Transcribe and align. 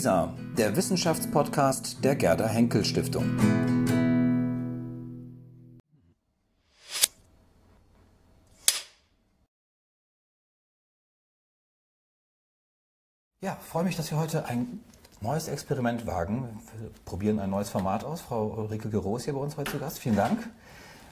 LISA, 0.00 0.32
der 0.56 0.74
Wissenschaftspodcast 0.76 2.02
der 2.02 2.16
Gerda 2.16 2.46
Henkel 2.48 2.86
Stiftung. 2.86 3.36
Ja, 13.42 13.58
freue 13.60 13.84
mich, 13.84 13.96
dass 13.96 14.10
wir 14.10 14.16
heute 14.16 14.46
ein 14.46 14.80
neues 15.20 15.48
Experiment 15.48 16.06
wagen. 16.06 16.48
Wir 16.78 16.88
probieren 17.04 17.38
ein 17.38 17.50
neues 17.50 17.68
Format 17.68 18.02
aus. 18.02 18.22
Frau 18.22 18.54
Ulrike 18.56 18.88
Geroß 18.88 19.24
hier 19.24 19.34
bei 19.34 19.40
uns 19.40 19.58
heute 19.58 19.72
zu 19.72 19.78
Gast. 19.78 19.98
Vielen 19.98 20.16
Dank. 20.16 20.48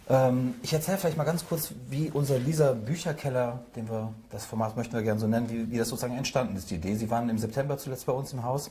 Ähm, 0.08 0.54
ich 0.62 0.72
erzähle 0.72 0.96
vielleicht 0.96 1.16
mal 1.16 1.24
ganz 1.24 1.46
kurz, 1.46 1.72
wie 1.88 2.10
unser 2.10 2.38
Lisa 2.38 2.72
Bücherkeller, 2.72 3.60
den 3.76 3.88
wir, 3.90 4.14
das 4.30 4.46
Format 4.46 4.76
möchten 4.76 4.94
wir 4.94 5.02
gerne 5.02 5.20
so 5.20 5.26
nennen, 5.26 5.50
wie, 5.50 5.70
wie 5.70 5.76
das 5.76 5.88
sozusagen 5.88 6.16
entstanden 6.16 6.56
ist, 6.56 6.70
die 6.70 6.76
Idee. 6.76 6.94
Sie 6.94 7.10
waren 7.10 7.28
im 7.28 7.38
September 7.38 7.76
zuletzt 7.76 8.06
bei 8.06 8.12
uns 8.12 8.32
im 8.32 8.42
Haus. 8.42 8.70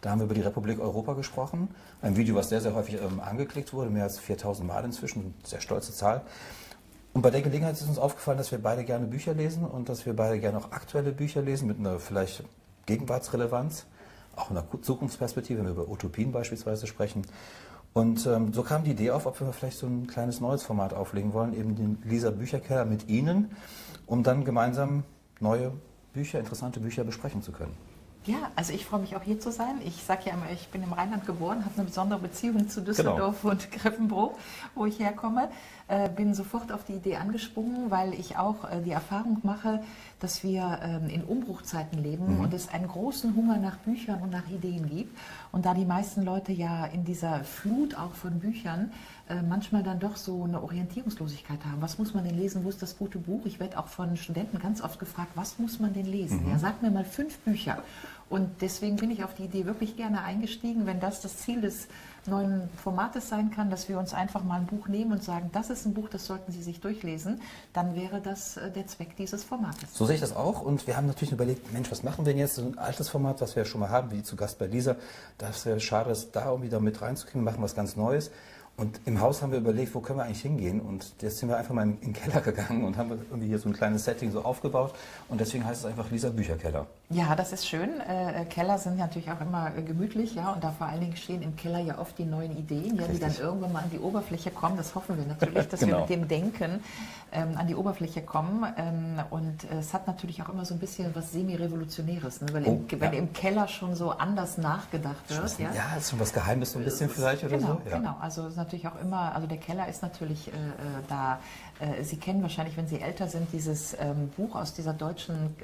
Da 0.00 0.10
haben 0.10 0.20
wir 0.20 0.24
über 0.24 0.34
die 0.34 0.40
Republik 0.40 0.80
Europa 0.80 1.12
gesprochen. 1.12 1.68
Ein 2.00 2.16
Video, 2.16 2.34
was 2.34 2.48
sehr, 2.48 2.62
sehr 2.62 2.74
häufig 2.74 2.94
ähm, 2.94 3.20
angeklickt 3.20 3.74
wurde, 3.74 3.90
mehr 3.90 4.04
als 4.04 4.18
4000 4.18 4.66
Mal 4.66 4.84
inzwischen, 4.84 5.34
sehr 5.44 5.60
stolze 5.60 5.92
Zahl. 5.92 6.22
Und 7.12 7.22
bei 7.22 7.30
der 7.30 7.42
Gelegenheit 7.42 7.74
ist 7.74 7.86
uns 7.86 7.98
aufgefallen, 7.98 8.38
dass 8.38 8.50
wir 8.50 8.62
beide 8.62 8.84
gerne 8.84 9.06
Bücher 9.06 9.34
lesen 9.34 9.64
und 9.64 9.88
dass 9.88 10.06
wir 10.06 10.14
beide 10.14 10.38
gerne 10.38 10.58
auch 10.58 10.72
aktuelle 10.72 11.12
Bücher 11.12 11.42
lesen 11.42 11.66
mit 11.66 11.78
einer 11.78 11.98
vielleicht 11.98 12.44
Gegenwartsrelevanz, 12.86 13.84
auch 14.36 14.48
in 14.48 14.54
der 14.54 14.64
Zukunftsperspektive, 14.80 15.58
wenn 15.58 15.66
wir 15.66 15.72
über 15.72 15.88
Utopien 15.88 16.32
beispielsweise 16.32 16.86
sprechen. 16.86 17.26
Und 17.92 18.24
ähm, 18.26 18.52
so 18.52 18.62
kam 18.62 18.84
die 18.84 18.92
Idee 18.92 19.10
auf, 19.10 19.26
ob 19.26 19.40
wir 19.40 19.52
vielleicht 19.52 19.78
so 19.78 19.86
ein 19.86 20.06
kleines 20.06 20.40
neues 20.40 20.62
Format 20.62 20.94
auflegen 20.94 21.32
wollen, 21.32 21.54
eben 21.54 21.74
den 21.74 21.98
Lisa 22.04 22.30
Bücherkeller 22.30 22.84
mit 22.84 23.08
Ihnen, 23.08 23.50
um 24.06 24.22
dann 24.22 24.44
gemeinsam 24.44 25.02
neue 25.40 25.72
Bücher, 26.12 26.38
interessante 26.38 26.80
Bücher 26.80 27.04
besprechen 27.04 27.42
zu 27.42 27.52
können. 27.52 27.76
Ja, 28.26 28.50
also 28.54 28.74
ich 28.74 28.84
freue 28.84 29.00
mich 29.00 29.16
auch 29.16 29.22
hier 29.22 29.40
zu 29.40 29.50
sein. 29.50 29.80
Ich 29.82 30.02
sage 30.04 30.24
ja 30.26 30.34
immer, 30.34 30.50
ich 30.52 30.68
bin 30.68 30.82
im 30.82 30.92
Rheinland 30.92 31.24
geboren, 31.26 31.64
habe 31.64 31.74
eine 31.76 31.84
besondere 31.84 32.18
Beziehung 32.18 32.68
zu 32.68 32.82
Düsseldorf 32.82 33.40
genau. 33.40 33.52
und 33.52 33.72
Greffenbruch, 33.72 34.32
wo 34.74 34.84
ich 34.84 34.98
herkomme. 34.98 35.48
Äh, 35.88 36.10
bin 36.10 36.34
sofort 36.34 36.70
auf 36.70 36.84
die 36.84 36.92
Idee 36.92 37.16
angesprungen, 37.16 37.90
weil 37.90 38.12
ich 38.12 38.36
auch 38.36 38.70
äh, 38.70 38.82
die 38.82 38.90
Erfahrung 38.90 39.38
mache, 39.42 39.82
dass 40.20 40.44
wir 40.44 40.80
ähm, 40.82 41.08
in 41.08 41.24
Umbruchzeiten 41.24 41.98
leben 41.98 42.36
mhm. 42.36 42.40
und 42.40 42.52
es 42.52 42.68
einen 42.68 42.88
großen 42.88 43.34
Hunger 43.34 43.56
nach 43.56 43.78
Büchern 43.78 44.20
und 44.20 44.30
nach 44.30 44.48
Ideen 44.50 44.90
gibt. 44.90 45.16
Und 45.52 45.66
da 45.66 45.74
die 45.74 45.84
meisten 45.84 46.22
Leute 46.22 46.52
ja 46.52 46.86
in 46.86 47.04
dieser 47.04 47.44
Flut 47.44 47.96
auch 47.96 48.12
von 48.12 48.38
Büchern 48.38 48.92
äh, 49.28 49.42
manchmal 49.42 49.82
dann 49.82 49.98
doch 49.98 50.16
so 50.16 50.44
eine 50.44 50.62
Orientierungslosigkeit 50.62 51.64
haben. 51.64 51.80
Was 51.80 51.98
muss 51.98 52.14
man 52.14 52.24
denn 52.24 52.36
lesen? 52.36 52.64
Wo 52.64 52.68
ist 52.68 52.82
das 52.82 52.98
gute 52.98 53.18
Buch? 53.18 53.46
Ich 53.46 53.60
werde 53.60 53.78
auch 53.78 53.88
von 53.88 54.16
Studenten 54.16 54.58
ganz 54.58 54.80
oft 54.80 54.98
gefragt, 54.98 55.32
was 55.34 55.58
muss 55.58 55.80
man 55.80 55.92
denn 55.92 56.06
lesen? 56.06 56.44
Mhm. 56.44 56.50
Ja, 56.50 56.58
sag 56.58 56.82
mir 56.82 56.90
mal 56.90 57.04
fünf 57.04 57.38
Bücher. 57.38 57.82
Und 58.28 58.48
deswegen 58.60 58.96
bin 58.96 59.10
ich 59.10 59.24
auf 59.24 59.34
die 59.34 59.44
Idee 59.44 59.66
wirklich 59.66 59.96
gerne 59.96 60.22
eingestiegen, 60.22 60.86
wenn 60.86 61.00
das 61.00 61.20
das 61.20 61.38
Ziel 61.38 61.60
des 61.60 61.88
neuen 62.26 62.68
Formates 62.82 63.28
sein 63.28 63.50
kann, 63.50 63.70
dass 63.70 63.88
wir 63.88 63.98
uns 63.98 64.14
einfach 64.14 64.44
mal 64.44 64.60
ein 64.60 64.66
Buch 64.66 64.88
nehmen 64.88 65.12
und 65.12 65.22
sagen, 65.22 65.50
das 65.52 65.70
ist 65.70 65.86
ein 65.86 65.94
Buch, 65.94 66.08
das 66.08 66.26
sollten 66.26 66.52
Sie 66.52 66.62
sich 66.62 66.80
durchlesen, 66.80 67.40
dann 67.72 67.94
wäre 67.94 68.20
das 68.20 68.56
äh, 68.56 68.70
der 68.70 68.86
Zweck 68.86 69.16
dieses 69.16 69.44
Formates. 69.44 69.94
So 69.94 70.06
sehe 70.06 70.16
ich 70.16 70.20
das 70.20 70.34
auch 70.34 70.62
und 70.62 70.86
wir 70.86 70.96
haben 70.96 71.06
natürlich 71.06 71.32
überlegt, 71.32 71.72
Mensch, 71.72 71.90
was 71.90 72.02
machen 72.02 72.24
wir 72.24 72.32
denn 72.32 72.38
jetzt? 72.38 72.56
So 72.56 72.62
ein 72.62 72.78
altes 72.78 73.08
Format, 73.08 73.40
was 73.40 73.56
wir 73.56 73.64
schon 73.64 73.80
mal 73.80 73.90
haben, 73.90 74.10
wie 74.10 74.22
zu 74.22 74.36
Gast 74.36 74.58
bei 74.58 74.66
Lisa, 74.66 74.96
das 75.38 75.64
wäre 75.66 75.80
schade, 75.80 76.10
das 76.10 76.30
da 76.30 76.50
irgendwie 76.50 76.70
da 76.70 76.80
mit 76.80 77.00
reinzukriegen, 77.00 77.44
machen 77.44 77.62
was 77.62 77.74
ganz 77.74 77.96
Neues. 77.96 78.30
Und 78.76 78.98
im 79.04 79.20
Haus 79.20 79.42
haben 79.42 79.52
wir 79.52 79.58
überlegt, 79.58 79.94
wo 79.94 80.00
können 80.00 80.20
wir 80.20 80.24
eigentlich 80.24 80.40
hingehen? 80.40 80.80
Und 80.80 81.12
jetzt 81.20 81.38
sind 81.38 81.50
wir 81.50 81.58
einfach 81.58 81.74
mal 81.74 81.82
in 81.82 82.00
den 82.00 82.12
Keller 82.14 82.40
gegangen 82.40 82.84
und 82.84 82.96
haben 82.96 83.10
irgendwie 83.10 83.48
hier 83.48 83.58
so 83.58 83.68
ein 83.68 83.74
kleines 83.74 84.04
Setting 84.04 84.30
so 84.30 84.42
aufgebaut. 84.42 84.94
Und 85.28 85.38
deswegen 85.38 85.66
heißt 85.66 85.80
es 85.80 85.86
einfach 85.86 86.10
Lisa 86.10 86.30
Bücherkeller. 86.30 86.86
Ja, 87.12 87.34
das 87.34 87.52
ist 87.52 87.66
schön. 87.66 88.00
Äh, 88.00 88.44
Keller 88.44 88.78
sind 88.78 88.96
natürlich 88.96 89.32
auch 89.32 89.40
immer 89.40 89.76
äh, 89.76 89.82
gemütlich, 89.82 90.36
ja. 90.36 90.52
Und 90.52 90.62
da 90.62 90.70
vor 90.70 90.86
allen 90.86 91.00
Dingen 91.00 91.16
stehen 91.16 91.42
im 91.42 91.56
Keller 91.56 91.80
ja 91.80 91.98
oft 91.98 92.16
die 92.18 92.24
neuen 92.24 92.56
Ideen, 92.56 92.94
ja, 92.94 93.08
die 93.08 93.18
dann 93.18 93.34
irgendwann 93.36 93.72
mal 93.72 93.82
an 93.82 93.90
die 93.90 93.98
Oberfläche 93.98 94.52
kommen. 94.52 94.76
Das 94.76 94.94
hoffen 94.94 95.18
wir 95.18 95.26
natürlich, 95.26 95.66
dass 95.70 95.80
genau. 95.80 95.92
wir 95.92 96.00
mit 96.02 96.10
dem 96.10 96.28
Denken 96.28 96.84
ähm, 97.32 97.56
an 97.56 97.66
die 97.66 97.74
Oberfläche 97.74 98.22
kommen. 98.22 98.64
Ähm, 98.76 99.20
und 99.30 99.64
äh, 99.64 99.78
es 99.80 99.92
hat 99.92 100.06
natürlich 100.06 100.40
auch 100.40 100.50
immer 100.50 100.64
so 100.64 100.74
ein 100.74 100.78
bisschen 100.78 101.12
was 101.16 101.32
semi-revolutionäres, 101.32 102.42
ne? 102.42 102.46
weil 102.52 102.64
oh, 102.66 102.84
im, 102.88 103.00
wenn 103.00 103.12
im 103.12 103.32
Keller 103.32 103.66
schon 103.66 103.96
so 103.96 104.10
anders 104.10 104.56
nachgedacht 104.56 105.28
wird. 105.30 105.58
Ja, 105.58 105.72
ja 105.74 105.96
ist 105.98 106.10
schon 106.10 106.20
was 106.20 106.32
Geheimes 106.32 106.70
so 106.70 106.78
ein 106.78 106.84
bisschen 106.84 107.10
vielleicht 107.10 107.42
oder 107.42 107.58
genau, 107.58 107.80
so. 107.84 107.90
Ja. 107.90 107.98
Genau, 107.98 108.16
also 108.20 108.48
natürlich 108.54 108.86
auch 108.86 109.00
immer, 109.00 109.34
also 109.34 109.48
der 109.48 109.58
Keller 109.58 109.88
ist 109.88 110.02
natürlich 110.02 110.46
äh, 110.46 110.50
äh, 110.52 110.54
da. 111.08 111.40
Äh, 111.80 112.04
Sie 112.04 112.18
kennen 112.18 112.40
wahrscheinlich, 112.42 112.76
wenn 112.76 112.86
Sie 112.86 113.00
älter 113.00 113.26
sind, 113.26 113.52
dieses 113.52 113.94
ähm, 113.94 114.28
Buch 114.36 114.54
aus 114.54 114.74
dieser 114.74 114.92
deutschen 114.92 115.56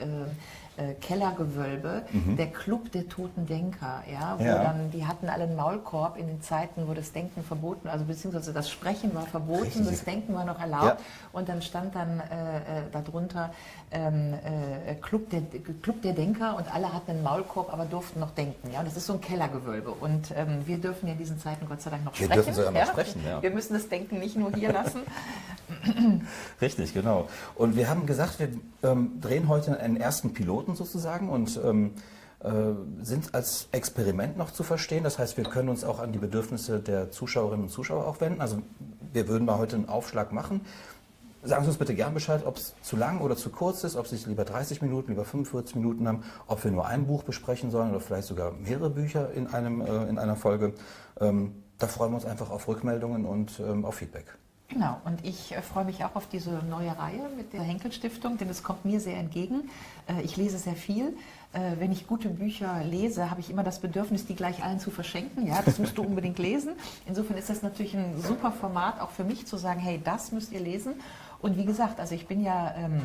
äh, 0.76 0.94
Kellergewölbe, 0.94 2.02
mhm. 2.12 2.36
der 2.36 2.48
Club 2.48 2.92
der 2.92 3.08
toten 3.08 3.46
Denker, 3.46 4.02
ja, 4.10 4.38
wo 4.38 4.44
ja. 4.44 4.62
dann, 4.62 4.90
die 4.90 5.06
hatten 5.06 5.28
alle 5.28 5.44
einen 5.44 5.56
Maulkorb 5.56 6.16
in 6.18 6.26
den 6.26 6.42
Zeiten, 6.42 6.86
wo 6.86 6.94
das 6.94 7.12
Denken 7.12 7.42
verboten, 7.42 7.88
also 7.88 8.04
beziehungsweise 8.04 8.52
das 8.52 8.70
Sprechen 8.70 9.14
war 9.14 9.22
verboten, 9.22 9.62
Richtig. 9.62 9.86
das 9.86 10.04
Denken 10.04 10.34
war 10.34 10.44
noch 10.44 10.60
erlaubt 10.60 11.00
ja. 11.00 11.06
und 11.32 11.48
dann 11.48 11.62
stand 11.62 11.94
dann 11.94 12.20
äh, 12.20 12.58
äh, 12.58 12.82
darunter 12.92 13.52
ähm, 13.96 14.34
äh, 14.34 14.94
Club, 14.96 15.30
der, 15.30 15.42
Club 15.82 16.02
der 16.02 16.12
Denker 16.12 16.56
und 16.56 16.72
alle 16.74 16.92
hatten 16.92 17.12
einen 17.12 17.22
Maulkorb, 17.22 17.72
aber 17.72 17.84
durften 17.84 18.20
noch 18.20 18.32
denken, 18.32 18.72
ja, 18.72 18.82
das 18.82 18.96
ist 18.96 19.06
so 19.06 19.14
ein 19.14 19.20
Kellergewölbe 19.20 19.90
und 19.90 20.32
ähm, 20.34 20.62
wir 20.66 20.78
dürfen 20.78 21.06
ja 21.06 21.12
in 21.12 21.18
diesen 21.18 21.38
Zeiten 21.38 21.66
Gott 21.68 21.82
sei 21.82 21.90
Dank 21.90 22.04
noch 22.04 22.12
wir 22.18 22.26
sprechen. 22.26 22.30
Wir 22.30 22.36
dürfen 22.36 22.54
sogar 22.54 22.72
noch 22.72 22.80
ja? 22.80 22.86
sprechen, 22.86 23.20
ja. 23.24 23.42
Wir 23.42 23.50
müssen 23.50 23.74
das 23.74 23.88
Denken 23.88 24.18
nicht 24.18 24.36
nur 24.36 24.52
hier 24.52 24.72
lassen. 24.72 25.00
Richtig, 26.60 26.94
genau. 26.94 27.28
Und 27.54 27.76
wir 27.76 27.88
haben 27.88 28.06
gesagt, 28.06 28.38
wir 28.38 28.48
ähm, 28.82 29.20
drehen 29.20 29.48
heute 29.48 29.78
einen 29.78 29.96
ersten 29.96 30.32
Piloten 30.32 30.46
Piloten 30.46 30.76
sozusagen 30.76 31.28
und 31.28 31.60
ähm, 31.64 31.92
äh, 32.40 32.50
sind 33.02 33.34
als 33.34 33.68
Experiment 33.72 34.36
noch 34.36 34.52
zu 34.52 34.62
verstehen. 34.62 35.04
Das 35.04 35.18
heißt, 35.18 35.36
wir 35.36 35.44
können 35.44 35.68
uns 35.68 35.84
auch 35.84 35.98
an 35.98 36.12
die 36.12 36.18
Bedürfnisse 36.18 36.78
der 36.78 37.10
Zuschauerinnen 37.10 37.64
und 37.64 37.70
Zuschauer 37.70 38.06
auch 38.06 38.20
wenden. 38.20 38.40
Also 38.40 38.62
wir 39.12 39.28
würden 39.28 39.44
mal 39.44 39.58
heute 39.58 39.76
einen 39.76 39.88
Aufschlag 39.88 40.32
machen. 40.32 40.60
Sagen 41.46 41.62
Sie 41.62 41.68
uns 41.68 41.78
bitte 41.78 41.94
gern 41.94 42.12
Bescheid, 42.12 42.44
ob 42.44 42.56
es 42.56 42.74
zu 42.82 42.96
lang 42.96 43.20
oder 43.20 43.36
zu 43.36 43.50
kurz 43.50 43.84
ist, 43.84 43.94
ob 43.94 44.08
Sie 44.08 44.16
lieber 44.28 44.44
30 44.44 44.82
Minuten, 44.82 45.12
lieber 45.12 45.24
45 45.24 45.76
Minuten 45.76 46.08
haben, 46.08 46.24
ob 46.48 46.64
wir 46.64 46.72
nur 46.72 46.86
ein 46.86 47.06
Buch 47.06 47.22
besprechen 47.22 47.70
sollen 47.70 47.90
oder 47.90 48.00
vielleicht 48.00 48.26
sogar 48.26 48.50
mehrere 48.52 48.90
Bücher 48.90 49.32
in, 49.32 49.46
einem, 49.46 49.80
äh, 49.80 50.08
in 50.08 50.18
einer 50.18 50.34
Folge. 50.34 50.74
Ähm, 51.20 51.62
da 51.78 51.86
freuen 51.86 52.10
wir 52.10 52.16
uns 52.16 52.24
einfach 52.24 52.50
auf 52.50 52.66
Rückmeldungen 52.66 53.26
und 53.26 53.60
ähm, 53.60 53.84
auf 53.84 53.96
Feedback. 53.96 54.36
Genau, 54.68 55.00
und 55.04 55.24
ich 55.24 55.52
äh, 55.52 55.62
freue 55.62 55.84
mich 55.84 56.04
auch 56.04 56.16
auf 56.16 56.26
diese 56.26 56.50
neue 56.68 56.98
Reihe 56.98 57.28
mit 57.36 57.52
der 57.52 57.62
Henkel 57.62 57.92
Stiftung, 57.92 58.36
denn 58.36 58.48
es 58.48 58.64
kommt 58.64 58.84
mir 58.84 58.98
sehr 58.98 59.16
entgegen. 59.16 59.70
Äh, 60.08 60.22
ich 60.22 60.36
lese 60.36 60.58
sehr 60.58 60.74
viel. 60.74 61.16
Äh, 61.52 61.78
wenn 61.78 61.92
ich 61.92 62.08
gute 62.08 62.28
Bücher 62.28 62.82
lese, 62.82 63.30
habe 63.30 63.40
ich 63.40 63.48
immer 63.48 63.62
das 63.62 63.78
Bedürfnis, 63.78 64.26
die 64.26 64.34
gleich 64.34 64.64
allen 64.64 64.80
zu 64.80 64.90
verschenken. 64.90 65.46
Ja, 65.46 65.62
das 65.62 65.78
musst 65.78 65.96
du 65.96 66.02
unbedingt 66.02 66.38
lesen. 66.40 66.72
Insofern 67.06 67.36
ist 67.36 67.48
das 67.48 67.62
natürlich 67.62 67.96
ein 67.96 68.20
super 68.20 68.50
Format, 68.50 69.00
auch 69.00 69.10
für 69.10 69.24
mich 69.24 69.46
zu 69.46 69.56
sagen, 69.56 69.78
hey, 69.78 70.00
das 70.02 70.32
müsst 70.32 70.50
ihr 70.50 70.60
lesen. 70.60 70.94
Und 71.46 71.56
wie 71.56 71.64
gesagt, 71.64 72.00
also 72.00 72.12
ich 72.16 72.26
bin 72.26 72.42
ja 72.42 72.74
ähm, 72.76 73.02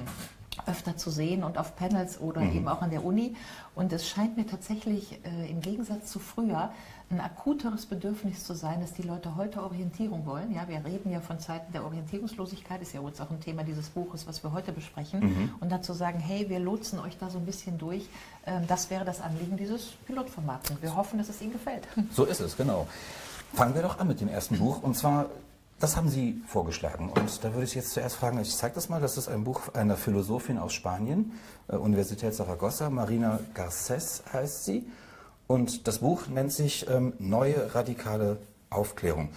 öfter 0.66 0.98
zu 0.98 1.12
sehen 1.12 1.44
und 1.44 1.60
auf 1.60 1.76
Panels 1.76 2.20
oder 2.20 2.42
mhm. 2.42 2.56
eben 2.56 2.68
auch 2.68 2.82
an 2.82 2.90
der 2.90 3.06
Uni. 3.06 3.36
Und 3.76 3.94
es 3.94 4.08
scheint 4.10 4.36
mir 4.36 4.48
tatsächlich 4.48 5.20
äh, 5.24 5.48
im 5.48 5.62
Gegensatz 5.62 6.12
zu 6.12 6.18
früher 6.18 6.72
ein 7.12 7.20
akuteres 7.20 7.86
Bedürfnis 7.86 8.44
zu 8.44 8.56
sein, 8.56 8.82
dass 8.82 8.94
die 8.94 9.04
Leute 9.04 9.36
heute 9.36 9.62
Orientierung 9.62 10.26
wollen. 10.26 10.52
Ja, 10.56 10.68
wir 10.68 10.84
reden 10.84 11.12
ja 11.12 11.20
von 11.20 11.40
Zeiten 11.40 11.72
der 11.72 11.86
Orientierungslosigkeit, 11.86 12.82
ist 12.82 12.94
ja 12.94 13.02
uns 13.02 13.22
auch 13.22 13.30
ein 13.30 13.40
Thema 13.42 13.64
dieses 13.64 13.90
Buches, 13.90 14.26
was 14.26 14.44
wir 14.44 14.54
heute 14.54 14.72
besprechen. 14.72 15.20
Mhm. 15.20 15.54
Und 15.60 15.72
dazu 15.72 15.94
sagen, 15.94 16.18
hey, 16.18 16.50
wir 16.50 16.60
lotsen 16.60 16.98
euch 16.98 17.20
da 17.20 17.30
so 17.30 17.38
ein 17.38 17.46
bisschen 17.46 17.78
durch. 17.78 18.08
Ähm, 18.48 18.64
das 18.68 18.90
wäre 18.90 19.06
das 19.06 19.22
Anliegen 19.22 19.56
dieses 19.56 19.92
Pilotformats. 20.08 20.72
Und 20.72 20.82
wir 20.82 20.96
hoffen, 20.96 21.20
dass 21.20 21.30
es 21.30 21.44
Ihnen 21.44 21.54
gefällt. 21.54 21.88
So 22.12 22.26
ist 22.26 22.40
es, 22.40 22.58
genau. 22.58 22.88
Fangen 23.54 23.76
wir 23.76 23.84
doch 23.84 24.00
an 24.00 24.08
mit 24.08 24.20
dem 24.20 24.30
ersten 24.30 24.58
Buch. 24.58 24.82
Und 24.82 24.98
zwar 24.98 25.28
das 25.82 25.98
haben 25.98 26.10
Sie 26.10 26.42
vorgeschlagen. 26.48 27.10
Und 27.10 27.44
da 27.44 27.54
würde 27.54 27.64
ich 27.66 27.76
jetzt 27.76 27.92
zuerst 27.92 28.16
fragen, 28.16 28.40
ich 28.40 28.56
zeige 28.56 28.76
das 28.76 28.88
mal, 28.88 29.02
das 29.02 29.18
ist 29.18 29.28
ein 29.28 29.44
Buch 29.44 29.74
einer 29.74 29.98
Philosophin 29.98 30.58
aus 30.58 30.74
Spanien, 30.74 31.34
äh, 31.68 31.76
Universität 31.76 32.34
Saragossa, 32.34 32.90
Marina 32.90 33.40
Garcés 33.56 34.22
heißt 34.32 34.66
sie. 34.66 34.86
Und 35.48 35.88
das 35.88 36.00
Buch 36.00 36.28
nennt 36.28 36.54
sich 36.54 36.88
ähm, 36.90 37.14
Neue 37.20 37.76
radikale 37.76 38.38
Aufklärung. 38.70 39.30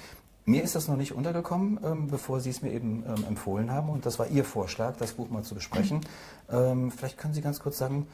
Mir 0.44 0.62
ist 0.62 0.74
das 0.74 0.86
noch 0.86 0.96
nicht 0.96 1.12
untergekommen, 1.12 1.80
ähm, 1.82 2.08
bevor 2.08 2.38
Sie 2.40 2.50
es 2.50 2.60
mir 2.60 2.70
eben 2.72 3.02
ähm, 3.06 3.24
empfohlen 3.26 3.70
haben. 3.70 3.88
Und 3.88 4.04
das 4.04 4.18
war 4.18 4.28
Ihr 4.28 4.44
Vorschlag, 4.44 4.96
das 4.98 5.12
Buch 5.12 5.30
mal 5.30 5.42
zu 5.42 5.54
besprechen. 5.54 6.02
Ähm, 6.50 6.90
vielleicht 6.90 7.16
können 7.16 7.32
Sie 7.32 7.40
ganz 7.40 7.60
kurz 7.60 7.78
sagen, 7.78 8.06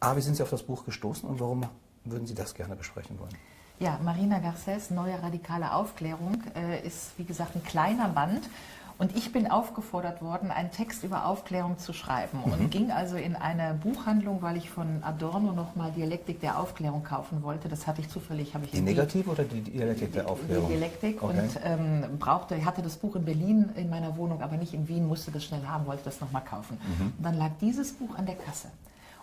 A, 0.00 0.16
wie 0.16 0.20
sind 0.20 0.36
Sie 0.36 0.42
auf 0.42 0.50
das 0.50 0.64
Buch 0.64 0.84
gestoßen 0.84 1.28
und 1.28 1.38
warum 1.38 1.64
würden 2.04 2.26
Sie 2.26 2.34
das 2.34 2.54
gerne 2.54 2.74
besprechen 2.74 3.18
wollen? 3.20 3.36
Ja, 3.82 3.98
Marina 4.00 4.38
Garcés, 4.38 4.94
Neue 4.94 5.20
radikale 5.20 5.74
Aufklärung, 5.74 6.40
äh, 6.54 6.86
ist 6.86 7.18
wie 7.18 7.24
gesagt 7.24 7.56
ein 7.56 7.64
kleiner 7.64 8.08
Band 8.08 8.48
und 8.96 9.16
ich 9.16 9.32
bin 9.32 9.50
aufgefordert 9.50 10.22
worden, 10.22 10.52
einen 10.52 10.70
Text 10.70 11.02
über 11.02 11.26
Aufklärung 11.26 11.78
zu 11.78 11.92
schreiben 11.92 12.38
mhm. 12.46 12.52
und 12.52 12.70
ging 12.70 12.92
also 12.92 13.16
in 13.16 13.34
eine 13.34 13.74
Buchhandlung, 13.74 14.40
weil 14.40 14.56
ich 14.56 14.70
von 14.70 15.02
Adorno 15.02 15.50
nochmal 15.50 15.90
Dialektik 15.90 16.40
der 16.40 16.60
Aufklärung 16.60 17.02
kaufen 17.02 17.42
wollte. 17.42 17.68
Das 17.68 17.88
hatte 17.88 18.02
ich 18.02 18.08
zufällig. 18.08 18.54
Habe 18.54 18.66
ich 18.66 18.70
die 18.70 18.82
Negativ 18.82 19.26
oder 19.26 19.42
die 19.42 19.62
Dialektik 19.62 20.12
der 20.12 20.28
Aufklärung? 20.28 20.68
Die 20.68 20.74
Dialektik 20.74 21.20
okay. 21.20 21.40
und 21.40 21.60
ähm, 21.64 22.18
brauchte, 22.20 22.64
hatte 22.64 22.82
das 22.82 22.96
Buch 22.96 23.16
in 23.16 23.24
Berlin 23.24 23.70
in 23.74 23.90
meiner 23.90 24.16
Wohnung, 24.16 24.42
aber 24.42 24.58
nicht 24.58 24.74
in 24.74 24.86
Wien, 24.86 25.08
musste 25.08 25.32
das 25.32 25.44
schnell 25.44 25.66
haben, 25.66 25.86
wollte 25.86 26.04
das 26.04 26.20
nochmal 26.20 26.44
kaufen. 26.44 26.78
Mhm. 26.86 27.14
Und 27.18 27.24
dann 27.24 27.36
lag 27.36 27.50
dieses 27.60 27.94
Buch 27.94 28.14
an 28.16 28.26
der 28.26 28.36
Kasse. 28.36 28.68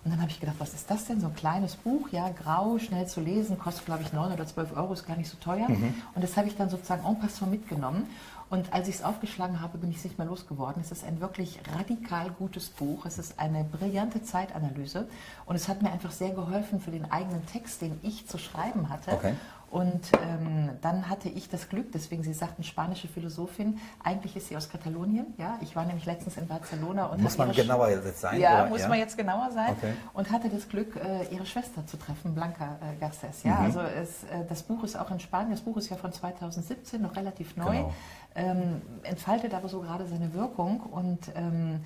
Und 0.03 0.11
dann 0.11 0.21
habe 0.21 0.31
ich 0.31 0.39
gedacht, 0.39 0.55
was 0.59 0.73
ist 0.73 0.89
das 0.89 1.05
denn? 1.05 1.19
So 1.19 1.27
ein 1.27 1.35
kleines 1.35 1.75
Buch, 1.75 2.09
ja, 2.09 2.29
grau, 2.29 2.77
schnell 2.79 3.07
zu 3.07 3.19
lesen, 3.19 3.59
kostet 3.59 3.85
glaube 3.85 4.03
ich 4.03 4.13
9 4.13 4.31
oder 4.31 4.47
12 4.47 4.75
Euro, 4.75 4.93
ist 4.93 5.05
gar 5.05 5.17
nicht 5.17 5.29
so 5.29 5.37
teuer. 5.37 5.67
Mhm. 5.67 5.93
Und 6.15 6.23
das 6.23 6.37
habe 6.37 6.47
ich 6.47 6.55
dann 6.55 6.69
sozusagen 6.69 7.05
en 7.05 7.19
passant 7.19 7.51
mitgenommen. 7.51 8.07
Und 8.49 8.73
als 8.73 8.87
ich 8.87 8.95
es 8.95 9.03
aufgeschlagen 9.03 9.61
habe, 9.61 9.77
bin 9.77 9.91
ich 9.91 9.97
es 9.97 10.03
nicht 10.05 10.17
mehr 10.17 10.25
losgeworden. 10.25 10.81
Es 10.81 10.91
ist 10.91 11.03
ein 11.03 11.19
wirklich 11.19 11.59
radikal 11.77 12.31
gutes 12.31 12.69
Buch. 12.69 13.05
Es 13.05 13.19
ist 13.19 13.39
eine 13.39 13.63
brillante 13.63 14.23
Zeitanalyse. 14.23 15.07
Und 15.45 15.55
es 15.55 15.67
hat 15.67 15.83
mir 15.83 15.91
einfach 15.91 16.11
sehr 16.11 16.31
geholfen 16.31 16.79
für 16.79 16.89
den 16.89 17.11
eigenen 17.11 17.45
Text, 17.45 17.81
den 17.81 17.99
ich 18.01 18.27
zu 18.27 18.39
schreiben 18.39 18.89
hatte. 18.89 19.11
Okay. 19.11 19.33
Und 19.69 20.11
ähm, 20.13 20.71
dann 20.81 21.09
hatte 21.09 21.29
ich 21.29 21.47
das 21.47 21.69
Glück, 21.69 21.91
deswegen 21.91 22.23
Sie 22.23 22.33
sagten 22.33 22.63
spanische 22.63 23.07
Philosophin, 23.07 23.79
eigentlich 24.03 24.35
ist 24.35 24.47
sie 24.47 24.57
aus 24.57 24.69
Katalonien. 24.69 25.27
Ja, 25.37 25.59
ich 25.61 25.75
war 25.75 25.85
nämlich 25.85 26.05
letztens 26.05 26.37
in 26.37 26.47
Barcelona 26.47 27.05
und 27.07 27.21
muss 27.21 27.37
man 27.37 27.51
genauer 27.51 27.89
jetzt 27.89 28.19
sein? 28.19 28.39
Ja, 28.39 28.61
oder? 28.61 28.69
muss 28.69 28.81
ja? 28.81 28.87
man 28.87 28.97
jetzt 28.97 29.15
genauer 29.15 29.51
sein. 29.51 29.75
Okay. 29.77 29.93
Und 30.13 30.31
hatte 30.31 30.49
das 30.49 30.67
Glück, 30.67 30.95
äh, 30.95 31.33
ihre 31.33 31.45
Schwester 31.45 31.85
zu 31.85 31.97
treffen, 31.97 32.33
Blanca 32.33 32.79
äh, 32.81 32.99
Garces. 32.99 33.43
Ja, 33.43 33.55
mhm. 33.55 33.65
also 33.65 33.81
es, 33.81 34.23
äh, 34.23 34.45
das 34.47 34.63
Buch 34.63 34.83
ist 34.83 34.97
auch 34.97 35.11
in 35.11 35.19
Spanien. 35.19 35.51
Das 35.51 35.61
Buch 35.61 35.77
ist 35.77 35.89
ja 35.89 35.97
von 35.97 36.11
2017, 36.11 37.01
noch 37.01 37.15
relativ 37.15 37.55
neu, 37.55 37.77
genau. 37.77 37.93
ähm, 38.35 38.81
entfaltet 39.03 39.53
aber 39.53 39.69
so 39.69 39.81
gerade 39.81 40.07
seine 40.07 40.33
Wirkung 40.33 40.79
und 40.79 41.19
ähm, 41.35 41.85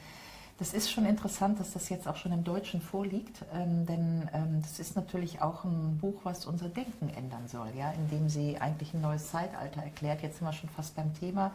das 0.59 0.73
ist 0.73 0.91
schon 0.91 1.05
interessant, 1.05 1.59
dass 1.59 1.73
das 1.73 1.89
jetzt 1.89 2.07
auch 2.07 2.15
schon 2.15 2.31
im 2.31 2.43
Deutschen 2.43 2.79
vorliegt, 2.81 3.43
ähm, 3.53 3.85
denn 3.85 4.29
ähm, 4.33 4.61
das 4.61 4.79
ist 4.79 4.95
natürlich 4.95 5.41
auch 5.41 5.63
ein 5.63 5.97
Buch, 5.97 6.21
was 6.23 6.45
unser 6.45 6.69
Denken 6.69 7.09
ändern 7.09 7.47
soll, 7.47 7.69
ja, 7.75 7.91
indem 7.91 8.29
sie 8.29 8.59
eigentlich 8.59 8.93
ein 8.93 9.01
neues 9.01 9.31
Zeitalter 9.31 9.81
erklärt. 9.81 10.21
Jetzt 10.21 10.37
sind 10.37 10.47
wir 10.47 10.53
schon 10.53 10.69
fast 10.69 10.95
beim 10.95 11.13
Thema, 11.15 11.51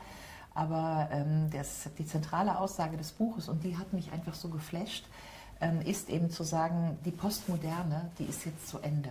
aber 0.55 1.09
ähm, 1.13 1.49
das, 1.53 1.89
die 1.99 2.07
zentrale 2.07 2.59
Aussage 2.59 2.97
des 2.97 3.13
Buches, 3.13 3.49
und 3.49 3.63
die 3.63 3.79
hat 3.79 3.93
mich 3.93 4.13
einfach 4.13 4.35
so 4.35 4.49
geflasht, 4.49 5.07
ähm, 5.61 5.81
ist 5.81 6.11
eben 6.11 6.31
zu 6.31 6.43
sagen, 6.43 6.99
die 7.05 7.11
Postmoderne, 7.11 8.11
die 8.19 8.25
ist 8.25 8.45
jetzt 8.47 8.69
zu 8.69 8.79
Ende. 8.79 9.11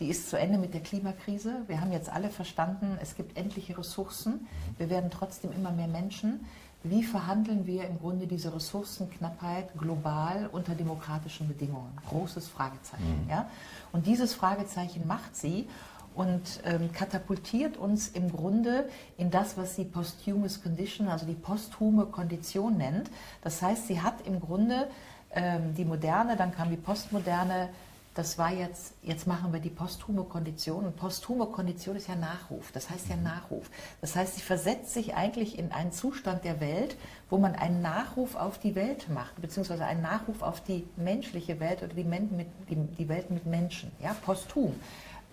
Die 0.00 0.08
ist 0.08 0.30
zu 0.30 0.38
Ende 0.38 0.58
mit 0.58 0.74
der 0.74 0.80
Klimakrise. 0.80 1.62
Wir 1.68 1.80
haben 1.80 1.92
jetzt 1.92 2.08
alle 2.08 2.30
verstanden, 2.30 2.98
es 3.00 3.14
gibt 3.14 3.36
endliche 3.36 3.78
Ressourcen. 3.78 4.48
Wir 4.78 4.90
werden 4.90 5.10
trotzdem 5.10 5.52
immer 5.52 5.70
mehr 5.70 5.86
Menschen 5.86 6.44
wie 6.84 7.04
verhandeln 7.04 7.66
wir 7.66 7.86
im 7.86 7.98
Grunde 7.98 8.26
diese 8.26 8.54
Ressourcenknappheit 8.54 9.76
global 9.78 10.48
unter 10.50 10.74
demokratischen 10.74 11.46
Bedingungen? 11.46 11.92
Großes 12.08 12.48
Fragezeichen. 12.48 13.24
Mhm. 13.24 13.30
Ja? 13.30 13.48
Und 13.92 14.06
dieses 14.06 14.34
Fragezeichen 14.34 15.06
macht 15.06 15.36
sie 15.36 15.68
und 16.14 16.60
ähm, 16.64 16.90
katapultiert 16.92 17.76
uns 17.76 18.08
im 18.08 18.30
Grunde 18.30 18.88
in 19.16 19.30
das, 19.30 19.56
was 19.56 19.76
sie 19.76 19.84
Posthumous 19.84 20.62
Condition, 20.62 21.08
also 21.08 21.24
die 21.24 21.34
posthume 21.34 22.06
Kondition 22.06 22.76
nennt. 22.76 23.10
Das 23.42 23.62
heißt, 23.62 23.86
sie 23.86 24.02
hat 24.02 24.26
im 24.26 24.40
Grunde 24.40 24.88
ähm, 25.30 25.74
die 25.74 25.84
Moderne, 25.84 26.36
dann 26.36 26.52
kam 26.52 26.70
die 26.70 26.76
Postmoderne, 26.76 27.70
das 28.14 28.36
war 28.36 28.52
jetzt, 28.52 28.92
jetzt 29.02 29.26
machen 29.26 29.52
wir 29.52 29.60
die 29.60 29.70
posthume 29.70 30.24
Kondition. 30.24 30.84
Und 30.84 30.96
posthume 30.96 31.46
Kondition 31.46 31.96
ist 31.96 32.08
ja 32.08 32.16
Nachruf. 32.16 32.70
Das 32.72 32.90
heißt 32.90 33.08
ja 33.08 33.16
Nachruf. 33.16 33.70
Das 34.02 34.16
heißt, 34.16 34.34
sie 34.34 34.42
versetzt 34.42 34.92
sich 34.92 35.14
eigentlich 35.14 35.58
in 35.58 35.72
einen 35.72 35.92
Zustand 35.92 36.44
der 36.44 36.60
Welt, 36.60 36.96
wo 37.30 37.38
man 37.38 37.54
einen 37.54 37.80
Nachruf 37.80 38.36
auf 38.36 38.58
die 38.58 38.74
Welt 38.74 39.08
macht, 39.08 39.40
beziehungsweise 39.40 39.86
einen 39.86 40.02
Nachruf 40.02 40.42
auf 40.42 40.62
die 40.62 40.86
menschliche 40.96 41.58
Welt 41.58 41.82
oder 41.82 41.94
die, 41.94 42.04
mit, 42.04 42.46
die, 42.68 42.76
die 42.76 43.08
Welt 43.08 43.30
mit 43.30 43.46
Menschen. 43.46 43.90
Ja, 44.02 44.14
posthum. 44.24 44.74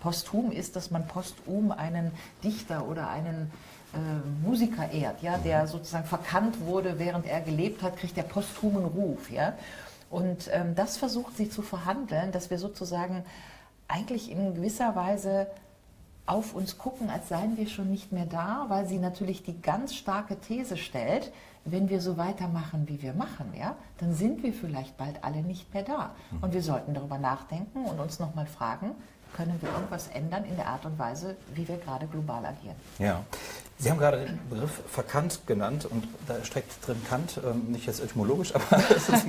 Posthum 0.00 0.50
ist, 0.50 0.76
dass 0.76 0.90
man 0.90 1.06
posthum 1.06 1.72
einen 1.72 2.12
Dichter 2.42 2.88
oder 2.88 3.10
einen 3.10 3.52
äh, 3.92 4.46
Musiker 4.46 4.90
ehrt, 4.90 5.22
ja, 5.22 5.36
der 5.36 5.66
sozusagen 5.66 6.06
verkannt 6.06 6.60
wurde, 6.60 6.98
während 6.98 7.26
er 7.26 7.42
gelebt 7.42 7.82
hat, 7.82 7.98
kriegt 7.98 8.16
er 8.16 8.24
posthumen 8.24 8.86
Ruf. 8.86 9.30
Ja. 9.30 9.52
Und 10.10 10.50
ähm, 10.52 10.74
das 10.74 10.96
versucht 10.96 11.36
sie 11.36 11.48
zu 11.48 11.62
verhandeln, 11.62 12.32
dass 12.32 12.50
wir 12.50 12.58
sozusagen 12.58 13.24
eigentlich 13.88 14.30
in 14.30 14.54
gewisser 14.54 14.94
Weise 14.96 15.46
auf 16.26 16.54
uns 16.54 16.78
gucken, 16.78 17.10
als 17.10 17.28
seien 17.28 17.56
wir 17.56 17.66
schon 17.66 17.90
nicht 17.90 18.12
mehr 18.12 18.26
da, 18.26 18.66
weil 18.68 18.86
sie 18.86 18.98
natürlich 18.98 19.42
die 19.42 19.60
ganz 19.60 19.94
starke 19.94 20.38
These 20.38 20.76
stellt, 20.76 21.32
wenn 21.64 21.88
wir 21.88 22.00
so 22.00 22.16
weitermachen, 22.16 22.88
wie 22.88 23.02
wir 23.02 23.12
machen, 23.12 23.52
ja, 23.58 23.76
dann 23.98 24.14
sind 24.14 24.42
wir 24.42 24.52
vielleicht 24.52 24.96
bald 24.96 25.22
alle 25.24 25.42
nicht 25.42 25.72
mehr 25.74 25.82
da. 25.82 26.14
Mhm. 26.30 26.42
Und 26.42 26.54
wir 26.54 26.62
sollten 26.62 26.94
darüber 26.94 27.18
nachdenken 27.18 27.84
und 27.84 27.98
uns 28.00 28.18
nochmal 28.18 28.46
fragen, 28.46 28.94
können 29.36 29.56
wir 29.60 29.70
irgendwas 29.70 30.08
ändern 30.08 30.44
in 30.44 30.56
der 30.56 30.66
Art 30.66 30.84
und 30.84 30.98
Weise, 30.98 31.36
wie 31.54 31.66
wir 31.66 31.76
gerade 31.78 32.06
global 32.06 32.44
agieren. 32.44 32.76
Ja. 32.98 33.24
Sie 33.80 33.90
haben 33.90 33.98
gerade 33.98 34.26
den 34.26 34.38
Begriff 34.50 34.82
verkannt 34.88 35.40
genannt 35.46 35.86
und 35.90 36.06
da 36.28 36.44
steckt 36.44 36.86
drin 36.86 37.00
Kant, 37.08 37.40
ähm, 37.42 37.72
nicht 37.72 37.86
jetzt 37.86 38.00
etymologisch, 38.00 38.54
aber 38.54 38.64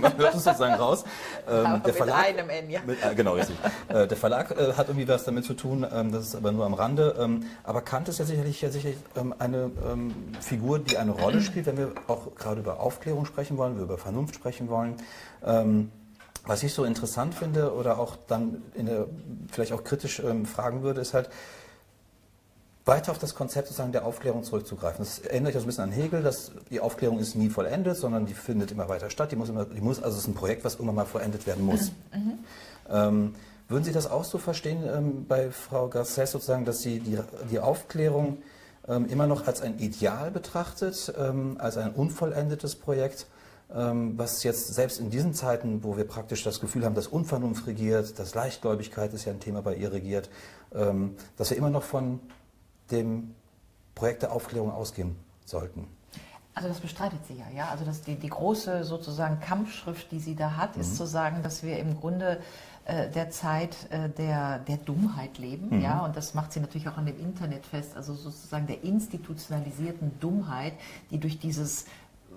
man 0.02 0.18
hört 0.18 0.36
es 0.36 0.44
sozusagen 0.44 0.74
raus. 0.74 1.06
Ähm, 1.50 1.66
aber 1.66 1.80
der 1.80 1.94
Verlag, 1.94 2.28
mit 2.28 2.40
einem 2.40 2.50
N, 2.50 2.70
ja. 2.70 2.82
Mit, 2.86 2.98
äh, 3.02 3.16
genau, 3.16 3.36
richtig. 3.36 3.56
äh, 3.88 4.08
der 4.08 4.18
Verlag 4.18 4.52
äh, 4.52 4.74
hat 4.74 4.90
irgendwie 4.90 5.08
was 5.08 5.24
damit 5.24 5.46
zu 5.46 5.54
tun, 5.54 5.88
ähm, 5.90 6.12
das 6.12 6.28
ist 6.28 6.36
aber 6.36 6.52
nur 6.52 6.66
am 6.66 6.74
Rande. 6.74 7.16
Ähm, 7.18 7.46
aber 7.64 7.82
Kant 7.82 8.10
ist 8.10 8.20
ja 8.20 8.26
sicherlich, 8.26 8.62
ja 8.62 8.70
sicherlich 8.72 8.98
ähm, 9.16 9.34
eine 9.40 9.72
ähm, 9.90 10.14
Figur, 10.42 10.80
die 10.80 10.98
eine 10.98 11.12
Rolle 11.12 11.40
spielt, 11.42 11.66
wenn 11.66 11.78
wir 11.78 11.94
auch 12.08 12.36
gerade 12.36 12.60
über 12.60 12.82
Aufklärung 12.82 13.26
sprechen 13.26 13.58
wollen, 13.58 13.78
wir 13.78 13.84
über 13.84 13.98
Vernunft 13.98 14.36
sprechen 14.36 14.68
wollen. 14.68 14.98
Was 16.46 16.64
ich 16.64 16.74
so 16.74 16.86
interessant 16.86 17.36
finde 17.36 17.74
oder 17.74 18.00
auch 18.00 18.16
dann 18.28 18.62
der, 18.76 19.06
vielleicht 19.52 19.74
auch 19.74 19.84
kritisch 19.84 20.20
ähm, 20.20 20.46
fragen 20.46 20.82
würde, 20.82 21.02
ist 21.02 21.14
halt, 21.14 21.30
weiter 22.86 23.12
auf 23.12 23.20
das 23.20 23.36
Konzept 23.36 23.68
sozusagen 23.68 23.92
der 23.92 24.06
Aufklärung 24.06 24.44
zurückzugreifen. 24.44 25.06
Das 25.06 25.20
erinnert 25.20 25.54
sich 25.54 25.62
so 25.62 25.66
ein 25.66 25.68
bisschen 25.68 25.84
an 25.84 25.92
Hegel, 25.92 26.24
dass 26.24 26.52
die 26.70 26.80
Aufklärung 26.80 27.20
ist 27.20 27.36
nie 27.36 27.50
vollendet, 27.50 27.98
sondern 27.98 28.26
die 28.26 28.34
findet 28.34 28.72
immer 28.72 28.90
weiter 28.90 29.10
statt. 29.10 29.32
Die 29.32 29.36
muss, 29.36 29.50
immer, 29.50 29.66
die 29.66 29.82
muss 29.82 30.02
also 30.02 30.18
es 30.18 30.24
ist 30.24 30.28
ein 30.28 30.34
Projekt, 30.34 30.64
was 30.64 30.76
irgendwann 30.76 30.96
mal 30.96 31.06
vollendet 31.06 31.46
werden 31.46 31.64
muss. 31.64 31.92
Mhm. 32.14 32.40
Ähm, 32.90 33.36
würden 33.68 33.84
Sie 33.84 33.92
das 33.94 34.10
auch 34.10 34.24
so 34.24 34.38
verstehen 34.38 34.84
ähm, 34.86 35.26
bei 35.28 35.52
Frau 35.52 35.88
Garcès 35.88 36.28
sozusagen, 36.28 36.66
dass 36.66 36.82
sie 36.82 37.00
die, 37.00 37.20
die 37.50 37.60
Aufklärung 37.60 38.40
ähm, 38.88 39.08
immer 39.08 39.28
noch 39.28 39.48
als 39.48 39.62
ein 39.62 39.80
Ideal 39.80 40.32
betrachtet, 40.32 41.14
ähm, 41.18 41.56
als 41.60 41.78
ein 41.78 41.94
unvollendetes 41.94 42.76
Projekt? 42.76 43.28
Ähm, 43.74 44.18
was 44.18 44.44
jetzt 44.44 44.74
selbst 44.74 45.00
in 45.00 45.10
diesen 45.10 45.34
Zeiten, 45.34 45.84
wo 45.84 45.96
wir 45.96 46.06
praktisch 46.06 46.44
das 46.44 46.60
Gefühl 46.60 46.84
haben, 46.84 46.96
dass 46.96 47.08
Unvernunft 47.08 47.68
regiert, 47.68 48.20
dass 48.20 48.36
Leichtgläubigkeit 48.36 49.14
ist 49.14 49.26
ja 49.26 49.32
ein 49.32 49.40
Thema 49.40 49.62
bei 49.62 49.76
ihr 49.76 49.94
regiert, 49.94 50.30
ähm, 50.74 51.16
dass 51.38 51.52
wir 51.52 51.58
immer 51.58 51.70
noch 51.70 51.84
von 51.84 52.20
dem 52.92 53.34
Projekt 53.96 54.24
der 54.24 54.34
Aufklärung 54.34 54.72
ausgehen 54.72 55.16
sollten. 55.46 55.88
Also 56.54 56.68
das 56.68 56.80
bestreitet 56.80 57.20
sie 57.28 57.36
ja, 57.36 57.46
ja. 57.56 57.70
Also 57.70 57.86
das, 57.86 58.02
die, 58.02 58.16
die 58.16 58.30
große 58.30 58.84
sozusagen 58.84 59.40
Kampfschrift, 59.40 60.12
die 60.12 60.20
sie 60.20 60.36
da 60.36 60.58
hat, 60.58 60.76
mhm. 60.76 60.82
ist 60.82 60.98
zu 60.98 61.06
sagen, 61.06 61.42
dass 61.42 61.64
wir 61.64 61.80
im 61.80 61.98
Grunde 61.98 62.42
äh, 62.84 63.10
der 63.10 63.30
Zeit 63.30 63.76
äh, 63.90 64.10
der, 64.10 64.60
der 64.60 64.78
Dummheit 64.78 65.38
leben, 65.38 65.78
mhm. 65.78 65.82
ja. 65.82 66.04
Und 66.04 66.18
das 66.18 66.34
macht 66.34 66.52
sie 66.52 66.60
natürlich 66.60 66.90
auch 66.90 66.98
an 66.98 67.06
dem 67.06 67.20
Internet 67.20 67.66
fest, 67.66 67.96
also 67.96 68.14
sozusagen 68.14 68.68
der 68.68 68.84
institutionalisierten 68.84 70.20
Dummheit, 70.20 70.74
die 71.10 71.20
durch 71.20 71.40
dieses, 71.40 71.86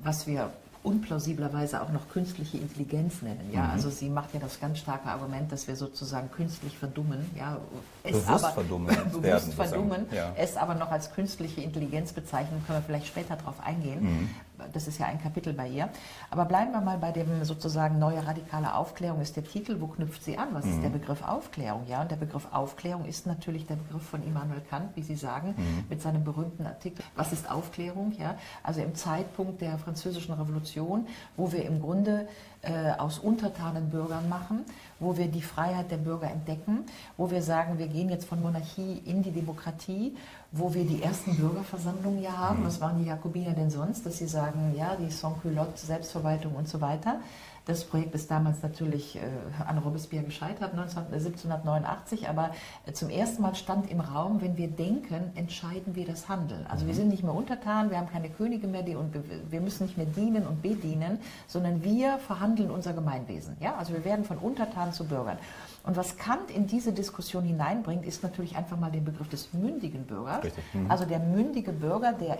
was 0.00 0.28
wir 0.28 0.52
unplausiblerweise 0.84 1.80
auch 1.82 1.90
noch 1.90 2.08
künstliche 2.10 2.58
Intelligenz 2.58 3.22
nennen. 3.22 3.50
Ja? 3.52 3.64
Mhm. 3.64 3.70
Also 3.70 3.90
sie 3.90 4.10
macht 4.10 4.34
ja 4.34 4.40
das 4.40 4.60
ganz 4.60 4.78
starke 4.78 5.08
Argument, 5.08 5.50
dass 5.50 5.66
wir 5.66 5.76
sozusagen 5.76 6.30
künstlich 6.30 6.78
verdummen. 6.78 7.24
Ja? 7.36 7.58
Es 8.02 8.12
bewusst 8.12 8.44
aber, 8.44 8.52
verdummen. 8.52 8.94
bewusst 9.06 9.22
werden, 9.22 9.52
verdummen, 9.52 10.06
ja. 10.12 10.32
es 10.36 10.56
aber 10.56 10.74
noch 10.74 10.90
als 10.90 11.12
künstliche 11.12 11.62
Intelligenz 11.62 12.12
bezeichnen, 12.12 12.62
können 12.66 12.78
wir 12.78 12.82
vielleicht 12.82 13.06
später 13.06 13.34
darauf 13.36 13.60
eingehen. 13.60 14.02
Mhm 14.02 14.30
das 14.72 14.86
ist 14.88 14.98
ja 14.98 15.06
ein 15.06 15.20
Kapitel 15.20 15.52
bei 15.52 15.68
ihr. 15.68 15.88
Aber 16.30 16.44
bleiben 16.44 16.72
wir 16.72 16.80
mal 16.80 16.98
bei 16.98 17.12
dem 17.12 17.44
sozusagen 17.44 17.98
neue 17.98 18.24
radikale 18.26 18.74
Aufklärung 18.74 19.20
ist 19.20 19.36
der 19.36 19.44
Titel. 19.44 19.80
Wo 19.80 19.86
knüpft 19.88 20.22
sie 20.22 20.38
an? 20.38 20.48
Was 20.52 20.64
mhm. 20.64 20.72
ist 20.72 20.82
der 20.82 20.90
Begriff 20.90 21.22
Aufklärung? 21.22 21.86
Ja, 21.88 22.02
und 22.02 22.10
der 22.10 22.16
Begriff 22.16 22.46
Aufklärung 22.52 23.04
ist 23.04 23.26
natürlich 23.26 23.66
der 23.66 23.76
Begriff 23.76 24.02
von 24.02 24.22
Immanuel 24.22 24.60
Kant, 24.70 24.90
wie 24.94 25.02
Sie 25.02 25.16
sagen, 25.16 25.54
mhm. 25.56 25.84
mit 25.88 26.02
seinem 26.02 26.24
berühmten 26.24 26.66
Artikel. 26.66 27.04
Was 27.16 27.32
ist 27.32 27.50
Aufklärung? 27.50 28.12
Ja, 28.18 28.36
also 28.62 28.80
im 28.80 28.94
Zeitpunkt 28.94 29.60
der 29.60 29.78
französischen 29.78 30.34
Revolution, 30.34 31.06
wo 31.36 31.52
wir 31.52 31.64
im 31.64 31.80
Grunde 31.80 32.28
äh, 32.62 32.92
aus 32.92 33.18
untertanen 33.18 33.90
Bürgern 33.90 34.28
machen, 34.28 34.64
wo 34.98 35.16
wir 35.16 35.28
die 35.28 35.42
Freiheit 35.42 35.90
der 35.90 35.98
Bürger 35.98 36.30
entdecken, 36.30 36.84
wo 37.16 37.30
wir 37.30 37.42
sagen, 37.42 37.78
wir 37.78 37.88
gehen 37.88 38.08
jetzt 38.08 38.26
von 38.26 38.40
Monarchie 38.40 39.02
in 39.04 39.22
die 39.22 39.32
Demokratie, 39.32 40.16
wo 40.56 40.72
wir 40.72 40.84
die 40.84 41.02
ersten 41.02 41.36
Bürgerversammlungen 41.36 42.22
ja 42.22 42.36
haben. 42.36 42.60
Mhm. 42.60 42.66
Was 42.66 42.80
waren 42.80 42.98
die 42.98 43.08
Jakobiner 43.08 43.52
denn 43.52 43.70
sonst, 43.70 44.06
dass 44.06 44.18
sie 44.18 44.28
sagen, 44.28 44.74
ja, 44.76 44.94
die 44.96 45.10
Sans-Culotte, 45.10 45.84
Selbstverwaltung 45.84 46.54
und 46.54 46.68
so 46.68 46.80
weiter. 46.80 47.20
Das 47.66 47.84
Projekt 47.84 48.14
ist 48.14 48.30
damals 48.30 48.62
natürlich 48.62 49.16
äh, 49.16 49.20
an 49.66 49.78
Robespierre 49.78 50.24
gescheitert, 50.24 50.74
19, 50.74 50.98
1789, 51.06 52.28
aber 52.28 52.50
äh, 52.84 52.92
zum 52.92 53.08
ersten 53.08 53.40
Mal 53.40 53.54
stand 53.54 53.90
im 53.90 54.00
Raum, 54.00 54.42
wenn 54.42 54.58
wir 54.58 54.68
denken, 54.68 55.32
entscheiden 55.34 55.96
wir 55.96 56.06
das 56.06 56.28
Handeln. 56.28 56.66
Also 56.68 56.84
mhm. 56.84 56.88
wir 56.88 56.94
sind 56.94 57.08
nicht 57.08 57.24
mehr 57.24 57.34
untertan, 57.34 57.90
wir 57.90 57.96
haben 57.96 58.10
keine 58.10 58.28
Könige 58.28 58.66
mehr 58.66 58.82
die, 58.82 58.94
und 58.94 59.14
wir 59.50 59.60
müssen 59.62 59.84
nicht 59.84 59.96
mehr 59.96 60.06
dienen 60.06 60.46
und 60.46 60.60
bedienen, 60.60 61.18
sondern 61.48 61.82
wir 61.82 62.18
verhandeln 62.18 62.70
unser 62.70 62.92
Gemeinwesen. 62.92 63.56
Ja? 63.60 63.76
Also 63.76 63.94
wir 63.94 64.04
werden 64.04 64.26
von 64.26 64.36
Untertan 64.36 64.92
zu 64.92 65.04
Bürgern. 65.04 65.38
Und 65.84 65.96
was 65.96 66.16
Kant 66.16 66.50
in 66.50 66.66
diese 66.66 66.92
Diskussion 66.92 67.44
hineinbringt, 67.44 68.06
ist 68.06 68.22
natürlich 68.22 68.56
einfach 68.56 68.78
mal 68.78 68.90
den 68.90 69.04
Begriff 69.04 69.28
des 69.28 69.52
mündigen 69.52 70.04
Bürgers. 70.04 70.44
Mhm. 70.72 70.90
Also 70.90 71.04
der 71.04 71.18
mündige 71.18 71.72
Bürger, 71.72 72.14
der 72.14 72.38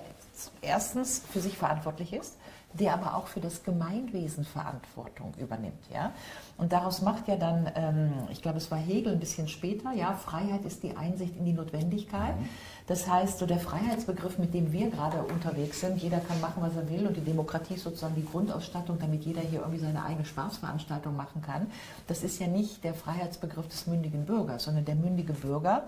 erstens 0.60 1.22
für 1.30 1.40
sich 1.40 1.56
verantwortlich 1.56 2.12
ist, 2.12 2.36
der 2.74 2.92
aber 2.92 3.16
auch 3.16 3.28
für 3.28 3.40
das 3.40 3.62
Gemeinwesen 3.62 4.44
Verantwortung 4.44 5.32
übernimmt. 5.38 5.84
Ja? 5.92 6.12
Und 6.58 6.72
daraus 6.72 7.02
macht 7.02 7.28
ja 7.28 7.36
dann, 7.36 7.70
ähm, 7.76 8.12
ich 8.30 8.42
glaube, 8.42 8.58
es 8.58 8.70
war 8.70 8.78
Hegel 8.78 9.12
ein 9.12 9.20
bisschen 9.20 9.46
später, 9.46 9.92
ja, 9.92 10.14
Freiheit 10.14 10.64
ist 10.64 10.82
die 10.82 10.96
Einsicht 10.96 11.36
in 11.36 11.44
die 11.44 11.52
Notwendigkeit. 11.52 12.38
Mhm. 12.38 12.48
Das 12.88 13.08
heißt, 13.08 13.38
so 13.38 13.46
der 13.46 13.60
Freiheitsbegriff, 13.60 14.38
mit 14.38 14.52
dem 14.54 14.72
wir 14.72 14.90
gerade 14.90 15.22
unterwegs 15.22 15.80
sind, 15.80 16.02
jeder 16.02 16.18
kann 16.18 16.40
machen, 16.40 16.62
was 16.62 16.74
er 16.74 16.90
will 16.90 17.06
und 17.06 17.16
die 17.16 17.24
Demokratie 17.24 17.74
ist 17.74 17.84
sozusagen 17.84 18.16
die 18.16 18.26
Grundausstattung, 18.26 18.98
damit 18.98 19.24
jeder 19.24 19.40
hier 19.40 19.60
irgendwie 19.60 19.80
seine 19.80 20.04
eigene 20.04 20.24
Spaßveranstaltung 20.24 21.14
machen 21.16 21.42
kann, 21.42 21.70
das 22.08 22.24
ist 22.24 22.40
ja 22.40 22.48
nicht 22.48 22.82
der 22.82 22.94
Freiheitsbegriff 22.94 23.68
des 23.68 23.86
mündigen 23.86 24.26
Bürgers, 24.26 24.64
sondern 24.64 24.84
der 24.84 24.96
mündige 24.96 25.32
Bürger 25.32 25.84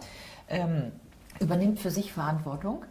ähm, 0.48 0.92
übernimmt 1.40 1.80
für 1.80 1.90
sich 1.90 2.12
Verantwortung 2.12 2.84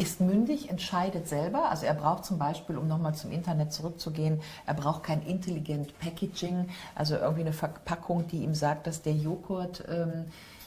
ist 0.00 0.20
mündig, 0.20 0.70
entscheidet 0.70 1.28
selber. 1.28 1.70
Also 1.70 1.84
er 1.84 1.92
braucht 1.92 2.24
zum 2.24 2.38
Beispiel, 2.38 2.78
um 2.78 2.88
nochmal 2.88 3.14
zum 3.14 3.30
Internet 3.30 3.72
zurückzugehen, 3.72 4.40
er 4.66 4.72
braucht 4.72 5.02
kein 5.02 5.22
intelligent 5.22 5.98
Packaging, 5.98 6.70
also 6.94 7.16
irgendwie 7.16 7.42
eine 7.42 7.52
Verpackung, 7.52 8.26
die 8.26 8.42
ihm 8.42 8.54
sagt, 8.54 8.86
dass 8.86 9.02
der 9.02 9.12
Joghurt 9.12 9.84
ähm, 9.90 10.24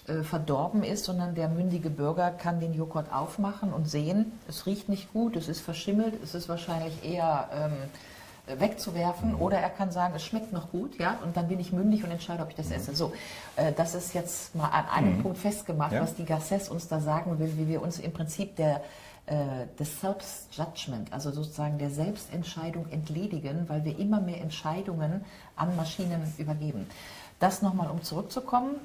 äh, 0.08 0.22
verdorben 0.22 0.84
ist, 0.84 1.06
sondern 1.06 1.34
der 1.34 1.48
mündige 1.48 1.90
Bürger 1.90 2.30
kann 2.30 2.60
den 2.60 2.76
Joghurt 2.76 3.12
aufmachen 3.12 3.74
und 3.74 3.90
sehen, 3.90 4.34
es 4.48 4.68
riecht 4.68 4.88
nicht 4.88 5.12
gut, 5.14 5.36
es 5.36 5.48
ist 5.48 5.62
verschimmelt, 5.62 6.14
es 6.24 6.36
ist 6.36 6.48
wahrscheinlich 6.48 7.04
eher 7.04 7.50
ähm, 7.56 8.60
wegzuwerfen 8.60 9.32
mhm. 9.32 9.42
oder 9.42 9.58
er 9.58 9.70
kann 9.72 9.92
sagen, 9.92 10.14
es 10.16 10.24
schmeckt 10.24 10.54
noch 10.54 10.70
gut, 10.70 11.00
ja, 11.00 11.18
und 11.24 11.36
dann 11.38 11.48
bin 11.48 11.60
ich 11.60 11.72
mündig 11.72 12.04
und 12.04 12.12
entscheide, 12.12 12.44
ob 12.44 12.50
ich 12.50 12.56
das 12.56 12.68
mhm. 12.68 12.76
esse. 12.76 12.96
So, 12.96 13.14
äh, 13.56 13.72
das 13.72 13.96
ist 13.96 14.14
jetzt 14.14 14.54
mal 14.54 14.68
an 14.68 14.86
einem 14.94 15.18
mhm. 15.18 15.24
Punkt 15.24 15.38
festgemacht, 15.40 15.94
ja. 15.94 16.02
was 16.02 16.14
die 16.14 16.26
Garcès 16.26 16.70
uns 16.70 16.88
da 16.88 17.00
sagen 17.00 17.40
will, 17.40 17.54
wie 17.58 17.68
wir 17.68 17.82
uns 17.82 17.98
im 17.98 18.14
Prinzip 18.14 18.56
der 18.58 18.84
des 19.28 20.02
Self-Judgment, 20.02 21.14
also 21.14 21.32
sozusagen 21.32 21.78
der 21.78 21.90
Selbstentscheidung 21.90 22.90
entledigen, 22.90 23.70
weil 23.70 23.86
wir 23.86 23.98
immer 23.98 24.20
mehr 24.20 24.42
Entscheidungen 24.42 25.24
an 25.56 25.76
Maschinen 25.78 26.22
übergeben. 26.38 26.88
Das 27.40 27.62
nochmal, 27.62 27.90
um 27.90 28.04
zurückzukommen. 28.04 28.76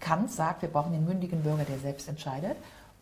Kant 0.00 0.30
sagt, 0.30 0.62
wir 0.62 0.68
brauchen 0.68 0.92
den 0.92 1.04
mündigen 1.04 1.42
Bürger, 1.42 1.64
der 1.64 1.78
selbst 1.78 2.08
entscheidet 2.08 2.56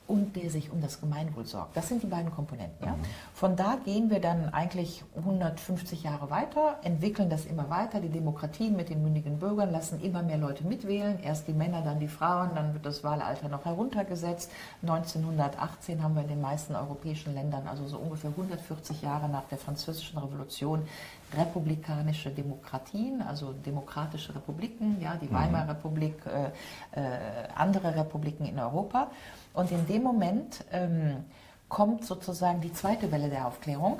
und 0.08 0.36
der 0.36 0.50
sich 0.50 0.70
um 0.70 0.80
das 0.80 1.00
Gemeinwohl 1.00 1.46
sorgt. 1.46 1.76
Das 1.76 1.88
sind 1.88 2.02
die 2.02 2.06
beiden 2.06 2.30
Komponenten. 2.32 2.86
Ja? 2.86 2.92
Mhm. 2.92 3.02
Von 3.34 3.56
da 3.56 3.76
gehen 3.84 4.10
wir 4.10 4.20
dann 4.20 4.48
eigentlich 4.50 5.04
150 5.16 6.02
Jahre 6.02 6.30
weiter, 6.30 6.78
entwickeln 6.82 7.30
das 7.30 7.44
immer 7.44 7.68
weiter, 7.70 8.00
die 8.00 8.08
Demokratien 8.08 8.76
mit 8.76 8.88
den 8.88 9.02
mündigen 9.02 9.38
Bürgern, 9.38 9.70
lassen 9.70 10.00
immer 10.00 10.22
mehr 10.22 10.38
Leute 10.38 10.66
mitwählen, 10.66 11.18
erst 11.22 11.48
die 11.48 11.52
Männer, 11.52 11.82
dann 11.82 12.00
die 12.00 12.08
Frauen, 12.08 12.50
dann 12.54 12.74
wird 12.74 12.86
das 12.86 13.04
Wahlalter 13.04 13.48
noch 13.48 13.64
heruntergesetzt. 13.64 14.50
1918 14.82 16.02
haben 16.02 16.14
wir 16.14 16.22
in 16.22 16.28
den 16.28 16.40
meisten 16.40 16.74
europäischen 16.74 17.34
Ländern, 17.34 17.66
also 17.66 17.86
so 17.86 17.98
ungefähr 17.98 18.30
140 18.30 19.02
Jahre 19.02 19.28
nach 19.28 19.44
der 19.48 19.58
Französischen 19.58 20.18
Revolution, 20.18 20.86
republikanische 21.34 22.30
Demokratien, 22.30 23.22
also 23.22 23.52
demokratische 23.52 24.34
Republiken, 24.34 25.00
ja, 25.00 25.16
die 25.16 25.26
mhm. 25.26 25.34
Weimarer 25.34 25.70
Republik, 25.70 26.14
äh, 26.26 27.00
äh, 27.00 27.18
andere 27.54 27.94
Republiken 27.96 28.46
in 28.46 28.58
Europa. 28.58 29.10
Und 29.54 29.70
in 29.72 29.86
dem 29.86 30.02
Moment 30.02 30.64
ähm, 30.72 31.24
kommt 31.68 32.04
sozusagen 32.04 32.60
die 32.60 32.72
zweite 32.72 33.10
Welle 33.10 33.28
der 33.28 33.46
Aufklärung, 33.46 33.98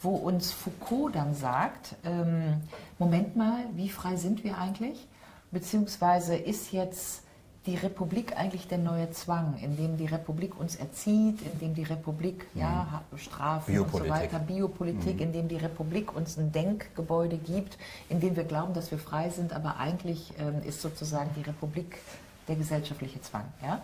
wo 0.00 0.10
uns 0.10 0.52
Foucault 0.52 1.14
dann 1.14 1.34
sagt, 1.34 1.94
ähm, 2.04 2.60
Moment 2.98 3.36
mal, 3.36 3.64
wie 3.74 3.88
frei 3.88 4.16
sind 4.16 4.44
wir 4.44 4.58
eigentlich? 4.58 5.06
Beziehungsweise 5.50 6.36
ist 6.36 6.72
jetzt 6.72 7.22
die 7.66 7.74
Republik 7.74 8.36
eigentlich 8.36 8.68
der 8.68 8.78
neue 8.78 9.10
Zwang, 9.10 9.58
in 9.60 9.76
dem 9.76 9.96
die 9.96 10.06
Republik 10.06 10.58
uns 10.58 10.76
erzieht, 10.76 11.40
in 11.42 11.58
dem 11.58 11.74
die 11.74 11.82
Republik 11.82 12.46
mhm. 12.54 12.60
ja, 12.60 13.02
Strafen 13.16 13.78
und 13.78 13.92
so 13.92 14.08
weiter, 14.08 14.38
Biopolitik, 14.38 15.16
mhm. 15.16 15.22
in 15.22 15.32
dem 15.32 15.48
die 15.48 15.56
Republik 15.56 16.14
uns 16.14 16.38
ein 16.38 16.52
Denkgebäude 16.52 17.36
gibt, 17.36 17.76
in 18.08 18.20
dem 18.20 18.36
wir 18.36 18.44
glauben, 18.44 18.72
dass 18.72 18.90
wir 18.90 18.98
frei 18.98 19.30
sind, 19.30 19.52
aber 19.52 19.78
eigentlich 19.78 20.32
ähm, 20.38 20.62
ist 20.64 20.80
sozusagen 20.80 21.30
die 21.36 21.42
Republik 21.42 21.98
der 22.46 22.56
gesellschaftliche 22.56 23.20
Zwang. 23.20 23.44
Ja? 23.62 23.80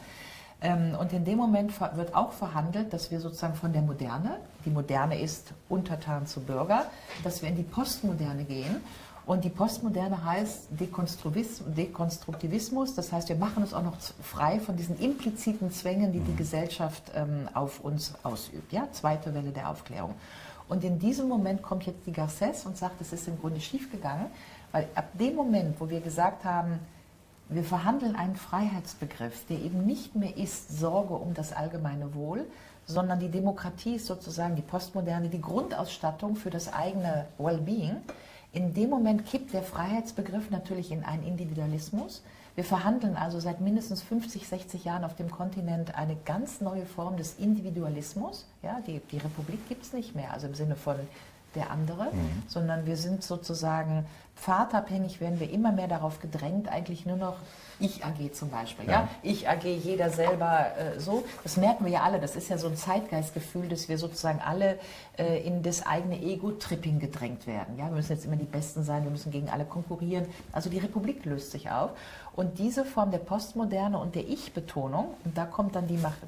Ähm, 0.63 0.95
und 0.99 1.13
in 1.13 1.25
dem 1.25 1.39
Moment 1.39 1.73
wird 1.97 2.15
auch 2.15 2.33
verhandelt, 2.33 2.93
dass 2.93 3.11
wir 3.11 3.21
sozusagen 3.21 3.55
von 3.55 3.73
der 3.73 3.83
Moderne, 3.83 4.39
die 4.65 4.71
Moderne 4.71 5.21
ist 5.21 5.53
untertan 5.69 6.27
zu 6.27 6.41
Bürger, 6.41 6.87
dass 7.25 7.43
wir 7.43 7.49
in 7.49 7.57
die 7.57 7.65
Postmoderne 7.65 8.45
gehen. 8.45 8.77
Und 9.25 9.45
die 9.45 9.51
Postmoderne 9.51 10.25
heißt 10.25 10.67
Dekonstruktivismus, 10.71 12.97
das 12.97 13.13
heißt, 13.13 13.29
wir 13.29 13.37
machen 13.37 13.63
uns 13.63 13.73
auch 13.73 13.85
noch 13.85 13.97
frei 14.21 14.59
von 14.59 14.77
diesen 14.77 14.99
impliziten 14.99 15.71
Zwängen, 15.71 16.13
die 16.13 16.19
die 16.21 16.33
mhm. 16.33 16.37
Gesellschaft 16.37 17.13
ähm, 17.15 17.49
auf 17.55 17.79
uns 17.81 18.15
ausübt. 18.25 18.73
Ja? 18.73 18.89
Zweite 18.91 19.33
Welle 19.33 19.53
der 19.53 19.71
Aufklärung. 19.71 20.17
Und 20.69 20.85
in 20.85 20.99
diesem 20.99 21.29
Moment 21.29 21.63
kommt 21.63 21.87
jetzt 21.87 22.05
die 22.07 22.13
Garcès 22.13 22.67
und 22.67 22.77
sagt, 22.77 23.01
es 23.01 23.13
ist 23.13 23.29
im 23.29 23.39
Grunde 23.39 23.61
schiefgegangen, 23.61 24.27
weil 24.73 24.89
ab 24.95 25.07
dem 25.15 25.37
Moment, 25.37 25.79
wo 25.79 25.89
wir 25.89 26.01
gesagt 26.01 26.45
haben, 26.45 26.81
wir 27.49 27.65
verhandeln 27.65 28.17
einen 28.17 28.37
Freiheitsbegriff, 28.37 29.47
der 29.47 29.59
eben 29.59 29.85
nicht 29.85 30.17
mehr 30.17 30.37
ist 30.37 30.79
Sorge 30.79 31.15
um 31.15 31.35
das 31.35 31.53
allgemeine 31.53 32.15
Wohl, 32.15 32.47
sondern 32.87 33.21
die 33.21 33.29
Demokratie 33.29 33.97
ist 33.97 34.07
sozusagen 34.07 34.57
die 34.57 34.63
Postmoderne, 34.63 35.29
die 35.29 35.41
Grundausstattung 35.41 36.37
für 36.37 36.51
das 36.51 36.73
eigene 36.73 37.27
Wellbeing. 37.39 37.97
In 38.55 38.75
dem 38.75 38.91
Moment 38.91 39.25
kippt 39.25 39.55
der 39.55 39.63
Freiheitsbegriff 39.63 40.51
natürlich 40.51 40.91
in 40.91 41.05
einen 41.05 41.23
Individualismus. 41.23 42.23
Wir 42.55 42.65
verhandeln 42.65 43.17
also 43.17 43.41
seit 43.41 43.63
mindestens 43.63 44.03
50, 44.03 44.47
60 44.47 44.85
Jahren 44.85 45.05
auf 45.05 45.17
dem 45.17 45.31
Kontinent 45.31 45.95
eine 45.95 46.17
ganz 46.27 46.61
neue 46.61 46.85
Form 46.85 47.17
des 47.17 47.39
Individualismus. 47.39 48.45
Ja, 48.63 48.81
die, 48.87 49.01
die 49.11 49.17
Republik 49.17 49.67
gibt 49.71 49.85
es 49.85 49.95
nicht 49.95 50.15
mehr, 50.15 50.35
also 50.35 50.49
im 50.49 50.55
Sinne 50.55 50.77
von 50.77 50.97
der 51.55 51.71
andere, 51.71 52.05
mhm. 52.05 52.43
sondern 52.49 52.87
wir 52.87 52.97
sind 52.97 53.23
sozusagen 53.23 54.07
pfadabhängig, 54.37 55.21
werden 55.21 55.39
wir 55.41 55.51
immer 55.51 55.73
mehr 55.73 55.89
darauf 55.89 56.21
gedrängt, 56.21 56.69
eigentlich 56.69 57.07
nur 57.07 57.17
noch 57.17 57.37
ich 57.83 58.05
AG 58.05 58.33
zum 58.33 58.51
Beispiel. 58.51 58.87
Ja. 58.87 58.93
ja? 58.93 59.09
Ich 59.23 59.49
AG, 59.49 59.65
jeder 59.65 60.11
selber 60.11 60.67
äh, 60.77 61.01
so. 61.01 61.25
Das 61.43 61.57
merken 61.57 61.85
wir 61.85 61.93
ja 61.93 62.03
alle. 62.03 62.21
Das 62.21 62.37
ist 62.37 62.49
ja 62.49 62.57
so 62.57 62.69
ein 62.69 62.77
Zeitgeistgefühl, 62.77 63.69
dass 63.69 63.89
wir 63.89 63.99
sozusagen 63.99 64.41
alle 64.41 64.79
äh, 65.19 65.45
in 65.45 65.63
das 65.63 65.85
eigene 65.85 66.21
Ego-Tripping 66.21 67.01
gedrängt 67.01 67.47
werden. 67.47 67.77
Ja? 67.79 67.87
Wir 67.87 67.97
müssen 67.97 68.13
jetzt 68.13 68.25
immer 68.25 68.37
die 68.37 68.45
Besten 68.45 68.85
sein, 68.85 69.03
wir 69.03 69.11
müssen 69.11 69.33
gegen 69.33 69.51
alle 69.51 69.65
konkurrieren. 69.65 70.27
Also 70.53 70.71
die 70.71 70.79
Republik 70.79 71.25
löst 71.25 71.51
sich 71.51 71.71
auf. 71.71 71.91
Und 72.35 72.59
diese 72.59 72.85
Form 72.85 73.11
der 73.11 73.19
Postmoderne 73.19 73.99
und 73.99 74.15
der 74.15 74.29
Ich-Betonung, 74.29 75.15
und 75.25 75.37
da 75.37 75.45
kommt 75.45 75.75
dann 75.75 75.87
die 75.87 75.99
Macht, 75.99 76.19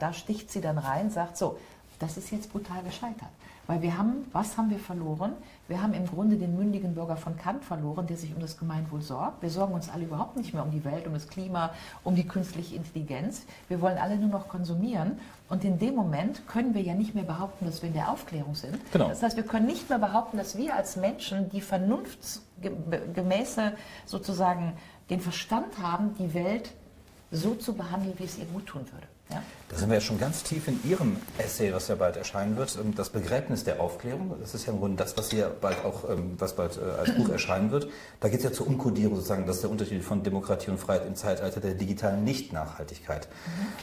da 0.00 0.12
sticht 0.12 0.50
sie 0.50 0.60
dann 0.60 0.78
rein, 0.78 1.10
sagt 1.10 1.36
so, 1.36 1.58
das 1.98 2.16
ist 2.16 2.30
jetzt 2.30 2.52
brutal 2.52 2.82
gescheitert. 2.82 3.28
Weil 3.66 3.82
wir 3.82 3.98
haben, 3.98 4.26
was 4.32 4.56
haben 4.56 4.70
wir 4.70 4.78
verloren? 4.78 5.32
Wir 5.66 5.82
haben 5.82 5.92
im 5.92 6.06
Grunde 6.06 6.36
den 6.36 6.56
mündigen 6.56 6.94
Bürger 6.94 7.16
von 7.16 7.36
Kant 7.36 7.64
verloren, 7.64 8.06
der 8.06 8.16
sich 8.16 8.32
um 8.32 8.40
das 8.40 8.58
Gemeinwohl 8.58 9.02
sorgt. 9.02 9.42
Wir 9.42 9.50
sorgen 9.50 9.74
uns 9.74 9.88
alle 9.88 10.04
überhaupt 10.04 10.36
nicht 10.36 10.54
mehr 10.54 10.62
um 10.62 10.70
die 10.70 10.84
Welt, 10.84 11.06
um 11.06 11.14
das 11.14 11.28
Klima, 11.28 11.70
um 12.04 12.14
die 12.14 12.26
künstliche 12.26 12.76
Intelligenz. 12.76 13.44
Wir 13.68 13.80
wollen 13.80 13.98
alle 13.98 14.16
nur 14.16 14.28
noch 14.28 14.48
konsumieren. 14.48 15.18
Und 15.48 15.64
in 15.64 15.78
dem 15.78 15.96
Moment 15.96 16.46
können 16.46 16.74
wir 16.74 16.82
ja 16.82 16.94
nicht 16.94 17.14
mehr 17.14 17.24
behaupten, 17.24 17.66
dass 17.66 17.82
wir 17.82 17.88
in 17.88 17.94
der 17.94 18.10
Aufklärung 18.10 18.54
sind. 18.54 18.78
Genau. 18.92 19.08
Das 19.08 19.22
heißt, 19.22 19.36
wir 19.36 19.44
können 19.44 19.66
nicht 19.66 19.88
mehr 19.88 19.98
behaupten, 19.98 20.36
dass 20.36 20.56
wir 20.56 20.76
als 20.76 20.96
Menschen 20.96 21.50
die 21.50 21.60
vernunftsgemäße 21.60 23.72
sozusagen 24.04 24.74
den 25.10 25.20
Verstand 25.20 25.78
haben, 25.80 26.14
die 26.18 26.34
Welt 26.34 26.72
so 27.32 27.54
zu 27.54 27.74
behandeln, 27.74 28.14
wie 28.18 28.24
es 28.24 28.38
ihr 28.38 28.46
gut 28.46 28.66
tun 28.66 28.82
würde. 28.92 29.06
Ja? 29.30 29.42
Da 29.68 29.76
sind 29.76 29.88
wir 29.88 29.96
ja 29.96 30.00
schon 30.00 30.18
ganz 30.18 30.44
tief 30.44 30.68
in 30.68 30.78
Ihrem 30.88 31.16
Essay, 31.38 31.72
was 31.72 31.88
ja 31.88 31.96
bald 31.96 32.16
erscheinen 32.16 32.56
wird, 32.56 32.78
ähm, 32.80 32.94
das 32.94 33.10
Begräbnis 33.10 33.64
der 33.64 33.80
Aufklärung. 33.80 34.36
Das 34.40 34.54
ist 34.54 34.66
ja 34.66 34.72
im 34.72 34.78
Grunde 34.78 34.96
das, 34.96 35.16
was 35.16 35.30
hier 35.30 35.50
bald 35.60 35.84
auch, 35.84 36.08
ähm, 36.08 36.34
was 36.38 36.54
bald 36.54 36.78
äh, 36.78 37.00
als 37.00 37.14
Buch 37.16 37.28
erscheinen 37.28 37.72
wird. 37.72 37.88
Da 38.20 38.28
geht 38.28 38.38
es 38.38 38.44
ja 38.44 38.52
zur 38.52 38.68
Umkodierung 38.68 39.16
sozusagen, 39.16 39.44
das 39.46 39.56
ist 39.56 39.62
der 39.62 39.70
Unterschied 39.70 40.04
von 40.04 40.22
Demokratie 40.22 40.70
und 40.70 40.78
Freiheit 40.78 41.06
im 41.06 41.16
Zeitalter 41.16 41.60
der 41.60 41.74
digitalen 41.74 42.22
Nicht-Nachhaltigkeit. 42.24 43.28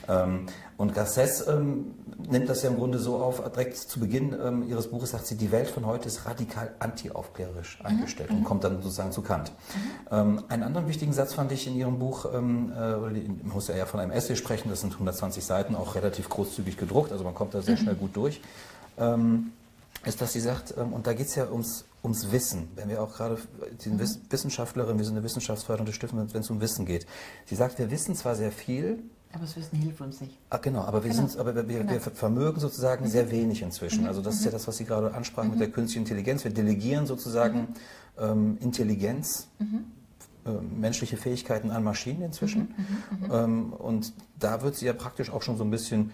Mhm. 0.07 0.47
Und 0.77 0.97
Garcès 0.97 1.47
ähm, 1.47 1.93
nimmt 2.29 2.49
das 2.49 2.63
ja 2.63 2.69
im 2.69 2.75
Grunde 2.75 2.99
so 2.99 3.17
auf, 3.17 3.41
direkt 3.51 3.77
zu 3.77 3.99
Beginn 3.99 4.35
ähm, 4.43 4.67
ihres 4.67 4.89
Buches 4.89 5.11
sagt 5.11 5.27
sie, 5.27 5.37
die 5.37 5.51
Welt 5.51 5.69
von 5.69 5.85
heute 5.85 6.07
ist 6.07 6.25
radikal 6.25 6.73
anti-aufklärerisch 6.79 7.79
mhm. 7.79 7.85
eingestellt 7.85 8.31
mhm. 8.31 8.39
und 8.39 8.43
kommt 8.43 8.63
dann 8.63 8.81
sozusagen 8.81 9.11
zu 9.11 9.21
Kant. 9.21 9.51
Mhm. 9.51 9.91
Ähm, 10.11 10.43
einen 10.49 10.63
anderen 10.63 10.87
wichtigen 10.87 11.13
Satz 11.13 11.33
fand 11.33 11.51
ich 11.51 11.67
in 11.67 11.75
ihrem 11.75 11.99
Buch, 11.99 12.25
ähm, 12.33 12.73
äh, 12.75 12.97
man 12.97 13.51
muss 13.53 13.69
ja 13.69 13.85
von 13.85 13.99
einem 13.99 14.11
Essay 14.11 14.35
sprechen, 14.35 14.69
das 14.69 14.81
sind 14.81 14.93
120 14.93 15.32
Seiten, 15.41 15.75
auch 15.75 15.95
relativ 15.95 16.29
großzügig 16.29 16.77
gedruckt, 16.77 17.11
also 17.11 17.23
man 17.23 17.35
kommt 17.35 17.53
da 17.53 17.61
sehr 17.61 17.75
mhm. 17.75 17.81
schnell 17.81 17.95
gut 17.95 18.15
durch, 18.15 18.41
ähm, 18.97 19.51
ist, 20.05 20.21
dass 20.21 20.33
sie 20.33 20.39
sagt, 20.39 20.73
ähm, 20.77 20.93
und 20.93 21.07
da 21.07 21.13
geht 21.13 21.27
es 21.27 21.35
ja 21.35 21.49
ums, 21.49 21.85
ums 22.03 22.31
Wissen, 22.31 22.67
wenn 22.75 22.89
wir 22.89 23.01
auch 23.01 23.15
gerade, 23.15 23.37
die 23.83 23.89
mhm. 23.89 23.99
Wissenschaftlerin, 24.29 24.97
wir 24.97 25.05
sind 25.05 25.15
eine 25.15 25.23
Wissenschaftsförderende 25.23 25.93
Stiftung, 25.93 26.27
wenn 26.31 26.41
es 26.41 26.49
um 26.49 26.59
Wissen 26.59 26.85
geht. 26.85 27.05
Sie 27.45 27.55
sagt, 27.55 27.79
wir 27.79 27.89
wissen 27.89 28.15
zwar 28.15 28.35
sehr 28.35 28.51
viel, 28.51 28.99
aber 29.33 29.45
das 29.45 29.55
Wissen 29.55 29.79
hilft 29.79 29.99
uns 29.99 30.21
nicht. 30.21 30.37
Ach, 30.51 30.61
genau, 30.61 30.81
aber 30.81 31.03
wir, 31.03 31.09
genau. 31.09 31.25
Sind, 31.27 31.39
aber 31.39 31.55
wir, 31.55 31.63
genau. 31.63 31.91
wir 31.91 31.99
vermögen 31.99 32.59
sozusagen 32.59 33.05
mhm. 33.05 33.09
sehr 33.09 33.31
wenig 33.31 33.63
inzwischen. 33.63 34.01
Mhm. 34.01 34.07
Also 34.07 34.21
das 34.21 34.35
mhm. 34.35 34.39
ist 34.39 34.45
ja 34.45 34.51
das, 34.51 34.67
was 34.67 34.77
Sie 34.77 34.85
gerade 34.85 35.13
ansprachen 35.13 35.47
mhm. 35.47 35.53
mit 35.53 35.61
der 35.61 35.71
künstlichen 35.71 36.03
Intelligenz. 36.03 36.43
Wir 36.43 36.53
delegieren 36.53 37.07
sozusagen 37.07 37.69
ähm, 38.19 38.57
Intelligenz, 38.61 39.47
menschliche 40.61 41.17
Fähigkeiten 41.17 41.71
an 41.71 41.83
Maschinen 41.83 42.21
inzwischen. 42.21 42.75
Ähm, 43.31 43.73
und 43.73 44.13
da 44.39 44.61
wird 44.61 44.75
sie 44.75 44.85
ja 44.85 44.93
praktisch 44.93 45.29
auch 45.31 45.41
schon 45.41 45.57
so 45.57 45.63
ein 45.63 45.71
bisschen 45.71 46.11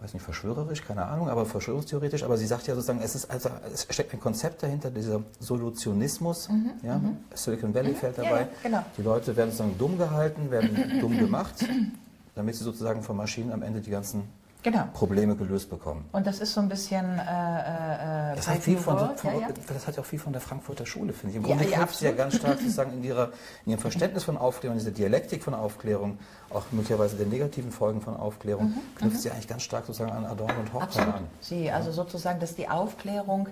weiß 0.00 0.14
nicht, 0.14 0.22
verschwörerisch, 0.22 0.82
keine 0.84 1.06
Ahnung, 1.06 1.28
aber 1.28 1.46
verschwörungstheoretisch, 1.46 2.22
aber 2.22 2.36
sie 2.36 2.46
sagt 2.46 2.66
ja 2.66 2.74
sozusagen, 2.74 3.00
es, 3.00 3.14
ist 3.14 3.30
also, 3.30 3.50
es 3.72 3.86
steckt 3.90 4.12
ein 4.12 4.20
Konzept 4.20 4.62
dahinter, 4.62 4.90
dieser 4.90 5.22
Solutionismus, 5.40 6.48
mhm, 6.48 6.70
ja, 6.82 6.98
mhm. 6.98 7.16
Silicon 7.34 7.74
Valley 7.74 7.92
mhm. 7.92 7.96
fällt 7.96 8.18
dabei. 8.18 8.40
Ja, 8.40 8.48
genau. 8.62 8.84
Die 8.96 9.02
Leute 9.02 9.36
werden 9.36 9.50
sozusagen 9.50 9.78
dumm 9.78 9.96
gehalten, 9.98 10.50
werden 10.50 11.00
dumm 11.00 11.18
gemacht, 11.18 11.54
damit 12.34 12.54
sie 12.56 12.64
sozusagen 12.64 13.02
von 13.02 13.16
Maschinen 13.16 13.52
am 13.52 13.62
Ende 13.62 13.80
die 13.80 13.90
ganzen 13.90 14.24
genau. 14.62 14.84
Probleme 14.92 15.36
gelöst 15.36 15.70
bekommen. 15.70 16.04
Und 16.12 16.26
das 16.26 16.40
ist 16.40 16.54
so 16.54 16.60
ein 16.60 16.68
bisschen. 16.68 17.18
Äh, 17.18 18.32
äh, 18.32 18.36
das, 18.36 18.48
hat 18.48 18.62
viel 18.62 18.78
von, 18.78 19.16
von, 19.16 19.30
ja, 19.32 19.40
ja. 19.40 19.48
das 19.68 19.86
hat 19.86 19.96
ja 19.96 20.02
auch 20.02 20.06
viel 20.06 20.18
von 20.18 20.32
der 20.32 20.40
Frankfurter 20.40 20.86
Schule, 20.86 21.12
finde 21.12 21.30
ich. 21.30 21.36
Im 21.36 21.42
Grunde 21.42 21.64
ja, 21.68 21.78
knüpft 21.78 21.96
sie 21.96 22.06
ja 22.06 22.12
ganz 22.12 22.36
stark 22.36 22.58
sozusagen 22.58 22.92
in, 22.92 23.04
ihrer, 23.04 23.30
in 23.64 23.72
ihrem 23.72 23.80
Verständnis 23.80 24.24
von 24.24 24.36
Aufklärung, 24.36 24.78
dieser 24.78 24.90
Dialektik 24.90 25.42
von 25.42 25.54
Aufklärung, 25.54 26.18
auch 26.50 26.64
möglicherweise 26.72 27.16
der 27.16 27.26
negativen 27.26 27.72
Folgen 27.72 28.00
von 28.00 28.16
Aufklärung, 28.16 28.68
mhm, 28.68 28.96
knüpft 28.96 29.16
mhm. 29.16 29.20
sie 29.20 29.30
eigentlich 29.30 29.48
ganz 29.48 29.62
stark 29.62 29.86
sozusagen 29.86 30.12
an 30.12 30.26
Adorno 30.26 30.60
und 30.60 30.72
Horkheimer 30.72 31.14
an. 31.16 31.24
Sie, 31.40 31.70
also 31.70 31.92
sozusagen, 31.92 32.40
dass 32.40 32.54
die 32.54 32.68
Aufklärung 32.68 33.48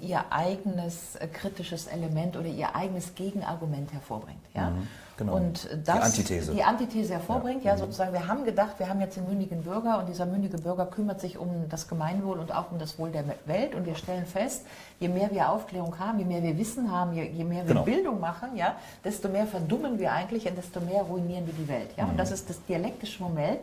ihr 0.00 0.24
eigenes 0.30 1.16
äh, 1.16 1.26
kritisches 1.26 1.86
Element 1.86 2.36
oder 2.36 2.46
ihr 2.46 2.74
eigenes 2.74 3.14
Gegenargument 3.14 3.92
hervorbringt. 3.92 4.40
Ja? 4.54 4.70
Mhm. 4.70 4.88
Genau. 5.18 5.34
Und 5.34 5.68
das, 5.84 5.96
die 5.96 6.02
Antithese. 6.02 6.54
Die 6.54 6.62
Antithese 6.62 7.14
hervorbringt, 7.14 7.64
ja, 7.64 7.72
ja 7.72 7.76
mhm. 7.76 7.80
sozusagen, 7.80 8.12
wir 8.12 8.28
haben 8.28 8.44
gedacht, 8.44 8.78
wir 8.78 8.88
haben 8.88 9.00
jetzt 9.00 9.16
den 9.16 9.26
mündigen 9.26 9.62
Bürger 9.62 9.98
und 9.98 10.08
dieser 10.08 10.26
mündige 10.26 10.58
Bürger 10.58 10.86
kümmert 10.86 11.20
sich 11.20 11.38
um 11.38 11.68
das 11.68 11.88
Gemeinwohl 11.88 12.38
und 12.38 12.54
auch 12.54 12.70
um 12.70 12.78
das 12.78 13.00
Wohl 13.00 13.10
der 13.10 13.24
Welt 13.46 13.74
und 13.74 13.84
wir 13.84 13.96
stellen 13.96 14.26
fest, 14.26 14.64
je 15.00 15.08
mehr 15.08 15.30
wir 15.32 15.50
Aufklärung 15.50 15.98
haben, 15.98 16.20
je 16.20 16.24
mehr 16.24 16.42
wir 16.42 16.56
Wissen 16.56 16.92
haben, 16.92 17.12
je, 17.14 17.24
je 17.24 17.42
mehr 17.42 17.64
wir 17.66 17.74
genau. 17.74 17.82
Bildung 17.82 18.20
machen, 18.20 18.56
ja, 18.56 18.76
desto 19.04 19.28
mehr 19.28 19.46
verdummen 19.46 19.98
wir 19.98 20.12
eigentlich 20.12 20.48
und 20.48 20.56
desto 20.56 20.80
mehr 20.80 21.02
ruinieren 21.02 21.46
wir 21.46 21.54
die 21.54 21.66
Welt. 21.66 21.90
Ja? 21.96 22.04
Mhm. 22.04 22.10
Und 22.10 22.16
das 22.16 22.30
ist 22.30 22.48
das 22.48 22.64
dialektische 22.66 23.20
Moment, 23.20 23.58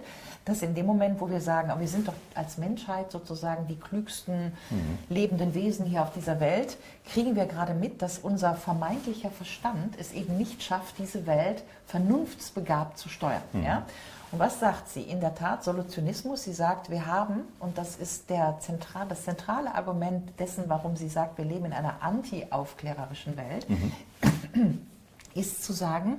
dass 0.45 0.61
in 0.61 0.75
dem 0.75 0.85
Moment, 0.85 1.19
wo 1.19 1.29
wir 1.29 1.41
sagen, 1.41 1.71
aber 1.71 1.81
wir 1.81 1.87
sind 1.87 2.07
doch 2.07 2.13
als 2.35 2.57
Menschheit 2.57 3.11
sozusagen 3.11 3.67
die 3.67 3.75
klügsten 3.75 4.53
mhm. 4.69 4.97
lebenden 5.09 5.55
Wesen 5.55 5.85
hier 5.85 6.03
auf 6.03 6.13
dieser 6.13 6.39
Welt, 6.39 6.77
kriegen 7.05 7.35
wir 7.35 7.47
gerade 7.47 7.73
mit, 7.73 8.01
dass 8.03 8.19
unser 8.19 8.53
vermeintlicher 8.53 9.31
Verstand 9.31 9.95
es 9.99 10.13
eben 10.13 10.37
nicht 10.37 10.61
schafft, 10.61 10.99
diese 10.99 11.25
Welt 11.25 11.63
vernunftsbegabt 11.87 12.97
zu 12.99 13.09
steuern. 13.09 13.41
Mhm. 13.53 13.63
Ja? 13.63 13.85
Und 14.31 14.39
was 14.39 14.59
sagt 14.59 14.89
sie? 14.89 15.01
In 15.01 15.19
der 15.19 15.33
Tat, 15.33 15.63
Solutionismus, 15.63 16.43
sie 16.43 16.53
sagt, 16.53 16.91
wir 16.91 17.07
haben, 17.07 17.41
und 17.59 17.77
das 17.77 17.95
ist 17.95 18.29
der 18.29 18.57
zentral, 18.59 19.07
das 19.07 19.23
zentrale 19.23 19.73
Argument 19.73 20.39
dessen, 20.39 20.65
warum 20.67 20.95
sie 20.95 21.09
sagt, 21.09 21.37
wir 21.39 21.45
leben 21.45 21.65
in 21.65 21.73
einer 21.73 22.01
anti-aufklärerischen 22.01 23.35
Welt, 23.35 23.67
mhm. 23.69 24.85
ist 25.33 25.63
zu 25.63 25.73
sagen, 25.73 26.17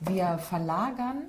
wir 0.00 0.38
verlagern 0.38 1.22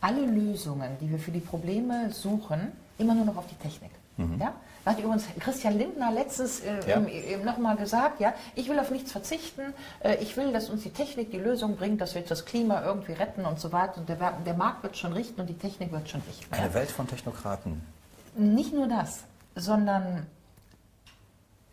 alle 0.00 0.24
Lösungen, 0.24 0.96
die 1.00 1.10
wir 1.10 1.18
für 1.18 1.30
die 1.30 1.40
Probleme 1.40 2.10
suchen, 2.10 2.72
immer 2.98 3.14
nur 3.14 3.24
noch 3.24 3.36
auf 3.36 3.46
die 3.46 3.56
Technik. 3.56 3.90
Mhm. 4.16 4.38
Ja? 4.40 4.54
Da 4.84 4.92
hat 4.92 4.98
übrigens 4.98 5.26
Christian 5.38 5.76
Lindner 5.76 6.10
letztens 6.10 6.60
äh, 6.60 6.80
ja. 6.88 7.44
nochmal 7.44 7.76
gesagt, 7.76 8.20
ja, 8.20 8.32
ich 8.54 8.68
will 8.68 8.78
auf 8.78 8.90
nichts 8.90 9.12
verzichten, 9.12 9.74
äh, 10.02 10.16
ich 10.16 10.36
will, 10.36 10.52
dass 10.52 10.70
uns 10.70 10.82
die 10.82 10.90
Technik 10.90 11.30
die 11.30 11.38
Lösung 11.38 11.76
bringt, 11.76 12.00
dass 12.00 12.14
wir 12.14 12.22
das 12.22 12.46
Klima 12.46 12.82
irgendwie 12.82 13.12
retten 13.12 13.44
und 13.44 13.60
so 13.60 13.72
weiter. 13.72 13.98
Und 13.98 14.08
der, 14.08 14.16
der 14.16 14.54
Markt 14.54 14.82
wird 14.82 14.96
schon 14.96 15.12
richten 15.12 15.40
und 15.40 15.48
die 15.48 15.58
Technik 15.58 15.92
wird 15.92 16.08
schon 16.08 16.22
richten. 16.22 16.52
Eine 16.54 16.66
ja? 16.66 16.74
Welt 16.74 16.90
von 16.90 17.06
Technokraten. 17.06 17.82
Nicht 18.36 18.72
nur 18.72 18.88
das, 18.88 19.24
sondern 19.54 20.26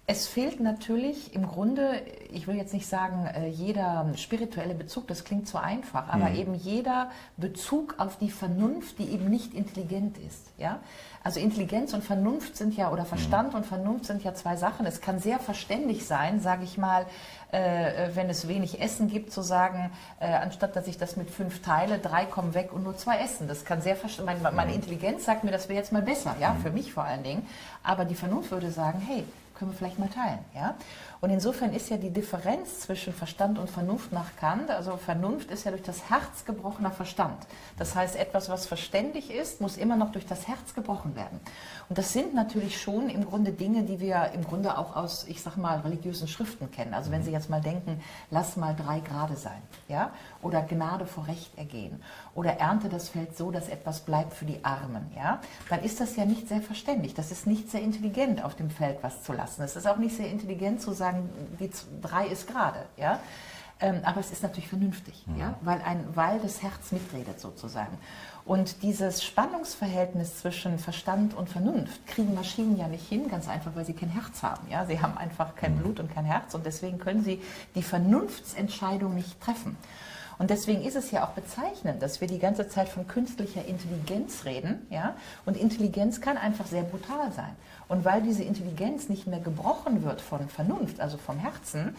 es 0.10 0.26
fehlt 0.26 0.62
natürlich 0.62 1.36
im 1.36 1.46
Grunde, 1.46 2.02
ich 2.32 2.48
will 2.48 2.56
jetzt 2.56 2.74
nicht 2.74 2.88
sagen, 2.88 3.26
äh, 3.26 3.50
jeder 3.50 4.10
spirituelle 4.16 4.74
Bezug, 4.74 5.06
das 5.10 5.26
klingt 5.26 5.50
zu 5.50 5.62
einfach, 5.62 6.08
aber 6.08 6.30
mhm. 6.30 6.36
eben 6.38 6.56
jeder 6.56 7.12
Bezug 7.36 7.96
auf 7.98 8.18
die 8.18 8.32
Vernunft, 8.32 9.00
die 9.00 9.10
eben 9.12 9.30
nicht 9.30 9.54
intelligent 9.54 10.18
ist. 10.18 10.48
Ja? 10.58 10.80
Also 11.26 11.42
Intelligenz 11.42 11.94
und 11.94 12.06
Vernunft 12.06 12.56
sind 12.56 12.78
ja, 12.78 12.90
oder 12.90 13.04
Verstand 13.04 13.50
mhm. 13.50 13.56
und 13.58 13.66
Vernunft 13.66 14.06
sind 14.06 14.24
ja 14.24 14.34
zwei 14.34 14.56
Sachen. 14.56 14.86
Es 14.86 15.02
kann 15.02 15.20
sehr 15.20 15.40
verständig 15.40 16.08
sein, 16.08 16.40
sage 16.40 16.64
ich 16.64 16.78
mal, 16.78 17.06
äh, 17.52 18.12
wenn 18.14 18.30
es 18.30 18.48
wenig 18.48 18.80
Essen 18.80 19.10
gibt, 19.10 19.34
zu 19.34 19.42
sagen, 19.42 19.92
äh, 20.22 20.28
anstatt 20.28 20.78
dass 20.78 20.88
ich 20.88 20.98
das 20.98 21.18
mit 21.18 21.30
fünf 21.30 21.62
teile, 21.62 22.00
drei 22.00 22.24
kommen 22.24 22.54
weg 22.54 22.72
und 22.72 22.86
nur 22.86 22.96
zwei 22.96 23.18
essen. 23.18 23.50
Das 23.50 23.66
kann 23.66 23.82
sehr 23.82 23.98
verständig, 23.98 24.42
meine, 24.42 24.56
meine 24.56 24.70
mhm. 24.70 24.78
Intelligenz 24.78 25.26
sagt 25.26 25.44
mir, 25.44 25.52
das 25.52 25.68
wäre 25.68 25.80
jetzt 25.80 25.92
mal 25.92 26.02
besser, 26.02 26.38
ja, 26.40 26.54
mhm. 26.54 26.62
für 26.62 26.72
mich 26.72 26.94
vor 26.94 27.04
allen 27.04 27.24
Dingen. 27.24 27.46
Aber 27.84 28.06
die 28.06 28.16
Vernunft 28.16 28.52
würde 28.52 28.72
sagen, 28.72 29.02
hey, 29.06 29.26
können 29.58 29.72
wir 29.72 29.78
vielleicht 29.78 30.00
mal 30.00 30.10
teilen. 30.10 30.40
Ja? 30.56 30.76
Und 31.20 31.32
insofern 31.32 31.74
ist 31.74 31.90
ja 31.90 31.98
die 31.98 32.12
Differenz 32.12 32.82
zwischen 32.82 33.14
Verstand 33.14 33.58
und 33.58 33.70
Vernunft 33.70 34.12
nach 34.12 34.36
Kant, 34.36 34.70
also 34.70 34.98
Vernunft 34.98 35.50
ist 35.50 35.64
ja 35.64 35.72
durch 35.72 35.84
das 35.84 36.10
Herz 36.10 36.46
gebrochener 36.46 36.92
Verstand. 36.92 37.38
Das 37.78 37.96
heißt, 37.96 38.16
etwas, 38.16 38.50
was 38.50 38.68
verständig 38.68 39.32
ist, 39.32 39.60
muss 39.60 39.78
immer 39.78 39.96
noch 39.96 40.12
durch 40.12 40.26
das 40.26 40.48
Herz 40.48 40.76
gebrochen 40.76 41.16
werden. 41.16 41.40
Und 41.90 41.98
das 41.98 42.14
sind 42.14 42.36
natürlich 42.36 42.80
schon 42.80 43.10
im 43.10 43.26
Grunde 43.26 43.52
Dinge, 43.52 43.84
die 43.84 44.00
wir 44.00 44.32
im 44.34 44.44
Grunde 44.44 44.78
auch 44.78 44.96
aus, 44.96 45.26
ich 45.28 45.42
sag 45.42 45.58
mal, 45.58 45.80
religiösen 45.80 46.28
Schriften 46.28 46.70
kennen. 46.70 46.94
Also 46.94 47.12
wenn 47.12 47.24
Sie 47.24 47.32
jetzt 47.32 47.50
mal 47.50 47.62
denken, 47.62 48.02
lass 48.30 48.58
mal 48.58 48.76
drei 48.76 49.00
Grade 49.00 49.36
sein, 49.36 49.62
ja, 49.88 50.12
oder 50.42 50.62
Gnade 50.62 51.08
vor 51.08 51.28
Recht 51.28 51.58
ergehen, 51.58 52.04
oder 52.36 52.58
ernte 52.58 52.90
das 52.90 53.10
Feld 53.10 53.36
so, 53.36 53.50
dass 53.52 53.70
etwas 53.70 54.02
bleibt 54.02 54.34
für 54.34 54.46
die 54.46 54.64
Armen, 54.64 55.12
ja, 55.16 55.42
dann 55.70 55.84
ist 55.84 56.00
das 56.00 56.16
ja 56.16 56.26
nicht 56.26 56.48
sehr 56.48 56.62
verständlich. 56.62 57.14
Das 57.14 57.32
ist 57.32 57.48
nicht 57.48 57.72
sehr 57.72 57.82
intelligent, 57.82 58.44
auf 58.44 58.56
dem 58.56 58.70
Feld 58.70 59.00
was 59.02 59.24
zu 59.24 59.34
lassen. 59.34 59.64
Es 59.64 59.76
ist 59.76 59.88
auch 59.88 59.98
nicht 59.98 60.16
sehr 60.16 60.30
intelligent 60.30 60.82
zu 60.82 60.92
sagen, 60.92 61.07
die 61.60 61.70
drei 62.02 62.28
ist 62.28 62.48
gerade, 62.48 62.86
ja. 62.98 63.20
Ähm, 63.80 64.00
aber 64.04 64.20
es 64.20 64.32
ist 64.32 64.42
natürlich 64.42 64.70
vernünftig, 64.70 65.24
mhm. 65.28 65.40
ja, 65.40 65.54
weil, 65.62 65.82
ein, 65.84 66.04
weil 66.16 66.40
das 66.40 66.64
Herz 66.64 66.92
mitredet 66.92 67.40
sozusagen. 67.40 67.96
Und 68.44 68.82
dieses 68.82 69.24
Spannungsverhältnis 69.24 70.40
zwischen 70.40 70.80
Verstand 70.80 71.36
und 71.36 71.50
Vernunft 71.50 72.08
kriegen 72.08 72.34
Maschinen 72.34 72.78
ja 72.78 72.88
nicht 72.88 73.08
hin, 73.08 73.30
ganz 73.30 73.48
einfach, 73.48 73.76
weil 73.76 73.86
sie 73.86 73.94
kein 73.94 74.10
Herz 74.10 74.42
haben. 74.42 74.66
Ja? 74.72 74.86
Sie 74.86 75.00
haben 75.00 75.18
einfach 75.18 75.56
kein 75.56 75.76
mhm. 75.76 75.80
Blut 75.82 76.00
und 76.00 76.14
kein 76.14 76.26
Herz 76.26 76.56
und 76.56 76.66
deswegen 76.66 76.98
können 76.98 77.24
sie 77.24 77.42
die 77.76 77.84
Vernunftsentscheidung 77.84 79.14
nicht 79.14 79.40
treffen. 79.42 79.78
Und 80.40 80.50
deswegen 80.50 80.84
ist 80.84 80.96
es 80.96 81.12
ja 81.12 81.26
auch 81.26 81.32
bezeichnend, 81.32 82.02
dass 82.02 82.22
wir 82.22 82.28
die 82.28 82.40
ganze 82.40 82.68
Zeit 82.70 82.90
von 82.90 83.08
künstlicher 83.08 83.66
Intelligenz 83.66 84.46
reden. 84.46 84.86
Ja? 84.90 85.16
Und 85.46 85.58
Intelligenz 85.58 86.22
kann 86.22 86.38
einfach 86.38 86.68
sehr 86.68 86.84
brutal 86.84 87.32
sein. 87.32 87.56
Und 87.88 88.04
weil 88.06 88.22
diese 88.22 88.44
Intelligenz 88.44 89.10
nicht 89.10 89.28
mehr 89.28 89.40
gebrochen 89.40 90.04
wird 90.04 90.22
von 90.22 90.50
Vernunft, 90.50 91.00
also 91.00 91.18
vom 91.18 91.38
Herzen, 91.40 91.96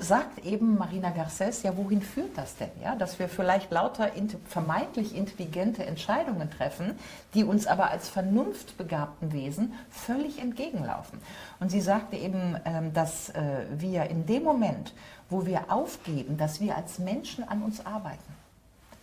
sagt 0.00 0.44
eben 0.46 0.78
Marina 0.78 1.10
Garcés, 1.10 1.62
ja, 1.62 1.76
wohin 1.76 2.00
führt 2.00 2.36
das 2.36 2.56
denn? 2.56 2.70
Ja, 2.82 2.96
dass 2.96 3.18
wir 3.18 3.28
vielleicht 3.28 3.70
lauter 3.70 4.10
vermeintlich 4.46 5.14
intelligente 5.14 5.84
Entscheidungen 5.84 6.50
treffen, 6.50 6.98
die 7.34 7.44
uns 7.44 7.66
aber 7.66 7.90
als 7.90 8.08
vernunftbegabten 8.08 9.32
Wesen 9.32 9.74
völlig 9.90 10.40
entgegenlaufen. 10.40 11.20
Und 11.60 11.70
sie 11.70 11.82
sagte 11.82 12.16
eben, 12.16 12.56
ähm, 12.64 12.92
dass 12.94 13.28
äh, 13.30 13.66
wir 13.76 14.04
in 14.04 14.24
dem 14.24 14.42
Moment, 14.42 14.94
wo 15.28 15.44
wir 15.44 15.70
aufgeben, 15.70 16.38
dass 16.38 16.60
wir 16.60 16.76
als 16.76 16.98
Menschen 16.98 17.46
an 17.46 17.62
uns 17.62 17.84
arbeiten, 17.84 18.39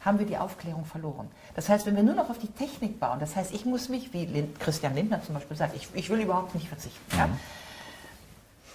haben 0.02 0.20
wir 0.20 0.26
die 0.26 0.38
Aufklärung 0.38 0.86
verloren. 0.86 1.28
Das 1.56 1.70
heißt, 1.70 1.86
wenn 1.86 1.96
wir 1.96 2.04
nur 2.04 2.16
noch 2.16 2.30
auf 2.30 2.38
die 2.38 2.48
Technik 2.48 3.00
bauen, 3.00 3.20
das 3.20 3.36
heißt, 3.36 3.54
ich 3.54 3.66
muss 3.66 3.90
mich, 3.90 4.14
wie 4.14 4.48
Christian 4.60 4.96
Lindner 4.96 5.22
zum 5.24 5.36
Beispiel 5.36 5.58
sagt, 5.58 5.76
ich, 5.76 5.88
ich 5.94 6.10
will 6.10 6.20
überhaupt 6.20 6.56
nicht 6.56 6.68
verzichten. 6.68 7.18
Ja? 7.18 7.28
Mhm 7.28 7.38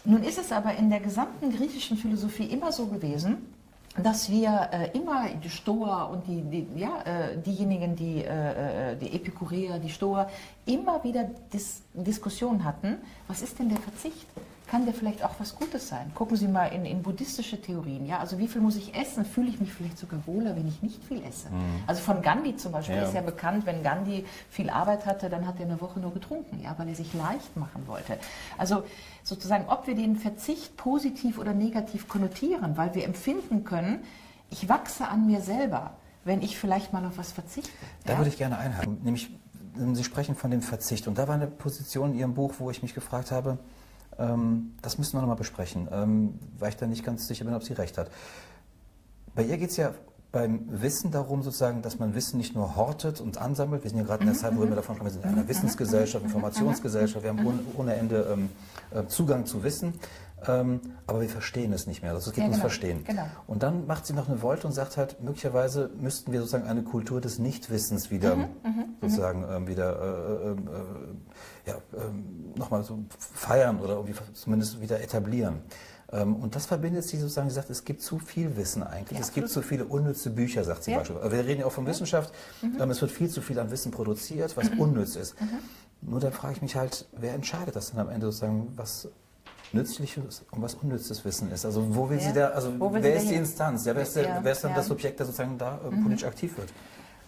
nun 0.05 0.25
ist 0.25 0.39
es 0.39 0.51
aber 0.51 0.75
in 0.75 0.91
der 0.91 1.01
gesamten 1.01 1.53
griechischen 1.57 1.97
Philosophie 1.97 2.47
immer 2.47 2.73
so 2.73 2.87
gewesen, 2.87 3.55
dass 3.97 4.31
wir 4.31 4.71
äh, 4.73 4.99
immer 4.99 5.29
die 5.29 5.51
Stoa 5.51 6.05
und 6.05 6.27
die, 6.27 6.43
die 6.43 6.67
ja, 6.81 7.03
äh, 7.03 7.37
diejenigen, 7.39 7.95
die, 7.95 8.25
äh, 8.25 8.93
äh 8.93 8.97
die 8.97 9.15
Epikureer, 9.15 9.79
die 9.79 9.91
Stoa, 9.91 10.29
immer 10.65 11.05
wieder 11.05 11.25
Dis 11.53 11.83
Diskussionen 11.93 12.65
hatten, 12.65 12.97
was 13.29 13.43
ist 13.43 13.59
denn 13.59 13.69
der 13.69 13.79
Verzicht? 13.79 14.27
Kann 14.73 14.87
der 14.87 14.95
vielleicht 14.95 15.23
auch 15.23 15.35
was 15.39 15.55
Gutes 15.55 15.89
sein. 15.89 16.11
Gucken 16.15 16.35
Sie 16.35 16.49
mal 16.49 16.69
in, 16.69 16.87
in 16.87 17.03
buddhistische 17.03 17.61
Theorien. 17.61 18.07
Ja? 18.07 18.21
Also 18.21 18.39
wie 18.39 18.49
viel 18.49 18.63
muss 18.63 18.77
ich 18.77 18.95
essen? 18.95 19.27
Fühle 19.27 19.51
ich 19.51 19.61
mich 19.61 19.71
vielleicht 19.71 19.99
sogar 19.99 20.27
wohler, 20.27 20.57
wenn 20.57 20.67
ich 20.67 20.81
nicht 20.81 21.05
viel 21.05 21.23
esse? 21.25 21.51
Mhm. 21.51 21.83
Also 21.87 22.01
von 22.01 22.23
Gandhi 22.23 22.57
zum 22.57 22.73
Beispiel 22.73 22.97
ja. 22.97 23.03
ist 23.03 23.13
ja 23.13 23.21
bekannt, 23.21 23.67
wenn 23.67 23.83
Gandhi 23.83 24.25
viel 24.49 24.71
Arbeit 24.71 25.05
hatte, 25.05 25.29
dann 25.29 25.47
hat 25.47 25.61
er 25.61 25.67
eine 25.67 25.79
Woche 25.83 26.01
nur 26.01 26.15
getrunken, 26.15 26.59
ja, 26.65 26.75
weil 26.79 26.89
er 26.89 26.95
sich 26.95 27.13
leicht 27.13 27.55
machen 27.55 27.87
wollte. 27.87 28.17
Also 28.57 28.85
sozusagen, 29.23 29.67
ob 29.69 29.87
wir 29.87 29.95
den 29.95 30.17
Verzicht 30.17 30.75
positiv 30.79 31.37
oder 31.37 31.53
negativ 31.53 32.09
konnotieren, 32.09 32.79
weil 32.79 32.95
wir 32.95 33.05
empfinden 33.05 33.65
können, 33.65 33.99
ich 34.49 34.71
wachse 34.71 35.07
an 35.07 35.27
mir 35.27 35.43
selber, 35.43 35.99
wenn 36.25 36.41
ich 36.41 36.57
vielleicht 36.57 36.95
mal 36.95 37.05
auf 37.05 37.19
was 37.19 37.31
verzichte. 37.31 37.71
Da 38.07 38.15
ja? 38.15 38.19
würde 38.21 38.31
ich 38.31 38.39
gerne 38.39 38.57
einhaken, 38.57 39.01
nämlich 39.03 39.37
Sie 39.95 40.05
sprechen 40.05 40.35
von 40.35 40.51
dem 40.51 40.63
Verzicht. 40.63 41.09
Und 41.09 41.19
da 41.19 41.29
war 41.29 41.35
eine 41.35 41.47
Position 41.47 42.13
in 42.13 42.19
Ihrem 42.19 42.35
Buch, 42.35 42.55
wo 42.59 42.71
ich 42.71 42.83
mich 42.83 42.95
gefragt 42.95 43.31
habe, 43.33 43.51
ähm, 43.51 43.59
das 44.17 44.99
müssen 44.99 45.15
wir 45.15 45.21
nochmal 45.21 45.37
besprechen, 45.37 45.89
ähm, 45.91 46.39
weil 46.59 46.71
ich 46.71 46.77
da 46.77 46.87
nicht 46.87 47.05
ganz 47.05 47.27
sicher 47.27 47.45
bin, 47.45 47.55
ob 47.55 47.63
sie 47.63 47.73
recht 47.73 47.99
hat. 47.99 48.11
Bei 49.35 49.43
ihr 49.43 49.57
geht 49.57 49.71
es 49.71 49.77
ja 49.77 49.95
beim 50.33 50.67
Wissen 50.81 51.11
darum, 51.11 51.43
sozusagen, 51.43 51.83
dass 51.83 51.99
man 51.99 52.15
Wissen 52.15 52.39
nicht 52.39 52.55
nur 52.55 52.75
hortet 52.75 53.21
und 53.21 53.37
ansammelt. 53.37 53.85
Wir 53.85 53.91
sind 53.91 53.99
ja 53.99 54.05
gerade 54.05 54.23
in 54.23 54.29
der 54.29 54.37
Zeit, 54.37 54.57
wo 54.57 54.63
wir 54.63 54.71
davon 54.75 54.97
sprechen, 54.97 55.05
wir 55.05 55.23
sind 55.23 55.25
in 55.25 55.39
einer 55.39 55.49
Wissensgesellschaft, 55.49 56.25
Informationsgesellschaft, 56.25 57.23
wir 57.23 57.31
haben 57.31 57.47
ohne, 57.47 57.59
ohne 57.77 57.95
Ende 57.95 58.27
ähm, 58.33 58.49
äh, 58.91 59.07
Zugang 59.07 59.45
zu 59.45 59.63
Wissen. 59.63 59.93
Ähm, 60.47 60.81
aber 61.07 61.21
wir 61.21 61.29
verstehen 61.29 61.73
es 61.73 61.87
nicht 61.87 62.03
mehr. 62.03 62.13
Also 62.13 62.31
es 62.31 62.35
geht 62.35 62.45
ja, 62.45 62.51
genau, 62.51 62.61
Verstehen. 62.61 63.05
Genau. 63.05 63.27
Und 63.47 63.63
dann 63.63 63.87
macht 63.87 64.07
sie 64.07 64.13
noch 64.13 64.29
eine 64.29 64.43
Wolte 64.43 64.67
und 64.67 64.73
sagt 64.73 64.97
halt, 64.97 65.23
möglicherweise 65.23 65.91
müssten 65.99 66.33
wir 66.33 66.41
sozusagen 66.41 66.67
eine 66.67 66.83
Kultur 66.83 67.21
des 67.21 67.39
Nichtwissens 67.39 68.11
wieder 68.11 68.37
mhm, 68.37 68.43
mhm, 68.43 68.71
mhm. 68.71 68.85
sozusagen 69.01 69.45
ähm, 69.51 69.67
wieder 69.69 70.01
äh, 70.01 70.49
äh, 70.49 70.53
äh, 70.53 71.71
ja, 71.71 71.75
äh, 71.75 72.59
nochmal 72.59 72.83
so 72.85 72.99
feiern 73.19 73.81
oder 73.81 73.95
irgendwie 73.95 74.15
zumindest 74.35 74.81
wieder 74.81 75.01
etablieren. 75.01 75.63
Ähm, 76.13 76.37
und 76.37 76.55
das 76.55 76.67
verbindet 76.67 77.05
sie 77.05 77.17
sozusagen, 77.17 77.49
sie 77.49 77.55
sagt, 77.55 77.71
es 77.71 77.85
gibt 77.85 78.03
zu 78.03 78.19
viel 78.19 78.57
Wissen 78.57 78.83
eigentlich. 78.83 79.19
Ja, 79.19 79.25
es 79.25 79.33
gibt 79.33 79.49
zu 79.49 79.63
viele 79.63 79.87
unnütze 79.87 80.31
Bücher, 80.31 80.63
sagt 80.63 80.85
sie 80.85 80.93
ja. 80.93 80.99
beispielsweise. 80.99 81.33
Wir 81.33 81.45
reden 81.47 81.61
ja 81.61 81.67
auch 81.67 81.73
von 81.73 81.87
Wissenschaft. 81.87 82.33
Mhm. 82.61 82.81
Ähm, 82.81 82.91
es 82.91 83.01
wird 83.01 83.11
viel 83.11 83.31
zu 83.31 83.41
viel 83.41 83.59
an 83.59 83.71
Wissen 83.71 83.91
produziert, 83.91 84.57
was 84.57 84.71
mhm. 84.71 84.81
unnütz 84.81 85.17
ist. 85.17 85.41
Mhm. 85.41 85.59
Nur 86.03 86.21
dann 86.21 86.33
frage 86.33 86.55
ich 86.55 86.63
mich 86.63 86.77
halt, 86.77 87.09
wer 87.13 87.33
entscheidet 87.33 87.77
das 87.77 87.91
denn 87.91 88.01
am 88.01 88.11
Ende 88.11 88.27
sozusagen, 88.27 88.73
was 88.77 89.09
nützliches 89.75 90.45
und 90.51 90.63
was 90.63 90.75
unnützes 90.75 91.25
Wissen 91.25 91.51
ist. 91.51 91.65
Also 91.65 91.95
wo 91.95 92.09
will 92.09 92.19
ja. 92.19 92.25
sie 92.25 92.33
da, 92.33 92.49
also 92.49 92.73
wer 92.79 93.15
ist 93.15 93.31
die 93.31 93.35
Instanz? 93.35 93.85
Ja, 93.85 93.95
wer 93.95 94.03
ist, 94.03 94.17
der, 94.17 94.41
wer 94.43 94.53
ist 94.53 94.65
dann 94.65 94.75
das 94.75 94.87
Subjekt, 94.87 95.19
der 95.19 95.27
sozusagen 95.27 95.59
da 95.59 95.79
äh, 95.85 95.95
mhm. 95.95 96.03
politisch 96.03 96.25
aktiv 96.27 96.57
wird? 96.57 96.69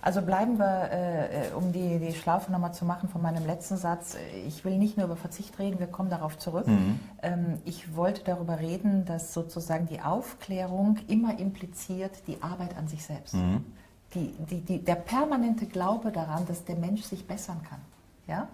Also 0.05 0.21
bleiben 0.21 0.59
wir, 0.59 0.91
äh, 0.93 1.55
um 1.57 1.73
die, 1.73 1.99
die 1.99 2.13
Schlaufe 2.13 2.53
nochmal 2.53 2.75
zu 2.75 2.85
machen 2.85 3.09
von 3.09 3.23
meinem 3.23 3.47
letzten 3.47 3.79
Satz. 3.79 4.19
Ich 4.47 4.63
will 4.63 4.77
nicht 4.77 4.99
nur 4.99 5.07
über 5.07 5.17
Verzicht 5.17 5.59
reden, 5.59 5.79
wir 5.79 5.87
kommen 5.87 6.11
darauf 6.11 6.37
zurück. 6.37 6.67
Mhm. 6.67 7.01
Ähm, 7.23 7.59
ich 7.65 7.97
wollte 7.97 8.23
darüber 8.23 8.61
reden, 8.61 9.07
dass 9.07 9.33
sozusagen 9.33 9.87
die 9.87 10.03
Aufklärung 10.03 10.99
immer 11.09 11.39
impliziert 11.39 12.13
die 12.27 12.43
Arbeit 12.43 12.77
an 12.77 12.87
sich 12.87 13.03
selbst. 13.03 13.33
Mhm. 13.33 13.65
Die, 14.15 14.35
die, 14.51 14.61
die, 14.61 14.85
der 14.85 14.97
permanente 14.97 15.65
Glaube 15.65 16.13
daran, 16.13 16.45
dass 16.47 16.67
der 16.67 16.77
Mensch 16.77 17.03
sich 17.05 17.27
bessern 17.27 17.63
kann. 17.67 17.81
Ja? 18.27 18.49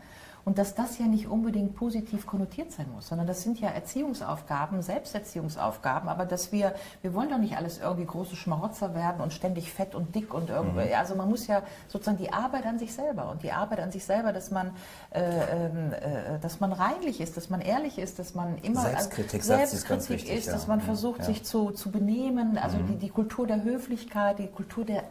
Und 0.44 0.58
dass 0.58 0.74
das 0.74 0.98
ja 0.98 1.06
nicht 1.06 1.28
unbedingt 1.28 1.74
positiv 1.74 2.26
konnotiert 2.26 2.72
sein 2.72 2.86
muss, 2.94 3.08
sondern 3.08 3.26
das 3.26 3.42
sind 3.42 3.60
ja 3.60 3.68
Erziehungsaufgaben, 3.68 4.82
Selbsterziehungsaufgaben, 4.82 6.08
aber 6.08 6.24
dass 6.24 6.52
wir, 6.52 6.74
wir 7.02 7.14
wollen 7.14 7.30
doch 7.30 7.38
nicht 7.38 7.56
alles 7.56 7.78
irgendwie 7.78 8.06
große 8.06 8.36
Schmarotzer 8.36 8.94
werden 8.94 9.20
und 9.20 9.32
ständig 9.32 9.72
fett 9.72 9.94
und 9.94 10.14
dick 10.14 10.32
und 10.32 10.50
irgendwie, 10.50 10.86
mhm. 10.86 10.94
also 10.96 11.14
man 11.14 11.28
muss 11.28 11.46
ja 11.46 11.62
sozusagen 11.88 12.18
die 12.18 12.32
Arbeit 12.32 12.66
an 12.66 12.78
sich 12.78 12.92
selber 12.92 13.30
und 13.30 13.42
die 13.42 13.52
Arbeit 13.52 13.80
an 13.80 13.92
sich 13.92 14.04
selber, 14.04 14.32
dass 14.32 14.50
man, 14.50 14.72
äh, 15.10 15.20
ähm, 15.20 15.92
äh, 15.92 16.38
dass 16.40 16.60
man 16.60 16.72
reinlich 16.72 17.20
ist, 17.20 17.36
dass 17.36 17.50
man 17.50 17.60
ehrlich 17.60 17.98
ist, 17.98 18.18
dass 18.18 18.34
man 18.34 18.58
immer 18.58 18.80
Selbstkritik, 18.80 19.40
also, 19.40 19.54
Selbstkritik 19.54 20.02
ist, 20.02 20.08
wichtig, 20.10 20.46
dass 20.46 20.66
man 20.66 20.80
versucht, 20.80 21.20
ja. 21.20 21.26
sich 21.26 21.44
zu, 21.44 21.70
zu 21.70 21.90
benehmen, 21.90 22.58
also 22.58 22.78
mhm. 22.78 22.86
die, 22.88 22.96
die 22.96 23.08
Kultur 23.10 23.46
der 23.46 23.62
Höflichkeit, 23.62 24.38
die 24.38 24.46
Kultur 24.46 24.84
der, 24.84 25.04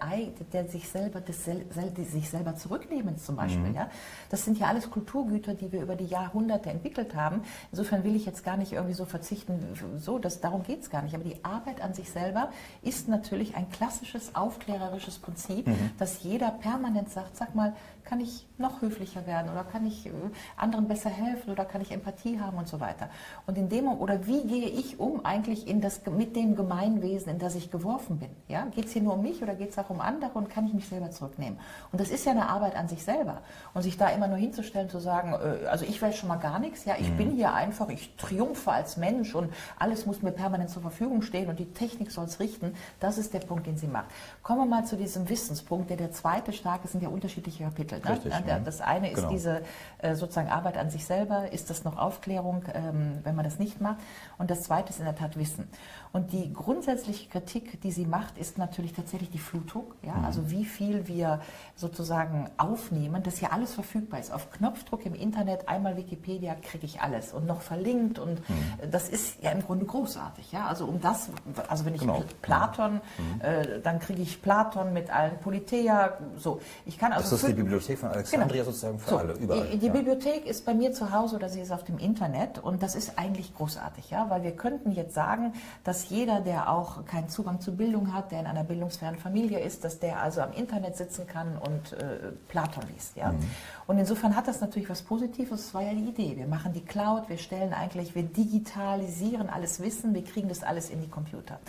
der 0.54 0.68
sich 0.68 0.90
selber, 0.90 1.22
des 1.22 1.46
sich 1.46 2.30
selber 2.30 2.56
zurücknehmens 2.56 3.26
zum 3.26 3.36
Beispiel, 3.36 3.70
mhm. 3.70 3.76
ja, 3.76 3.90
das 4.30 4.46
sind 4.46 4.58
ja 4.60 4.68
alles 4.68 4.90
Kulturen, 4.90 5.19
Kulturgüter, 5.20 5.54
die 5.54 5.72
wir 5.72 5.82
über 5.82 5.96
die 5.96 6.06
Jahrhunderte 6.06 6.70
entwickelt 6.70 7.16
haben. 7.16 7.42
Insofern 7.72 8.04
will 8.04 8.16
ich 8.16 8.26
jetzt 8.26 8.44
gar 8.44 8.58
nicht 8.58 8.74
irgendwie 8.74 8.94
so 8.94 9.06
verzichten, 9.06 9.60
so, 9.98 10.20
das, 10.20 10.40
darum 10.40 10.64
geht 10.64 10.82
es 10.82 10.90
gar 10.90 11.02
nicht. 11.02 11.14
Aber 11.14 11.24
die 11.24 11.44
Arbeit 11.44 11.82
an 11.82 11.94
sich 11.94 12.10
selber 12.10 12.52
ist 12.82 13.08
natürlich 13.08 13.56
ein 13.56 13.70
klassisches 13.70 14.36
aufklärerisches 14.36 15.20
Prinzip, 15.20 15.68
mhm. 15.68 15.92
dass 15.98 16.24
jeder 16.24 16.52
permanent 16.52 17.10
sagt, 17.10 17.36
sag 17.36 17.56
mal, 17.56 17.76
kann 18.10 18.22
ich 18.22 18.48
noch 18.58 18.82
höflicher 18.82 19.28
werden 19.28 19.52
oder 19.52 19.64
kann 19.64 19.86
ich 19.86 20.08
äh, 20.08 20.12
anderen 20.58 20.88
besser 20.88 21.12
helfen 21.12 21.52
oder 21.52 21.64
kann 21.64 21.82
ich 21.82 21.92
Empathie 21.92 22.40
haben 22.40 22.58
und 22.58 22.68
so 22.68 22.80
weiter. 22.80 23.08
Und 23.46 23.58
in 23.58 23.70
dem 23.70 23.88
oder 23.88 24.26
wie 24.26 24.48
gehe 24.48 24.68
ich 24.68 25.00
um 25.00 25.24
eigentlich 25.26 25.68
in 25.68 25.80
das, 25.80 26.02
mit 26.08 26.36
dem 26.36 26.56
Gemeinwesen, 26.56 27.34
in 27.34 27.40
das 27.40 27.54
ich 27.54 27.70
geworfen 27.70 28.18
bin? 28.18 28.30
Ja? 28.48 28.66
Geht 28.66 28.86
es 28.86 28.94
hier 28.94 29.04
nur 29.04 29.14
um 29.14 29.22
mich 29.22 29.44
oder 29.44 29.54
geht 29.54 29.70
es 29.70 29.78
auch 29.78 29.92
um 29.92 30.02
andere 30.02 30.32
und 30.34 30.50
kann 30.50 30.66
ich 30.66 30.74
mich 30.74 30.88
selber 30.88 31.12
zurücknehmen? 31.12 31.60
Und 31.92 32.02
das 32.02 32.10
ist 32.10 32.26
ja 32.26 32.32
eine 32.32 32.50
Arbeit 32.50 32.76
an 32.76 32.88
sich 32.88 33.04
selber. 33.04 33.42
Und 33.76 33.84
sich 33.84 33.96
da 33.96 34.10
immer 34.10 34.28
nur 34.28 34.38
hinzustellen, 34.38 34.90
zu 34.90 35.00
sagen, 35.00 35.34
äh, 35.34 35.68
also 35.68 35.86
ich 35.86 36.02
weiß 36.02 36.18
schon 36.18 36.30
mal 36.30 36.38
gar 36.38 36.58
nichts, 36.58 36.86
ja, 36.86 36.96
ich 37.00 37.12
mhm. 37.12 37.18
bin 37.18 37.32
hier 37.32 37.54
einfach, 37.54 37.90
ich 37.90 38.16
triumphe 38.18 38.72
als 38.72 38.98
Mensch 38.98 39.36
und 39.36 39.54
alles 39.78 40.08
muss 40.08 40.24
mir 40.24 40.32
permanent 40.32 40.72
zur 40.72 40.82
Verfügung 40.82 41.22
stehen 41.22 41.48
und 41.48 41.60
die 41.60 41.72
Technik 41.74 42.12
soll 42.12 42.26
es 42.26 42.40
richten, 42.40 42.74
das 43.00 43.20
ist 43.20 43.36
der 43.36 43.40
Punkt, 43.40 43.68
den 43.68 43.78
sie 43.78 43.88
macht. 43.88 44.08
Kommen 44.42 44.62
wir 44.62 44.66
mal 44.66 44.86
zu 44.86 44.98
diesem 44.98 45.30
Wissenspunkt, 45.30 45.92
der 45.92 45.98
der 45.98 46.12
zweite 46.12 46.54
starke 46.54 46.88
sind 46.88 47.04
ja 47.04 47.10
unterschiedliche 47.10 47.64
Kapitel. 47.64 47.99
Ne? 48.04 48.12
Richtig, 48.12 48.34
ja. 48.48 48.60
Das 48.60 48.82
eine 48.82 49.10
ist 49.10 49.18
genau. 49.18 49.30
diese 49.30 49.62
äh, 50.00 50.16
sozusagen 50.16 50.50
Arbeit 50.50 50.78
an 50.78 50.90
sich 50.90 51.06
selber, 51.06 51.52
ist 51.52 51.70
das 51.70 51.84
noch 51.84 51.98
Aufklärung, 51.98 52.64
ähm, 52.74 53.20
wenn 53.24 53.36
man 53.36 53.46
das 53.46 53.60
nicht 53.60 53.82
macht. 53.82 53.98
Und 54.38 54.52
das 54.52 54.64
zweite 54.64 54.90
ist 54.90 55.00
in 55.00 55.06
der 55.06 55.16
Tat 55.16 55.38
Wissen. 55.38 55.68
Und 56.12 56.32
die 56.32 56.52
grundsätzliche 56.52 57.30
Kritik, 57.30 57.82
die 57.82 57.92
sie 57.92 58.06
macht, 58.06 58.38
ist 58.38 58.58
natürlich 58.58 58.94
tatsächlich 58.94 59.30
die 59.30 59.40
Flutung. 59.40 59.94
Ja? 60.02 60.16
Mhm. 60.16 60.26
Also 60.26 60.50
wie 60.50 60.66
viel 60.66 61.08
wir 61.08 61.42
sozusagen 61.76 62.50
aufnehmen, 62.58 63.22
dass 63.22 63.38
hier 63.38 63.54
alles 63.54 63.74
verfügbar 63.74 64.20
ist. 64.20 64.32
Auf 64.32 64.52
Knopfdruck 64.52 65.06
im 65.06 65.14
Internet, 65.14 65.70
einmal 65.70 65.98
Wikipedia, 65.98 66.56
kriege 66.56 66.86
ich 66.86 67.02
alles 67.02 67.32
und 67.32 67.46
noch 67.46 67.62
verlinkt. 67.62 68.18
Und 68.18 68.40
mhm. 68.50 68.92
das 68.92 69.08
ist 69.08 69.44
ja 69.44 69.52
im 69.52 69.62
Grunde 69.62 69.86
großartig. 69.86 70.52
Ja? 70.52 70.66
Also 70.66 70.86
um 70.86 71.00
das, 71.00 71.30
also 71.68 71.86
wenn 71.86 71.94
ich 71.94 72.02
genau. 72.02 72.24
Platon, 72.42 72.94
mhm. 72.94 73.42
äh, 73.42 73.80
dann 73.82 74.00
kriege 74.00 74.22
ich 74.24 74.42
Platon 74.42 74.94
mit 74.94 75.12
allen 75.12 75.38
Politeia. 75.40 76.18
So, 76.38 76.60
ich 76.86 76.98
kann 76.98 77.14
also 77.14 77.30
das 77.30 77.44
ist 77.44 77.50
die 77.50 77.54
Bibliothek 77.54 78.00
von 78.00 78.10
Alexandria 78.10 78.64
genau. 78.64 78.66
sozusagen 78.66 79.00
für 79.00 79.10
so, 79.10 79.18
alle, 79.18 79.34
überall. 79.34 79.68
Die, 79.68 79.78
die 79.78 79.88
ja. 79.88 79.94
Bibliothek 79.94 80.48
ist 80.48 80.66
bei 80.66 80.74
mir 80.74 80.92
zu 80.92 81.12
Hause 81.12 81.36
oder 81.36 81.50
sie 81.50 81.62
ist 81.62 81.72
auf 81.72 81.84
dem 81.84 82.00
Internet 82.00 82.58
und 82.58 82.82
das 82.82 82.96
ist 82.96 83.20
eigentlich 83.20 83.54
großartig, 83.54 84.10
ja, 84.10 84.30
weil 84.30 84.42
wir 84.42 84.52
könnten 84.52 84.92
jetzt 84.92 85.14
sagen, 85.14 85.54
dass 85.84 85.99
dass 86.00 86.10
jeder, 86.10 86.40
der 86.40 86.70
auch 86.72 87.06
keinen 87.06 87.28
Zugang 87.28 87.60
zu 87.60 87.76
Bildung 87.76 88.14
hat, 88.14 88.32
der 88.32 88.40
in 88.40 88.46
einer 88.46 88.64
bildungsfernen 88.64 89.20
Familie 89.20 89.60
ist, 89.60 89.84
dass 89.84 90.00
der 90.00 90.22
also 90.22 90.40
am 90.40 90.54
Internet 90.54 90.96
sitzen 90.96 91.28
kann 91.28 91.58
und 91.58 91.92
äh, 91.94 92.32
Platon 92.48 92.84
liest. 92.94 93.18
Ja? 93.18 93.34
Mhm. 93.34 93.40
Und 93.86 93.98
insofern 93.98 94.36
hat 94.36 94.48
das 94.48 94.62
natürlich 94.62 94.90
was 94.90 95.02
Positives, 95.02 95.66
das 95.66 95.74
war 95.74 95.82
ja 95.82 95.94
die 95.94 96.08
Idee. 96.08 96.38
Wir 96.38 96.48
machen 96.48 96.72
die 96.72 96.86
Cloud, 96.86 97.28
wir 97.28 97.38
stellen 97.38 97.74
eigentlich, 97.74 98.16
wir 98.16 98.24
digitalisieren 98.24 99.50
alles 99.50 99.82
Wissen, 99.82 100.14
wir 100.14 100.24
kriegen 100.24 100.48
das 100.48 100.64
alles 100.64 100.90
in 100.90 101.02
die 101.02 101.10
Computer. 101.10 101.60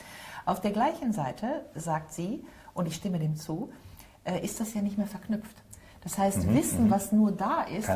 Auf 0.47 0.61
der 0.61 0.71
gleichen 0.71 1.13
Seite 1.13 1.65
sagt 1.75 2.13
sie, 2.13 2.45
und 2.73 2.87
ich 2.87 2.95
stimme 2.95 3.19
dem 3.19 3.37
zu, 3.37 3.73
äh, 4.23 4.45
ist 4.45 4.61
das 4.61 4.75
ja 4.75 4.81
nicht 4.81 4.97
mehr 4.97 5.09
verknüpft. 5.09 5.57
Das 6.03 6.17
heißt, 6.19 6.47
mhm, 6.47 6.57
Wissen, 6.57 6.85
mhm. 6.85 6.91
was 6.91 7.11
nur 7.11 7.33
da 7.33 7.63
ist, 7.63 7.81
ist 7.81 7.89
ja, 7.89 7.95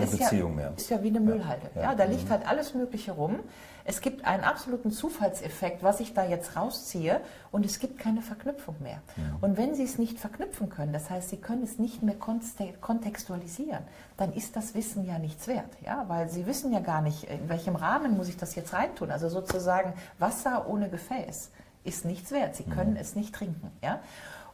ist 0.77 0.91
ja, 0.91 1.03
wie 1.03 1.09
eine 1.09 1.21
Müllhalde. 1.21 1.71
Ja, 1.77 1.83
ja 1.83 1.95
da 1.95 2.05
liegt 2.05 2.25
mhm. 2.25 2.31
halt 2.31 2.49
alles 2.49 2.75
Mögliche 2.75 3.13
rum. 3.13 3.39
Es 3.85 4.01
gibt 4.01 4.25
einen 4.25 4.45
absoluten 4.45 4.91
Zufallseffekt, 4.91 5.83
was 5.83 6.01
ich 6.01 6.15
da 6.15 6.25
jetzt 6.25 6.57
rausziehe, 6.57 7.21
und 7.53 7.67
es 7.67 7.79
gibt 7.79 7.99
keine 7.99 8.23
Verknüpfung 8.23 8.77
mehr. 8.81 9.03
Ja. 9.17 9.23
Und 9.43 9.59
wenn 9.59 9.75
Sie 9.75 9.85
es 9.85 9.99
nicht 9.99 10.19
verknüpfen 10.19 10.71
können, 10.71 10.93
das 10.93 11.11
heißt, 11.11 11.29
Sie 11.29 11.37
können 11.37 11.63
es 11.63 11.79
nicht 11.79 12.03
mehr 12.03 12.17
kontextualisieren, 12.17 13.85
dann 14.17 14.33
ist 14.33 14.57
das 14.57 14.75
Wissen 14.75 15.07
ja 15.07 15.19
nichts 15.19 15.47
wert. 15.47 15.71
Ja? 15.85 16.05
Weil 16.09 16.31
Sie 16.31 16.47
wissen 16.47 16.73
ja 16.73 16.81
gar 16.81 17.03
nicht, 17.03 17.25
in 17.25 17.49
welchem 17.49 17.77
Rahmen 17.77 18.17
muss 18.17 18.29
ich 18.29 18.37
das 18.39 18.55
jetzt 18.55 18.73
reintun. 18.73 19.11
Also 19.11 19.29
sozusagen 19.29 19.93
Wasser 20.19 20.67
ohne 20.69 20.89
Gefäß 20.89 21.51
ist 21.85 22.05
nichts 22.07 22.33
wert. 22.33 22.57
Sie 22.57 22.65
können 22.65 22.93
mhm. 22.93 22.99
es 22.99 23.15
nicht 23.15 23.35
trinken. 23.35 23.71
Ja? 23.83 24.01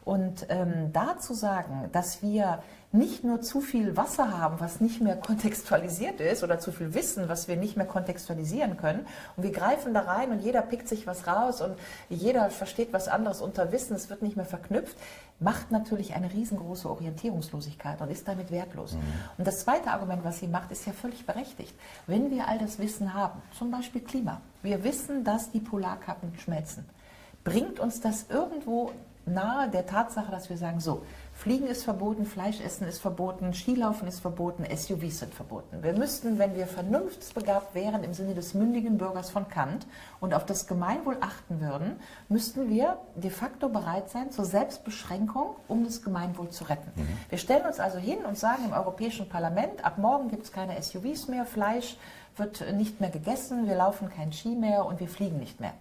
Und 0.03 0.47
ähm, 0.49 0.91
da 0.93 1.19
zu 1.19 1.33
sagen, 1.33 1.89
dass 1.91 2.21
wir 2.21 2.63
nicht 2.93 3.23
nur 3.23 3.41
zu 3.41 3.61
viel 3.61 3.95
Wasser 3.95 4.37
haben, 4.37 4.59
was 4.59 4.81
nicht 4.81 4.99
mehr 4.99 5.15
kontextualisiert 5.15 6.19
ist, 6.19 6.43
oder 6.43 6.59
zu 6.59 6.71
viel 6.71 6.93
Wissen, 6.93 7.29
was 7.29 7.47
wir 7.47 7.55
nicht 7.55 7.77
mehr 7.77 7.85
kontextualisieren 7.85 8.77
können, 8.77 9.05
und 9.37 9.43
wir 9.43 9.51
greifen 9.51 9.93
da 9.93 10.01
rein 10.01 10.31
und 10.31 10.39
jeder 10.39 10.61
pickt 10.61 10.89
sich 10.89 11.07
was 11.07 11.25
raus 11.27 11.61
und 11.61 11.75
jeder 12.09 12.49
versteht 12.49 12.91
was 12.91 13.07
anderes 13.07 13.41
unter 13.41 13.71
Wissen, 13.71 13.95
es 13.95 14.09
wird 14.09 14.21
nicht 14.21 14.35
mehr 14.35 14.45
verknüpft, 14.45 14.97
macht 15.39 15.71
natürlich 15.71 16.15
eine 16.15 16.33
riesengroße 16.33 16.89
Orientierungslosigkeit 16.89 18.01
und 18.01 18.11
ist 18.11 18.27
damit 18.27 18.51
wertlos. 18.51 18.93
Mhm. 18.93 18.99
Und 19.37 19.47
das 19.47 19.61
zweite 19.61 19.91
Argument, 19.91 20.23
was 20.25 20.39
sie 20.39 20.47
macht, 20.47 20.71
ist 20.71 20.85
ja 20.85 20.93
völlig 20.93 21.25
berechtigt. 21.25 21.73
Wenn 22.07 22.29
wir 22.29 22.47
all 22.47 22.59
das 22.59 22.77
Wissen 22.77 23.13
haben, 23.13 23.41
zum 23.57 23.71
Beispiel 23.71 24.01
Klima, 24.01 24.41
wir 24.63 24.83
wissen, 24.83 25.23
dass 25.23 25.51
die 25.51 25.61
Polarkappen 25.61 26.37
schmelzen, 26.39 26.85
bringt 27.43 27.79
uns 27.79 28.01
das 28.01 28.25
irgendwo 28.29 28.91
nahe 29.25 29.69
der 29.69 29.85
Tatsache, 29.85 30.31
dass 30.31 30.49
wir 30.49 30.57
sagen, 30.57 30.79
so, 30.79 31.03
Fliegen 31.33 31.67
ist 31.67 31.83
verboten, 31.83 32.25
Fleischessen 32.25 32.87
ist 32.87 32.99
verboten, 32.99 33.53
Skilaufen 33.53 34.07
ist 34.07 34.19
verboten, 34.19 34.63
SUVs 34.63 35.19
sind 35.19 35.33
verboten. 35.33 35.81
Wir 35.81 35.93
müssten, 35.93 36.37
wenn 36.37 36.55
wir 36.55 36.67
vernunftsbegabt 36.67 37.73
wären 37.73 38.03
im 38.03 38.13
Sinne 38.13 38.35
des 38.35 38.53
mündigen 38.53 38.97
Bürgers 38.97 39.31
von 39.31 39.47
Kant 39.47 39.87
und 40.19 40.33
auf 40.33 40.45
das 40.45 40.67
Gemeinwohl 40.67 41.17
achten 41.19 41.59
würden, 41.59 41.99
müssten 42.29 42.69
wir 42.69 42.97
de 43.15 43.31
facto 43.31 43.69
bereit 43.69 44.09
sein 44.09 44.31
zur 44.31 44.45
Selbstbeschränkung, 44.45 45.55
um 45.67 45.83
das 45.83 46.03
Gemeinwohl 46.03 46.49
zu 46.49 46.65
retten. 46.65 46.91
Mhm. 46.95 47.07
Wir 47.29 47.37
stellen 47.37 47.65
uns 47.65 47.79
also 47.79 47.97
hin 47.97 48.19
und 48.27 48.37
sagen 48.37 48.65
im 48.65 48.73
Europäischen 48.73 49.27
Parlament, 49.27 49.83
ab 49.83 49.97
morgen 49.97 50.29
gibt 50.29 50.43
es 50.43 50.51
keine 50.51 50.79
SUVs 50.81 51.27
mehr, 51.27 51.45
Fleisch 51.45 51.97
wird 52.37 52.73
nicht 52.73 53.01
mehr 53.01 53.09
gegessen, 53.09 53.67
wir 53.67 53.75
laufen 53.75 54.09
kein 54.09 54.31
Ski 54.31 54.49
mehr 54.49 54.85
und 54.85 54.99
wir 54.99 55.07
fliegen 55.07 55.37
nicht 55.37 55.59
mehr. 55.59 55.73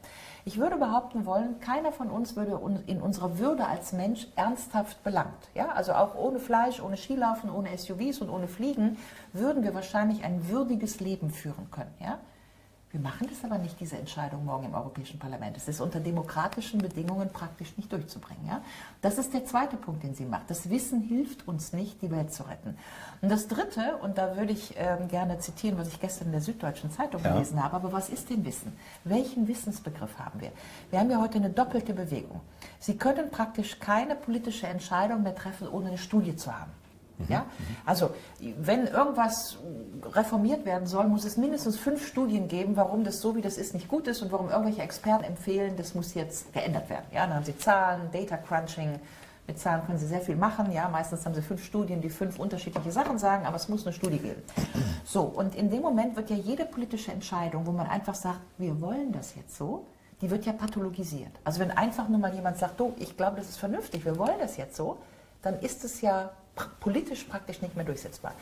Ich 0.45 0.59
würde 0.59 0.77
behaupten 0.77 1.27
wollen, 1.27 1.61
keiner 1.61 1.93
von 1.93 2.11
uns 2.11 2.37
würde 2.37 2.59
in 2.87 3.01
unserer 3.01 3.39
Würde 3.39 3.67
als 3.67 3.93
Mensch 3.93 4.27
ernsthaft 4.37 5.03
belangt. 5.05 5.51
Ja? 5.55 5.69
Also 5.71 5.93
auch 5.93 6.15
ohne 6.15 6.39
Fleisch, 6.39 6.81
ohne 6.81 6.97
Skilaufen, 6.97 7.51
ohne 7.51 7.77
SUVs 7.77 8.21
und 8.21 8.31
ohne 8.31 8.49
Fliegen 8.49 8.97
würden 9.33 9.63
wir 9.63 9.75
wahrscheinlich 9.75 10.25
ein 10.25 10.49
würdiges 10.49 11.01
Leben 11.01 11.31
führen 11.31 11.71
können. 11.71 11.95
Ja? 12.01 12.19
Wir 12.93 12.99
machen 12.99 13.29
das 13.31 13.45
aber 13.45 13.59
nicht, 13.59 13.79
diese 13.79 13.97
Entscheidung 13.97 14.45
morgen 14.45 14.65
im 14.67 14.75
Europäischen 14.75 15.21
Parlament. 15.21 15.57
Es 15.57 15.69
ist 15.69 15.81
unter 15.81 16.01
demokratischen 16.01 16.81
Bedingungen 16.81 17.31
praktisch 17.31 17.77
nicht 17.77 17.93
durchzubringen. 17.93 18.45
Ja? 18.49 18.63
Das 19.01 19.17
ist 19.17 19.33
der 19.33 19.45
zweite 19.45 19.77
Punkt, 19.77 20.03
den 20.03 20.17
sie 20.17 20.25
macht. 20.25 20.51
Das 20.51 20.69
Wissen 20.71 21.01
hilft 21.01 21.47
uns 21.47 21.73
nicht, 21.73 22.03
die 22.03 22.11
Welt 22.11 22.33
zu 22.33 22.43
retten. 22.43 22.77
Und 23.23 23.31
das 23.31 23.47
Dritte, 23.47 23.97
und 24.03 24.19
da 24.19 24.37
würde 24.37 24.53
ich 24.53 24.75
ähm, 24.77 25.07
gerne 25.07 25.39
zitieren, 25.39 25.79
was 25.79 25.87
ich 25.87 26.01
gestern 26.01 26.27
in 26.27 26.33
der 26.33 26.41
Süddeutschen 26.41 26.91
Zeitung 26.91 27.23
ja. 27.23 27.33
gelesen 27.33 27.63
habe, 27.63 27.77
aber 27.77 27.93
was 27.93 28.09
ist 28.09 28.29
denn 28.29 28.45
Wissen? 28.45 28.73
Welchen 29.05 29.47
Wissensbegriff 29.47 30.19
haben 30.19 30.41
wir? 30.41 30.51
Wir 30.91 30.99
haben 30.99 31.11
ja 31.11 31.21
heute 31.21 31.39
eine 31.39 31.51
doppelte 31.51 31.95
Bewegung. 31.95 32.41
Sie 32.81 32.97
können 32.97 33.31
praktisch 33.31 33.79
keine 33.79 34.17
politische 34.17 34.67
Entscheidung 34.67 35.23
mehr 35.23 35.37
treffen, 35.37 35.69
ohne 35.69 35.91
eine 35.91 35.99
Studie 35.99 36.35
zu 36.35 36.53
haben. 36.59 36.73
Ja? 37.29 37.47
Also 37.85 38.11
wenn 38.59 38.87
irgendwas 38.87 39.59
reformiert 40.13 40.65
werden 40.65 40.87
soll, 40.87 41.07
muss 41.09 41.25
es 41.25 41.37
mindestens 41.37 41.77
fünf 41.77 42.07
Studien 42.07 42.49
geben, 42.49 42.77
warum 42.77 43.05
das 43.05 43.21
so, 43.21 43.37
wie 43.37 43.43
das 43.43 43.57
ist, 43.57 43.75
nicht 43.75 43.89
gut 43.89 44.07
ist 44.07 44.23
und 44.23 44.33
warum 44.33 44.49
irgendwelche 44.49 44.83
Experten 44.83 45.25
empfehlen, 45.25 45.77
das 45.77 45.95
muss 45.95 46.15
jetzt 46.15 46.53
geändert 46.53 46.89
werden. 46.89 47.07
Ja? 47.13 47.27
Dann 47.27 47.37
haben 47.37 47.45
Sie 47.45 47.57
Zahlen, 47.57 48.03
Data 48.13 48.37
Crunching, 48.37 48.99
mit 49.47 49.59
Zahlen 49.59 49.85
können 49.85 49.99
Sie 49.99 50.07
sehr 50.07 50.21
viel 50.21 50.37
machen. 50.37 50.73
Ja? 50.73 50.89
Meistens 50.89 51.27
haben 51.27 51.35
Sie 51.35 51.43
fünf 51.43 51.65
Studien, 51.65 52.01
die 52.01 52.11
fünf 52.11 52.39
unterschiedliche 52.39 52.93
Sachen 52.93 53.19
sagen, 53.19 53.47
aber 53.47 53.57
es 53.57 53.69
muss 53.69 53.85
eine 53.85 53.93
Studie 53.93 54.19
geben. 54.19 54.43
So, 55.05 55.23
und 55.23 55.55
in 55.55 55.71
dem 55.71 55.83
Moment 55.83 56.17
wird 56.17 56.31
ja 56.31 56.37
jede 56.37 56.65
politische 56.65 57.13
Entscheidung, 57.13 57.67
wo 57.67 57.73
man 57.73 57.87
einfach 57.87 58.15
sagt, 58.15 58.41
wir 58.59 58.81
wollen 58.81 59.13
das 59.13 59.35
jetzt 59.35 59.57
so, 59.57 59.87
die 60.21 60.31
wird 60.31 60.45
ja 60.47 60.53
pathologisiert. 60.53 61.33
Also 61.45 61.61
wenn 61.61 61.71
einfach 61.71 62.09
nur 62.09 62.19
mal 62.19 62.35
jemand 62.35 62.59
sagt, 62.59 62.81
oh, 62.81 62.93
ich 62.99 63.17
glaube, 63.17 63.37
das 63.37 63.49
ist 63.49 63.57
vernünftig, 63.57 64.05
wir 64.05 64.19
wollen 64.19 64.39
das 64.39 64.57
jetzt 64.57 64.77
so, 64.77 64.99
dann 65.43 65.59
ist 65.61 65.85
es 65.85 66.01
ja 66.01 66.31
politisch 66.81 67.25
praktisch 67.25 67.63
nicht 67.63 67.77
mehr 67.77 67.85
durchsetzbar. 67.85 68.35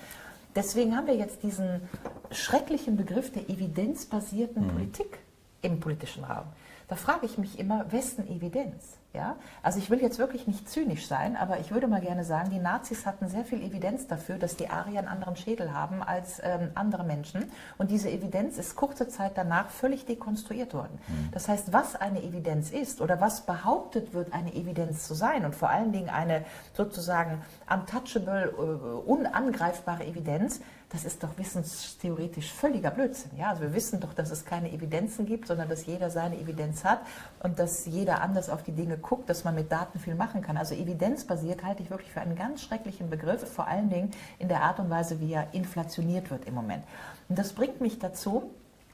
Deswegen 0.54 0.96
haben 0.96 1.06
wir 1.06 1.16
jetzt 1.16 1.42
diesen 1.42 1.82
schrecklichen 2.30 2.96
Begriff 2.96 3.32
der 3.32 3.48
evidenzbasierten 3.48 4.66
mhm. 4.66 4.70
Politik 4.70 5.18
im 5.62 5.80
politischen 5.80 6.24
Raum. 6.24 6.46
Da 6.88 6.96
frage 6.96 7.26
ich 7.26 7.36
mich 7.36 7.58
immer, 7.58 7.92
wessen 7.92 8.26
Evidenz? 8.28 8.98
Ja? 9.12 9.36
Also 9.62 9.78
ich 9.78 9.90
will 9.90 10.00
jetzt 10.00 10.18
wirklich 10.18 10.46
nicht 10.46 10.68
zynisch 10.68 11.06
sein, 11.06 11.36
aber 11.36 11.60
ich 11.60 11.70
würde 11.70 11.86
mal 11.86 12.00
gerne 12.00 12.24
sagen, 12.24 12.50
die 12.50 12.58
Nazis 12.58 13.04
hatten 13.04 13.28
sehr 13.28 13.44
viel 13.44 13.62
Evidenz 13.62 14.06
dafür, 14.06 14.38
dass 14.38 14.56
die 14.56 14.68
Arier 14.68 14.98
einen 15.00 15.08
anderen 15.08 15.36
Schädel 15.36 15.72
haben 15.72 16.02
als 16.02 16.40
ähm, 16.42 16.70
andere 16.74 17.04
Menschen. 17.04 17.50
Und 17.76 17.90
diese 17.90 18.10
Evidenz 18.10 18.56
ist 18.56 18.76
kurze 18.76 19.08
Zeit 19.08 19.32
danach 19.36 19.68
völlig 19.68 20.06
dekonstruiert 20.06 20.72
worden. 20.72 20.98
Mhm. 21.08 21.28
Das 21.32 21.48
heißt, 21.48 21.72
was 21.72 21.94
eine 21.94 22.22
Evidenz 22.22 22.70
ist 22.70 23.00
oder 23.00 23.20
was 23.20 23.44
behauptet 23.44 24.14
wird, 24.14 24.32
eine 24.32 24.54
Evidenz 24.54 25.06
zu 25.06 25.14
sein 25.14 25.44
und 25.44 25.54
vor 25.54 25.68
allen 25.68 25.92
Dingen 25.92 26.08
eine 26.08 26.44
sozusagen 26.72 27.42
untouchable, 27.70 28.54
äh, 28.56 29.10
unangreifbare 29.10 30.06
Evidenz, 30.06 30.60
das 30.90 31.04
ist 31.04 31.22
doch 31.22 31.36
wissenstheoretisch 31.36 32.50
völliger 32.50 32.90
Blödsinn. 32.90 33.32
Ja? 33.36 33.50
Also 33.50 33.62
wir 33.62 33.74
wissen 33.74 34.00
doch, 34.00 34.14
dass 34.14 34.30
es 34.30 34.44
keine 34.44 34.72
Evidenzen 34.72 35.26
gibt, 35.26 35.46
sondern 35.46 35.68
dass 35.68 35.84
jeder 35.84 36.10
seine 36.10 36.38
Evidenz 36.38 36.84
hat 36.84 37.00
und 37.42 37.58
dass 37.58 37.84
jeder 37.84 38.22
anders 38.22 38.48
auf 38.48 38.62
die 38.62 38.72
Dinge 38.72 38.96
guckt, 38.96 39.28
dass 39.28 39.44
man 39.44 39.54
mit 39.54 39.70
Daten 39.70 39.98
viel 39.98 40.14
machen 40.14 40.40
kann. 40.40 40.56
Also 40.56 40.74
evidenzbasiert 40.74 41.62
halte 41.62 41.82
ich 41.82 41.90
wirklich 41.90 42.10
für 42.10 42.22
einen 42.22 42.36
ganz 42.36 42.62
schrecklichen 42.62 43.10
Begriff, 43.10 43.46
vor 43.52 43.66
allen 43.66 43.90
Dingen 43.90 44.12
in 44.38 44.48
der 44.48 44.62
Art 44.62 44.78
und 44.78 44.88
Weise, 44.88 45.20
wie 45.20 45.32
er 45.32 45.52
inflationiert 45.52 46.30
wird 46.30 46.46
im 46.46 46.54
Moment. 46.54 46.84
Und 47.28 47.38
das 47.38 47.52
bringt 47.52 47.82
mich 47.82 47.98
dazu, 47.98 48.50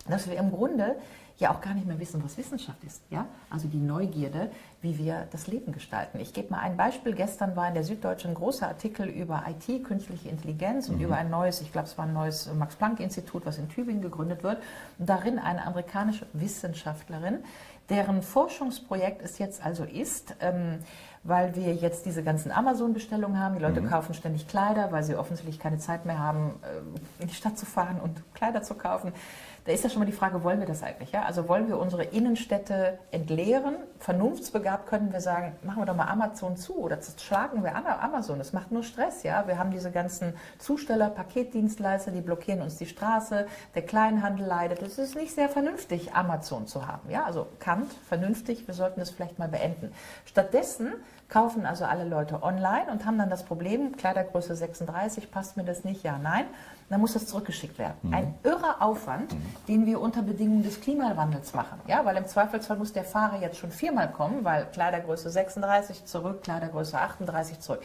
dass 0.09 0.28
wir 0.28 0.37
im 0.37 0.50
Grunde 0.50 0.96
ja 1.38 1.52
auch 1.52 1.61
gar 1.61 1.74
nicht 1.74 1.87
mehr 1.87 1.98
wissen, 1.98 2.22
was 2.24 2.37
Wissenschaft 2.38 2.83
ist. 2.85 3.02
Ja? 3.11 3.26
Also 3.50 3.68
die 3.68 3.78
Neugierde, 3.78 4.50
wie 4.84 4.98
wir 4.98 5.26
das 5.32 5.46
Leben 5.46 5.72
gestalten. 5.72 6.20
Ich 6.20 6.34
gebe 6.34 6.50
mal 6.50 6.60
ein 6.60 6.76
Beispiel. 6.76 7.14
Gestern 7.14 7.56
war 7.56 7.66
in 7.66 7.74
der 7.74 7.84
Süddeutschen 7.84 8.32
ein 8.32 8.34
großer 8.34 8.68
Artikel 8.68 9.08
über 9.08 9.42
IT, 9.48 9.82
künstliche 9.82 10.28
Intelligenz 10.28 10.90
und 10.90 10.98
mhm. 10.98 11.06
über 11.06 11.16
ein 11.16 11.30
neues, 11.30 11.62
ich 11.62 11.72
glaube, 11.72 11.88
es 11.88 11.96
war 11.96 12.04
ein 12.04 12.12
neues 12.12 12.52
Max-Planck-Institut, 12.52 13.46
was 13.46 13.56
in 13.56 13.70
Tübingen 13.70 14.02
gegründet 14.02 14.44
wird. 14.44 14.58
Und 14.98 15.08
darin 15.08 15.38
eine 15.38 15.66
amerikanische 15.66 16.26
Wissenschaftlerin, 16.34 17.38
deren 17.88 18.22
Forschungsprojekt 18.22 19.22
es 19.22 19.38
jetzt 19.38 19.64
also 19.64 19.84
ist, 19.84 20.36
ähm, 20.40 20.80
weil 21.22 21.56
wir 21.56 21.74
jetzt 21.74 22.04
diese 22.04 22.22
ganzen 22.22 22.52
Amazon-Bestellungen 22.52 23.40
haben. 23.40 23.54
Die 23.54 23.62
Leute 23.62 23.80
mhm. 23.80 23.88
kaufen 23.88 24.12
ständig 24.12 24.46
Kleider, 24.46 24.92
weil 24.92 25.02
sie 25.02 25.16
offensichtlich 25.16 25.58
keine 25.58 25.78
Zeit 25.78 26.04
mehr 26.04 26.18
haben, 26.18 26.60
äh, 26.62 27.22
in 27.22 27.28
die 27.28 27.34
Stadt 27.34 27.58
zu 27.58 27.64
fahren 27.64 27.98
und 28.02 28.22
Kleider 28.34 28.62
zu 28.62 28.74
kaufen. 28.74 29.12
Da 29.64 29.72
ist 29.72 29.82
ja 29.82 29.88
schon 29.88 30.00
mal 30.00 30.04
die 30.04 30.12
Frage, 30.12 30.44
wollen 30.44 30.60
wir 30.60 30.66
das 30.66 30.82
eigentlich? 30.82 31.12
Ja? 31.12 31.22
Also 31.22 31.48
wollen 31.48 31.68
wir 31.68 31.78
unsere 31.78 32.04
Innenstädte 32.04 32.98
entleeren? 33.10 33.76
Vernunftsbegabt 33.98 34.73
können 34.78 35.12
wir 35.12 35.20
sagen, 35.20 35.56
machen 35.62 35.82
wir 35.82 35.87
doch 35.87 35.96
mal 35.96 36.08
Amazon 36.08 36.56
zu 36.56 36.76
oder 36.76 36.98
schlagen 37.18 37.62
wir 37.62 37.74
Amazon. 37.74 38.38
Das 38.38 38.52
macht 38.52 38.72
nur 38.72 38.82
Stress. 38.82 39.22
Ja? 39.22 39.46
Wir 39.46 39.58
haben 39.58 39.70
diese 39.70 39.90
ganzen 39.90 40.34
Zusteller, 40.58 41.10
Paketdienstleister, 41.10 42.10
die 42.10 42.20
blockieren 42.20 42.62
uns 42.62 42.76
die 42.76 42.87
Straße. 42.87 43.46
Der 43.74 43.82
Kleinhandel 43.82 44.46
leidet. 44.46 44.82
Es 44.82 44.98
ist 44.98 45.16
nicht 45.16 45.34
sehr 45.34 45.48
vernünftig, 45.48 46.14
Amazon 46.14 46.66
zu 46.66 46.87
haben. 46.87 47.10
Ja? 47.10 47.24
Also 47.24 47.46
Kant, 47.58 47.92
vernünftig, 48.08 48.66
wir 48.66 48.74
sollten 48.74 49.00
das 49.00 49.10
vielleicht 49.10 49.38
mal 49.38 49.48
beenden. 49.48 49.92
Stattdessen 50.24 50.92
kaufen 51.28 51.66
also 51.66 51.84
alle 51.84 52.04
Leute 52.04 52.42
online 52.42 52.90
und 52.90 53.04
haben 53.06 53.18
dann 53.18 53.30
das 53.30 53.44
Problem, 53.44 53.96
Kleidergröße 53.96 54.54
36, 54.54 55.30
passt 55.30 55.56
mir 55.56 55.64
das 55.64 55.84
nicht? 55.84 56.02
Ja, 56.02 56.18
nein 56.18 56.46
dann 56.88 57.00
muss 57.00 57.14
das 57.14 57.26
zurückgeschickt 57.26 57.78
werden. 57.78 57.96
Mhm. 58.02 58.14
Ein 58.14 58.34
irrer 58.42 58.82
Aufwand, 58.82 59.32
mhm. 59.32 59.42
den 59.68 59.87
wir 59.87 60.00
unter 60.00 60.22
Bedingungen 60.22 60.62
des 60.62 60.80
Klimawandels 60.80 61.54
machen. 61.54 61.80
Ja, 61.87 62.04
weil 62.04 62.16
im 62.16 62.26
Zweifelsfall 62.26 62.76
muss 62.76 62.92
der 62.92 63.04
Fahrer 63.04 63.40
jetzt 63.40 63.58
schon 63.58 63.70
viermal 63.70 64.10
kommen, 64.10 64.44
weil 64.44 64.66
Kleidergröße 64.66 65.30
36 65.30 66.04
zurück, 66.04 66.42
Kleidergröße 66.42 66.98
38 66.98 67.60
zurück. 67.60 67.82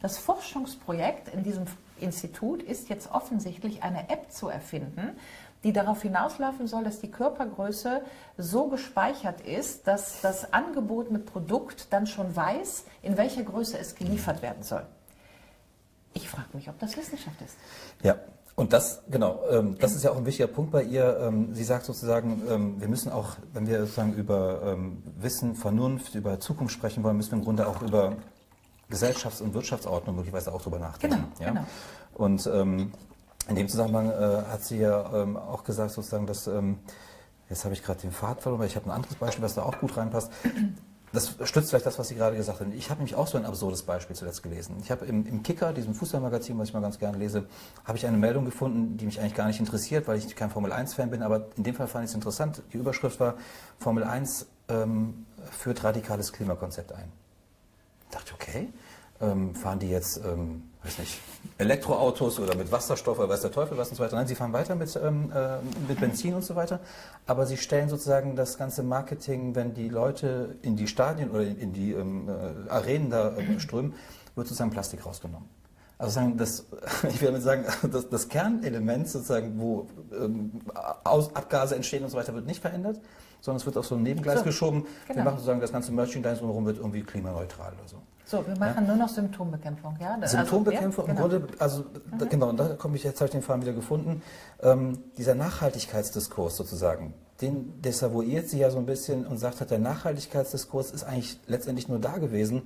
Das 0.00 0.18
Forschungsprojekt 0.18 1.28
in 1.28 1.44
diesem 1.44 1.64
Institut 2.00 2.62
ist 2.62 2.88
jetzt 2.88 3.12
offensichtlich 3.12 3.84
eine 3.84 4.10
App 4.10 4.30
zu 4.32 4.48
erfinden, 4.48 5.16
die 5.64 5.72
darauf 5.72 6.02
hinauslaufen 6.02 6.66
soll, 6.66 6.84
dass 6.84 7.00
die 7.00 7.10
Körpergröße 7.10 8.02
so 8.36 8.68
gespeichert 8.68 9.40
ist, 9.42 9.86
dass 9.86 10.20
das 10.20 10.52
Angebot 10.52 11.10
mit 11.10 11.26
Produkt 11.26 11.92
dann 11.92 12.06
schon 12.06 12.34
weiß, 12.34 12.84
in 13.02 13.16
welcher 13.16 13.42
Größe 13.42 13.78
es 13.78 13.94
geliefert 13.94 14.42
werden 14.42 14.62
soll. 14.62 14.84
Ich 16.14 16.28
frage 16.28 16.48
mich, 16.52 16.68
ob 16.68 16.78
das 16.78 16.96
Wissenschaft 16.96 17.40
ist. 17.40 17.56
Ja, 18.02 18.16
und 18.54 18.72
das, 18.72 19.02
genau, 19.10 19.40
ähm, 19.50 19.76
das 19.78 19.94
ist 19.94 20.04
ja 20.04 20.10
auch 20.10 20.16
ein 20.16 20.26
wichtiger 20.26 20.48
Punkt 20.48 20.72
bei 20.72 20.82
ihr. 20.82 21.18
Ähm, 21.20 21.54
sie 21.54 21.64
sagt 21.64 21.86
sozusagen, 21.86 22.42
ähm, 22.50 22.80
wir 22.80 22.88
müssen 22.88 23.10
auch, 23.10 23.36
wenn 23.54 23.66
wir 23.66 23.80
sozusagen 23.80 24.12
über 24.14 24.62
ähm, 24.64 25.02
Wissen, 25.16 25.54
Vernunft, 25.54 26.14
über 26.14 26.38
Zukunft 26.38 26.74
sprechen 26.74 27.02
wollen, 27.02 27.16
müssen 27.16 27.32
wir 27.32 27.38
im 27.38 27.44
Grunde 27.44 27.66
auch 27.66 27.80
über 27.80 28.16
Gesellschafts- 28.90 29.40
und 29.40 29.54
Wirtschaftsordnung 29.54 30.16
möglicherweise 30.16 30.52
auch 30.52 30.60
darüber 30.60 30.78
nachdenken. 30.78 31.24
Genau, 31.38 31.46
ja? 31.46 31.48
genau. 31.48 31.66
Und 32.12 32.46
ähm, 32.52 32.92
in 33.48 33.56
dem 33.56 33.68
Zusammenhang 33.68 34.10
äh, 34.10 34.42
hat 34.50 34.62
sie 34.62 34.78
ja 34.78 35.22
ähm, 35.22 35.36
auch 35.36 35.64
gesagt, 35.64 35.90
sozusagen, 35.90 36.26
dass, 36.26 36.48
jetzt 37.48 37.64
habe 37.64 37.74
ich 37.74 37.82
gerade 37.82 38.00
den 38.00 38.12
Pfad 38.12 38.40
verloren, 38.40 38.60
weil 38.60 38.68
ich 38.68 38.76
habe 38.76 38.86
ein 38.86 38.92
anderes 38.92 39.16
Beispiel, 39.16 39.42
was 39.42 39.54
da 39.54 39.62
auch 39.62 39.78
gut 39.78 39.96
reinpasst 39.96 40.30
das 41.12 41.36
stützt 41.44 41.68
vielleicht 41.68 41.84
das, 41.84 41.98
was 41.98 42.08
Sie 42.08 42.14
gerade 42.14 42.36
gesagt 42.36 42.60
haben. 42.60 42.72
Ich 42.72 42.88
habe 42.88 42.98
nämlich 42.98 43.14
auch 43.14 43.26
so 43.26 43.36
ein 43.36 43.44
absurdes 43.44 43.82
Beispiel 43.82 44.16
zuletzt 44.16 44.42
gelesen. 44.42 44.76
Ich 44.82 44.90
habe 44.90 45.04
im, 45.04 45.26
im, 45.26 45.42
Kicker, 45.42 45.72
diesem 45.74 45.94
Fußballmagazin, 45.94 46.58
was 46.58 46.68
ich 46.68 46.74
mal 46.74 46.80
ganz 46.80 46.98
gerne 46.98 47.18
lese, 47.18 47.46
habe 47.84 47.98
ich 47.98 48.06
eine 48.06 48.16
Meldung 48.16 48.46
gefunden, 48.46 48.96
die 48.96 49.04
mich 49.04 49.20
eigentlich 49.20 49.34
gar 49.34 49.46
nicht 49.46 49.60
interessiert, 49.60 50.08
weil 50.08 50.18
ich 50.18 50.34
kein 50.34 50.50
Formel-1-Fan 50.50 51.10
bin, 51.10 51.22
aber 51.22 51.48
in 51.56 51.64
dem 51.64 51.74
Fall 51.74 51.86
fand 51.86 52.04
ich 52.04 52.10
es 52.10 52.14
interessant. 52.14 52.62
Die 52.72 52.78
Überschrift 52.78 53.20
war, 53.20 53.34
Formel 53.78 54.04
1 54.04 54.46
ähm, 54.68 55.26
führt 55.50 55.84
radikales 55.84 56.32
Klimakonzept 56.32 56.92
ein. 56.92 57.12
Ich 58.08 58.16
dachte, 58.16 58.32
okay, 58.34 58.72
ähm, 59.20 59.54
fahren 59.54 59.80
die 59.80 59.90
jetzt, 59.90 60.18
ähm, 60.24 60.62
weiß 60.84 60.98
nicht, 60.98 61.20
Elektroautos 61.58 62.40
oder 62.40 62.56
mit 62.56 62.72
Wasserstoff 62.72 63.18
oder 63.18 63.28
weiß 63.28 63.42
der 63.42 63.52
Teufel 63.52 63.78
was 63.78 63.90
und 63.90 63.96
so 63.96 64.02
weiter. 64.02 64.16
Nein, 64.16 64.26
sie 64.26 64.34
fahren 64.34 64.52
weiter 64.52 64.74
mit, 64.74 64.94
ähm, 64.96 65.30
äh, 65.32 65.58
mit 65.88 66.00
Benzin 66.00 66.34
und 66.34 66.44
so 66.44 66.56
weiter. 66.56 66.80
Aber 67.26 67.46
sie 67.46 67.56
stellen 67.56 67.88
sozusagen 67.88 68.34
das 68.36 68.58
ganze 68.58 68.82
Marketing, 68.82 69.54
wenn 69.54 69.74
die 69.74 69.88
Leute 69.88 70.56
in 70.62 70.76
die 70.76 70.88
Stadien 70.88 71.30
oder 71.30 71.42
in 71.42 71.72
die 71.72 71.92
ähm, 71.92 72.28
äh, 72.28 72.70
Arenen 72.70 73.10
da 73.10 73.36
äh, 73.36 73.58
strömen, 73.60 73.94
wird 74.34 74.48
sozusagen 74.48 74.70
Plastik 74.70 75.06
rausgenommen. 75.06 75.48
Also 75.98 76.14
sagen, 76.14 76.36
das, 76.36 76.66
ich 77.08 77.22
würde 77.22 77.40
sagen, 77.40 77.64
das, 77.90 78.08
das 78.08 78.28
Kernelement 78.28 79.08
sozusagen, 79.08 79.60
wo 79.60 79.86
ähm, 80.12 80.50
Aus, 81.04 81.34
Abgase 81.36 81.76
entstehen 81.76 82.02
und 82.02 82.10
so 82.10 82.16
weiter, 82.16 82.34
wird 82.34 82.46
nicht 82.46 82.60
verändert, 82.60 83.00
sondern 83.40 83.60
es 83.60 83.66
wird 83.66 83.76
auf 83.76 83.86
so 83.86 83.94
ein 83.94 84.02
Nebengleis 84.02 84.40
so, 84.40 84.44
geschoben. 84.44 84.86
Genau. 85.06 85.18
Wir 85.18 85.24
machen 85.24 85.36
sozusagen 85.36 85.60
das 85.60 85.70
ganze 85.70 85.92
Merchandise 85.92 86.38
drumherum 86.38 86.66
wird 86.66 86.78
irgendwie 86.78 87.02
klimaneutral 87.02 87.72
oder 87.78 87.88
so. 87.88 88.02
So, 88.32 88.46
wir 88.46 88.56
machen 88.58 88.84
ja? 88.86 88.88
nur 88.88 88.96
noch 88.96 89.10
Symptombekämpfung, 89.10 89.94
ja? 90.00 90.16
Also, 90.18 90.38
Symptombekämpfung 90.38 91.06
also, 91.06 91.20
ja, 91.20 91.28
genau. 91.28 91.36
im 91.36 91.42
Grunde, 91.42 91.58
also 91.62 91.80
mhm. 91.80 92.18
da, 92.18 92.24
genau, 92.24 92.48
und 92.48 92.56
da 92.56 92.68
komme 92.68 92.96
ich 92.96 93.04
jetzt 93.04 93.20
habe 93.20 93.26
ich 93.26 93.32
den 93.32 93.42
Fall 93.42 93.60
wieder 93.60 93.74
gefunden. 93.74 94.22
Ähm, 94.62 94.98
dieser 95.18 95.34
Nachhaltigkeitsdiskurs 95.34 96.56
sozusagen, 96.56 97.12
den 97.42 97.82
desavouiert 97.82 98.48
sie 98.48 98.60
ja 98.60 98.70
so 98.70 98.78
ein 98.78 98.86
bisschen 98.86 99.26
und 99.26 99.36
sagt, 99.36 99.60
hat 99.60 99.70
der 99.70 99.80
Nachhaltigkeitsdiskurs 99.80 100.92
ist 100.92 101.04
eigentlich 101.04 101.40
letztendlich 101.46 101.88
nur 101.88 101.98
da 101.98 102.16
gewesen, 102.16 102.62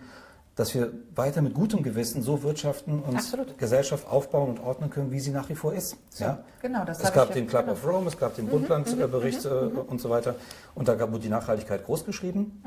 dass 0.54 0.72
wir 0.72 0.92
weiter 1.16 1.42
mit 1.42 1.54
gutem 1.54 1.82
Gewissen 1.82 2.22
so 2.22 2.44
wirtschaften 2.44 3.02
und 3.02 3.16
Absolut. 3.16 3.58
Gesellschaft 3.58 4.06
aufbauen 4.06 4.50
und 4.50 4.60
ordnen 4.60 4.88
können, 4.88 5.10
wie 5.10 5.18
sie 5.18 5.32
nach 5.32 5.48
wie 5.48 5.56
vor 5.56 5.74
ist. 5.74 5.96
So, 6.10 6.26
ja? 6.26 6.44
Genau, 6.62 6.84
das 6.84 7.00
es 7.00 7.12
gab 7.12 7.32
den 7.32 7.48
Club 7.48 7.62
genau. 7.62 7.72
of 7.72 7.84
Rome, 7.84 8.06
es 8.06 8.16
gab 8.16 8.36
den 8.36 8.44
mhm, 8.44 8.50
Bundlandbericht 8.50 9.44
mhm, 9.44 9.50
äh, 9.50 9.62
mhm, 9.64 9.78
und 9.80 10.00
so 10.00 10.10
weiter 10.10 10.36
und 10.76 10.86
da 10.86 10.96
wurde 11.00 11.18
die 11.18 11.28
Nachhaltigkeit 11.28 11.84
großgeschrieben. 11.84 12.62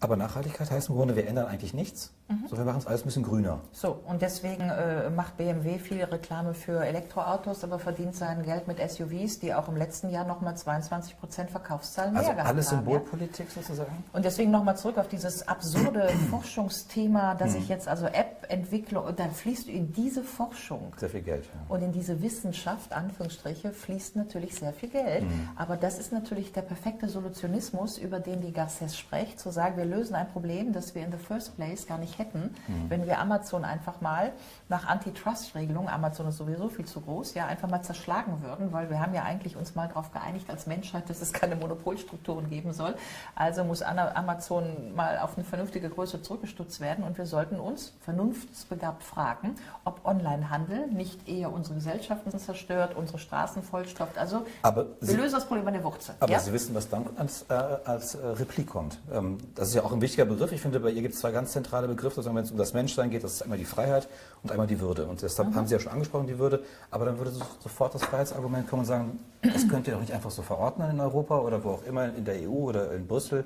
Aber 0.00 0.16
Nachhaltigkeit 0.16 0.70
heißt 0.70 0.90
im 0.90 0.94
Grunde, 0.94 1.16
wir 1.16 1.26
ändern 1.26 1.46
eigentlich 1.46 1.74
nichts, 1.74 2.12
mhm. 2.28 2.46
sondern 2.48 2.66
wir 2.66 2.72
machen 2.72 2.82
es 2.82 2.86
alles 2.86 3.02
ein 3.02 3.06
bisschen 3.06 3.24
grüner. 3.24 3.60
So, 3.72 3.98
und 4.06 4.22
deswegen 4.22 4.70
äh, 4.70 5.10
macht 5.10 5.36
BMW 5.36 5.78
viel 5.78 6.04
Reklame 6.04 6.54
für 6.54 6.84
Elektroautos, 6.84 7.64
aber 7.64 7.80
verdient 7.80 8.14
sein 8.14 8.44
Geld 8.44 8.68
mit 8.68 8.78
SUVs, 8.78 9.40
die 9.40 9.54
auch 9.54 9.68
im 9.68 9.76
letzten 9.76 10.10
Jahr 10.10 10.24
nochmal 10.24 10.56
22 10.56 11.18
Prozent 11.18 11.50
Verkaufszahlen 11.50 12.16
also 12.16 12.28
mehr 12.28 12.36
gehabt 12.36 12.50
alles 12.50 12.70
haben. 12.70 12.78
Alles 12.78 12.86
Symbolpolitik 12.86 13.48
ja? 13.48 13.62
sozusagen? 13.62 14.04
Und 14.12 14.24
deswegen 14.24 14.52
nochmal 14.52 14.76
zurück 14.76 14.98
auf 14.98 15.08
dieses 15.08 15.46
absurde 15.48 16.08
Forschungsthema, 16.30 17.34
dass 17.34 17.54
mhm. 17.54 17.58
ich 17.58 17.68
jetzt 17.68 17.88
also 17.88 18.06
App 18.06 18.46
entwickle 18.48 19.00
und 19.00 19.18
dann 19.18 19.32
fließt 19.32 19.68
in 19.68 19.92
diese 19.92 20.22
Forschung. 20.22 20.92
Sehr 20.96 21.10
viel 21.10 21.22
Geld. 21.22 21.44
Ja. 21.44 21.74
Und 21.74 21.82
in 21.82 21.92
diese 21.92 22.22
Wissenschaft, 22.22 22.92
Anführungsstriche, 22.92 23.72
fließt 23.72 24.14
natürlich 24.14 24.54
sehr 24.54 24.72
viel 24.72 24.90
Geld. 24.90 25.24
Mhm. 25.24 25.48
Aber 25.56 25.76
das 25.76 25.98
ist 25.98 26.12
natürlich 26.12 26.52
der 26.52 26.62
perfekte 26.62 27.08
Solutionismus, 27.08 27.98
über 27.98 28.20
den 28.20 28.40
die 28.40 28.52
Garces 28.52 28.96
spricht, 28.96 29.40
zu 29.40 29.50
sagen, 29.50 29.76
wir 29.76 29.87
lösen 29.88 30.14
ein 30.14 30.28
Problem, 30.30 30.72
das 30.72 30.94
wir 30.94 31.04
in 31.04 31.12
the 31.12 31.18
first 31.18 31.56
place 31.56 31.86
gar 31.86 31.98
nicht 31.98 32.18
hätten, 32.18 32.54
mhm. 32.66 32.90
wenn 32.90 33.06
wir 33.06 33.18
Amazon 33.18 33.64
einfach 33.64 34.00
mal 34.00 34.32
nach 34.68 34.86
Antitrust-Regelungen, 34.86 35.88
Amazon 35.88 36.28
ist 36.28 36.36
sowieso 36.36 36.68
viel 36.68 36.84
zu 36.84 37.00
groß, 37.00 37.34
ja, 37.34 37.46
einfach 37.46 37.68
mal 37.68 37.82
zerschlagen 37.82 38.42
würden, 38.42 38.72
weil 38.72 38.90
wir 38.90 39.00
haben 39.00 39.14
ja 39.14 39.22
eigentlich 39.22 39.56
uns 39.56 39.74
mal 39.74 39.88
darauf 39.88 40.12
geeinigt 40.12 40.48
als 40.50 40.66
Menschheit, 40.66 41.08
dass 41.10 41.20
es 41.20 41.32
keine 41.32 41.56
Monopolstrukturen 41.56 42.48
geben 42.48 42.72
soll. 42.72 42.94
Also 43.34 43.64
muss 43.64 43.82
Amazon 43.82 44.94
mal 44.94 45.18
auf 45.18 45.36
eine 45.36 45.44
vernünftige 45.44 45.88
Größe 45.88 46.22
zurückgestutzt 46.22 46.80
werden 46.80 47.04
und 47.04 47.18
wir 47.18 47.26
sollten 47.26 47.58
uns 47.58 47.94
vernunftsbegabt 48.00 49.02
fragen, 49.02 49.56
ob 49.84 50.04
Onlinehandel 50.04 50.86
nicht 50.88 51.28
eher 51.28 51.52
unsere 51.52 51.76
Gesellschaften 51.76 52.36
zerstört, 52.38 52.94
unsere 52.96 53.18
Straßen 53.18 53.62
vollstopft. 53.62 54.18
Also 54.18 54.46
aber 54.62 54.86
wir 55.00 55.08
Sie, 55.08 55.16
lösen 55.16 55.34
das 55.34 55.46
Problem 55.46 55.66
an 55.66 55.74
der 55.74 55.84
Wurzel. 55.84 56.14
Aber 56.20 56.32
ja? 56.32 56.38
Sie 56.38 56.52
wissen, 56.52 56.74
was 56.74 56.88
dann 56.88 57.06
als, 57.16 57.44
äh, 57.48 57.54
als 57.54 58.14
äh, 58.14 58.26
Replik 58.26 58.68
kommt. 58.68 58.98
Ähm, 59.12 59.38
das 59.54 59.68
ist 59.68 59.74
ja 59.74 59.77
auch 59.84 59.92
ein 59.92 60.00
wichtiger 60.00 60.24
Begriff. 60.24 60.52
Ich 60.52 60.60
finde, 60.60 60.80
bei 60.80 60.90
ihr 60.90 61.02
gibt 61.02 61.14
es 61.14 61.20
zwei 61.20 61.30
ganz 61.30 61.52
zentrale 61.52 61.88
Begriffe, 61.88 62.24
wenn 62.24 62.36
es 62.36 62.50
um 62.50 62.58
das 62.58 62.72
Menschsein 62.74 63.10
geht. 63.10 63.24
Das 63.24 63.34
ist 63.34 63.42
einmal 63.42 63.58
die 63.58 63.64
Freiheit 63.64 64.08
und 64.42 64.50
einmal 64.50 64.66
die 64.66 64.80
Würde. 64.80 65.06
Und 65.06 65.22
deshalb 65.22 65.50
mhm. 65.50 65.54
haben 65.54 65.66
Sie 65.66 65.74
ja 65.74 65.80
schon 65.80 65.92
angesprochen, 65.92 66.26
die 66.26 66.38
Würde. 66.38 66.62
Aber 66.90 67.04
dann 67.04 67.18
würde 67.18 67.32
sofort 67.60 67.94
das 67.94 68.04
Freiheitsargument 68.04 68.68
kommen 68.68 68.80
und 68.80 68.86
sagen, 68.86 69.18
das 69.42 69.68
könnt 69.68 69.86
ihr 69.86 69.94
doch 69.94 70.00
nicht 70.00 70.12
einfach 70.12 70.30
so 70.30 70.42
verordnen 70.42 70.90
in 70.90 71.00
Europa 71.00 71.38
oder 71.38 71.62
wo 71.64 71.70
auch 71.70 71.84
immer, 71.84 72.06
in 72.06 72.24
der 72.24 72.36
EU 72.42 72.68
oder 72.68 72.92
in 72.92 73.06
Brüssel 73.06 73.44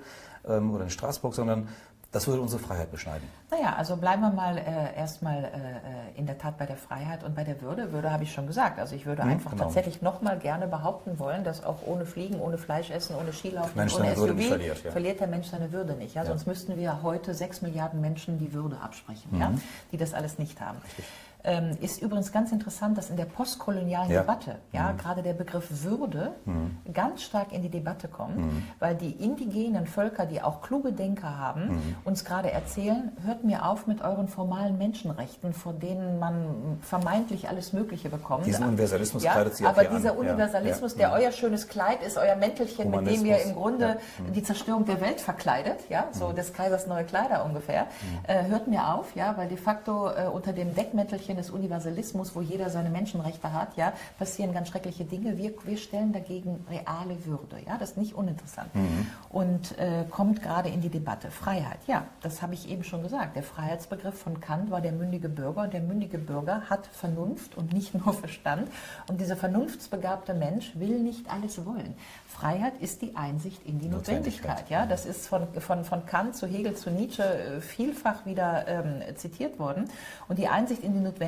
ähm, 0.49 0.75
oder 0.75 0.85
in 0.85 0.91
Straßburg, 0.91 1.35
sondern 1.35 1.69
das 2.13 2.27
würde 2.27 2.43
unsere 2.43 2.63
Freiheit 2.63 2.91
beschneiden. 2.91 3.27
Naja, 3.51 3.75
also 3.75 3.97
bleiben 3.97 4.21
wir 4.21 4.31
mal 4.31 4.59
äh, 4.59 4.95
erstmal 4.97 5.45
äh, 5.45 6.19
in 6.19 6.27
der 6.27 6.37
Tat 6.37 6.59
bei 6.59 6.67
der 6.67 6.77
Freiheit 6.77 7.25
und 7.25 7.35
bei 7.35 7.43
der 7.43 7.61
Würde. 7.63 7.91
Würde 7.91 8.13
habe 8.13 8.25
ich 8.25 8.33
schon 8.33 8.47
gesagt. 8.47 8.79
Also 8.79 8.95
ich 8.95 9.07
würde 9.07 9.23
hm, 9.23 9.31
einfach 9.31 9.53
genau. 9.53 9.65
tatsächlich 9.65 10.03
nochmal 10.03 10.39
gerne 10.39 10.69
behaupten 10.69 11.19
wollen, 11.19 11.43
dass 11.43 11.65
auch 11.65 11.79
ohne 11.87 12.05
Fliegen, 12.05 12.39
ohne 12.39 12.59
Fleischessen, 12.59 13.17
ohne 13.17 13.33
Skilaufen, 13.33 13.81
ohne 13.81 14.15
SUV 14.15 14.47
verliert, 14.47 14.85
ja. 14.85 14.91
verliert, 14.91 15.21
der 15.21 15.27
Mensch 15.27 15.49
seine 15.49 15.73
Würde 15.73 15.95
nicht. 15.95 16.15
Ja? 16.15 16.23
ja? 16.23 16.29
Sonst 16.29 16.47
müssten 16.47 16.77
wir 16.77 17.03
heute 17.03 17.33
sechs 17.33 17.63
Milliarden 17.63 18.03
Menschen 18.03 18.39
die 18.39 18.53
Würde 18.53 18.77
absprechen, 18.79 19.31
mhm. 19.31 19.41
ja? 19.41 19.53
die 19.91 19.97
das 19.97 20.13
alles 20.13 20.39
nicht 20.39 20.61
haben. 20.61 20.79
Richtig. 20.85 21.07
Ähm, 21.45 21.77
ist 21.81 22.01
übrigens 22.01 22.31
ganz 22.31 22.53
interessant, 22.53 22.97
dass 22.97 23.11
in 23.11 23.17
der 23.17 23.25
postkolonialen 23.25 24.11
ja. 24.11 24.21
Debatte 24.21 24.57
ja, 24.71 24.93
mhm. 24.93 24.99
gerade 24.99 25.23
der 25.23 25.33
Begriff 25.33 25.69
Würde 25.83 26.33
mhm. 26.45 26.77
ganz 26.93 27.23
stark 27.23 27.53
in 27.53 27.63
die 27.63 27.69
Debatte 27.69 28.07
kommt, 28.07 28.39
mhm. 28.39 28.63
weil 28.79 28.95
die 28.95 29.11
indigenen 29.11 29.87
Völker, 29.89 30.25
die 30.25 30.41
auch 30.41 30.63
kluge 30.63 30.93
Denker 30.93 31.39
haben, 31.39 31.67
mhm. 31.69 31.97
uns 32.05 32.25
gerade 32.25 32.53
erzählen, 32.53 33.11
hört 33.25 33.43
mir 33.43 33.67
auf 33.67 33.89
mit 33.89 34.03
euren 34.03 34.29
formalen 34.29 34.79
Menschenrechten, 34.79 35.53
vor 35.53 35.73
denen 35.73 36.21
man 36.21 36.79
vermeintlich 36.81 37.49
alles 37.49 37.73
Mögliche 37.73 38.09
bekommt. 38.09 38.47
Diesen 38.47 38.65
Universalismus 38.65 39.25
ja, 39.25 39.33
kleidet 39.33 39.57
sie 39.57 39.67
Aber 39.67 39.85
dieser 39.85 40.13
an. 40.13 40.19
Universalismus, 40.19 40.93
ja. 40.93 41.09
der 41.09 41.13
euer 41.13 41.33
schönes 41.33 41.67
Kleid 41.67 42.03
ist, 42.05 42.19
euer 42.19 42.37
Mäntelchen, 42.37 42.89
mit 42.91 43.07
dem 43.07 43.25
ihr 43.25 43.43
im 43.43 43.55
Grunde 43.55 43.99
mhm. 44.19 44.33
die 44.33 44.45
Zerstörung 44.45 44.85
der 44.85 45.01
Welt 45.01 45.21
verkleidet, 45.21 45.81
ja, 45.89 46.07
so 46.13 46.29
mhm. 46.29 46.37
des 46.37 46.53
Kaisers 46.53 46.87
neue 46.87 47.05
Kleider 47.05 47.45
ungefähr, 47.45 47.87
äh, 48.29 48.45
hört 48.45 48.69
mir 48.69 48.95
auf, 48.95 49.17
ja, 49.17 49.37
weil 49.37 49.49
de 49.49 49.57
facto 49.57 50.09
äh, 50.09 50.29
unter 50.33 50.53
dem 50.53 50.75
Deckmäntelchen 50.75 51.32
Prinzipien 51.33 51.37
des 51.37 51.51
Universalismus, 51.51 52.35
wo 52.35 52.41
jeder 52.41 52.71
seine 52.71 52.91
Menschenrechte 52.91 53.53
hat, 53.53 53.77
ja, 53.77 53.93
passieren 54.19 54.53
ganz 54.53 54.69
schreckliche 54.69 55.05
Dinge. 55.05 55.37
Wir, 55.37 55.53
wir 55.65 55.77
stellen 55.77 56.13
dagegen 56.13 56.65
reale 56.69 57.25
Würde. 57.25 57.57
Ja, 57.67 57.79
das 57.79 57.91
ist 57.91 57.97
nicht 57.97 58.15
uninteressant. 58.15 58.75
Mhm. 58.75 59.07
Und 59.31 59.79
äh, 59.79 60.05
kommt 60.11 60.43
gerade 60.43 60.69
in 60.69 60.81
die 60.81 60.89
Debatte. 60.89 61.31
Freiheit, 61.31 61.79
ja, 61.87 62.07
das 62.21 62.43
habe 62.43 62.55
ich 62.55 62.69
eben 62.69 62.85
schon 62.85 63.03
gesagt. 63.03 63.37
Der 63.37 63.43
Freiheitsbegriff 63.43 64.19
von 64.19 64.41
Kant 64.41 64.71
war 64.71 64.81
der 64.81 64.93
mündige 64.93 65.29
Bürger. 65.29 65.63
Und 65.63 65.73
der 65.73 65.81
mündige 65.81 66.19
Bürger 66.19 66.63
hat 66.69 66.87
Vernunft 66.87 67.57
und 67.57 67.73
nicht 67.73 67.95
nur 67.95 68.15
Verstand. 68.23 68.69
Und 69.09 69.21
dieser 69.21 69.37
vernunftsbegabte 69.37 70.35
Mensch 70.35 70.73
will 70.77 70.99
nicht 71.01 71.31
alles 71.31 71.65
wollen. 71.65 71.95
Freiheit 72.27 72.75
ist 72.81 73.03
die 73.03 73.17
Einsicht 73.17 73.65
in 73.65 73.79
die 73.79 73.89
Notwendigkeit. 73.89 74.13
Notwendigkeit. 74.13 74.71
Ja, 74.71 74.87
das 74.87 75.07
ist 75.07 75.27
von, 75.27 75.47
von, 75.61 75.85
von 75.85 76.07
Kant 76.07 76.37
zu 76.37 76.47
Hegel 76.47 76.75
zu 76.75 76.91
Nietzsche 76.91 77.23
äh, 77.23 77.61
vielfach 77.61 78.27
wieder 78.27 78.67
ähm, 78.69 79.03
zitiert 79.17 79.59
worden. 79.59 79.89
Und 80.29 80.39
die 80.39 80.49
Einsicht 80.49 80.83
in 80.83 80.93
die 80.93 81.01
Notwendigkeit 81.01 81.22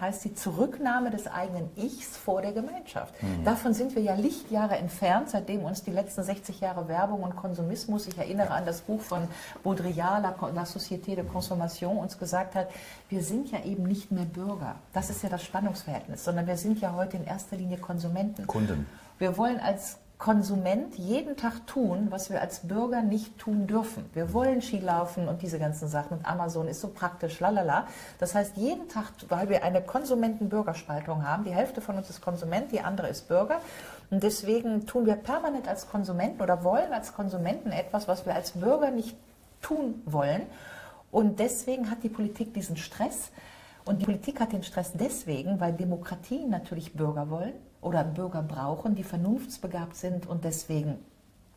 heißt 0.00 0.24
die 0.24 0.34
Zurücknahme 0.34 1.10
des 1.10 1.26
eigenen 1.26 1.70
Ichs 1.76 2.16
vor 2.16 2.42
der 2.42 2.52
Gemeinschaft. 2.52 3.14
Mhm. 3.22 3.44
Davon 3.44 3.74
sind 3.74 3.94
wir 3.94 4.02
ja 4.02 4.14
Lichtjahre 4.14 4.76
entfernt, 4.76 5.30
seitdem 5.30 5.64
uns 5.64 5.82
die 5.82 5.90
letzten 5.90 6.22
60 6.22 6.60
Jahre 6.60 6.88
Werbung 6.88 7.22
und 7.22 7.36
Konsumismus, 7.36 8.06
ich 8.06 8.18
erinnere 8.18 8.50
an 8.50 8.66
das 8.66 8.82
Buch 8.82 9.00
von 9.00 9.28
Baudrillard, 9.62 10.22
La, 10.22 10.34
La 10.54 10.62
Société 10.64 11.14
de 11.14 11.24
Consommation, 11.24 11.96
uns 11.98 12.18
gesagt 12.18 12.54
hat, 12.54 12.68
wir 13.08 13.22
sind 13.22 13.50
ja 13.50 13.62
eben 13.64 13.84
nicht 13.84 14.10
mehr 14.10 14.24
Bürger. 14.24 14.76
Das 14.92 15.10
ist 15.10 15.22
ja 15.22 15.28
das 15.28 15.42
Spannungsverhältnis, 15.42 16.24
sondern 16.24 16.46
wir 16.46 16.56
sind 16.56 16.80
ja 16.80 16.94
heute 16.94 17.16
in 17.16 17.24
erster 17.24 17.56
Linie 17.56 17.78
Konsumenten. 17.78 18.46
Kunden. 18.46 18.86
Wir 19.18 19.36
wollen 19.36 19.60
als 19.60 19.98
Konsument 20.18 20.96
jeden 20.96 21.36
Tag 21.36 21.66
tun, 21.66 22.06
was 22.10 22.30
wir 22.30 22.40
als 22.40 22.60
Bürger 22.60 23.02
nicht 23.02 23.36
tun 23.38 23.66
dürfen. 23.66 24.08
Wir 24.14 24.32
wollen 24.32 24.62
Skilaufen 24.62 25.28
und 25.28 25.42
diese 25.42 25.58
ganzen 25.58 25.88
Sachen 25.88 26.18
und 26.18 26.26
Amazon 26.26 26.68
ist 26.68 26.80
so 26.80 26.88
praktisch, 26.88 27.40
lalala. 27.40 27.88
Das 28.20 28.34
heißt, 28.34 28.56
jeden 28.56 28.88
Tag, 28.88 29.06
weil 29.28 29.48
wir 29.48 29.64
eine 29.64 29.82
Konsumenten-Bürgerspaltung 29.82 31.26
haben, 31.26 31.44
die 31.44 31.50
Hälfte 31.50 31.80
von 31.80 31.96
uns 31.96 32.08
ist 32.10 32.22
Konsument, 32.22 32.70
die 32.70 32.80
andere 32.80 33.08
ist 33.08 33.28
Bürger. 33.28 33.60
Und 34.10 34.22
deswegen 34.22 34.86
tun 34.86 35.04
wir 35.04 35.16
permanent 35.16 35.66
als 35.66 35.90
Konsumenten 35.90 36.40
oder 36.40 36.62
wollen 36.62 36.92
als 36.92 37.12
Konsumenten 37.12 37.72
etwas, 37.72 38.06
was 38.06 38.24
wir 38.24 38.34
als 38.34 38.52
Bürger 38.52 38.92
nicht 38.92 39.16
tun 39.62 40.00
wollen. 40.06 40.42
Und 41.10 41.40
deswegen 41.40 41.90
hat 41.90 42.02
die 42.04 42.08
Politik 42.08 42.54
diesen 42.54 42.76
Stress. 42.76 43.30
Und 43.84 44.00
die 44.00 44.04
Politik 44.06 44.40
hat 44.40 44.52
den 44.52 44.62
Stress 44.62 44.92
deswegen, 44.94 45.60
weil 45.60 45.72
Demokratien 45.72 46.48
natürlich 46.50 46.94
Bürger 46.94 47.28
wollen 47.28 47.54
oder 47.84 48.02
Bürger 48.02 48.42
brauchen, 48.42 48.94
die 48.94 49.04
vernunftsbegabt 49.04 49.94
sind 49.94 50.26
und 50.26 50.44
deswegen 50.44 50.98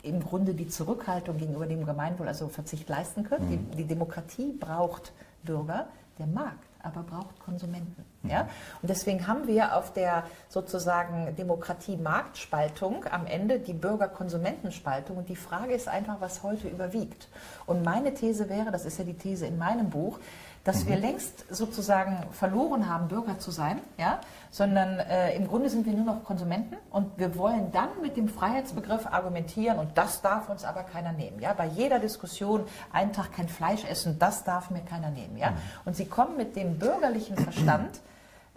im 0.04 0.22
Grunde 0.22 0.54
die 0.54 0.68
Zurückhaltung 0.68 1.38
gegenüber 1.38 1.66
dem 1.66 1.86
Gemeinwohl, 1.86 2.28
also 2.28 2.50
Verzicht 2.50 2.88
leisten 2.88 3.24
können. 3.24 3.46
Mhm. 3.46 3.72
Die, 3.72 3.78
die, 3.78 3.86
Demokratie 3.86 4.52
braucht 4.52 5.14
Bürger, 5.44 5.88
der 6.20 6.28
Markt 6.28 6.68
aber 6.88 7.04
braucht 7.04 7.40
Konsumenten. 7.40 8.06
Mhm. 8.24 8.30
Ja? 8.30 8.42
Und 8.82 8.90
deswegen 8.90 9.28
haben 9.28 9.48
wir 9.48 9.76
auf 9.76 9.94
der 9.94 10.24
sozusagen 10.50 11.36
Demokratie-Marktspaltung 11.36 13.06
am 13.12 13.26
Ende 13.26 13.60
die 13.60 13.74
Bürger-Konsumentenspaltung. 13.74 15.18
Und 15.18 15.30
die 15.30 15.36
Frage 15.36 15.74
ist 15.74 15.88
einfach, 15.88 16.18
was 16.20 16.44
heute 16.44 16.68
überwiegt. 16.68 17.28
Und 17.66 17.84
meine 17.84 18.14
These 18.14 18.50
wäre, 18.50 18.72
das 18.72 18.86
ist 18.86 18.98
ja 19.00 19.04
die 19.04 19.16
These 19.16 19.46
in 19.46 19.58
meinem 19.58 19.90
Buch, 19.90 20.20
dass 20.68 20.84
mhm. 20.84 20.90
wir 20.90 20.98
längst 20.98 21.46
sozusagen 21.50 22.26
verloren 22.32 22.90
haben, 22.90 23.08
Bürger 23.08 23.40
zu 23.40 23.52
sein, 23.52 23.80
ja? 23.98 24.20
sondern 24.52 25.00
äh, 25.00 25.34
im 25.34 25.48
Grunde 25.48 25.70
sind 25.70 25.86
wir 25.86 25.94
nur 25.94 26.04
noch 26.04 26.26
Konsumenten 26.26 26.76
und 26.92 27.18
wir 27.18 27.38
wollen 27.38 27.72
dann 27.72 27.88
mit 28.02 28.18
dem 28.18 28.28
Freiheitsbegriff 28.28 29.08
argumentieren 29.08 29.80
und 29.80 29.98
das 29.98 30.22
darf 30.22 30.50
uns 30.50 30.66
aber 30.66 30.84
keiner 30.84 31.14
nehmen. 31.14 31.40
Ja? 31.40 31.54
Bei 31.54 31.68
jeder 31.68 32.00
Diskussion, 32.00 32.66
einen 32.92 33.14
Tag 33.14 33.32
kein 33.32 33.48
Fleisch 33.48 33.86
essen, 33.86 34.20
das 34.20 34.44
darf 34.44 34.70
mir 34.70 34.82
keiner 34.82 35.10
nehmen. 35.10 35.38
Ja? 35.38 35.52
Mhm. 35.52 35.56
Und 35.86 35.96
sie 35.96 36.06
kommen 36.06 36.36
mit 36.36 36.58
dem 36.58 36.78
bürgerlichen 36.78 37.38
Verstand, 37.38 38.02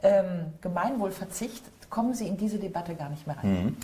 ähm, 0.02 0.52
Gemeinwohlverzicht, 0.62 1.62
kommen 1.90 2.14
sie 2.14 2.26
in 2.26 2.36
diese 2.36 2.58
Debatte 2.58 2.96
gar 2.96 3.08
nicht 3.08 3.28
mehr 3.28 3.36
rein. 3.36 3.64
Mhm. 3.64 3.76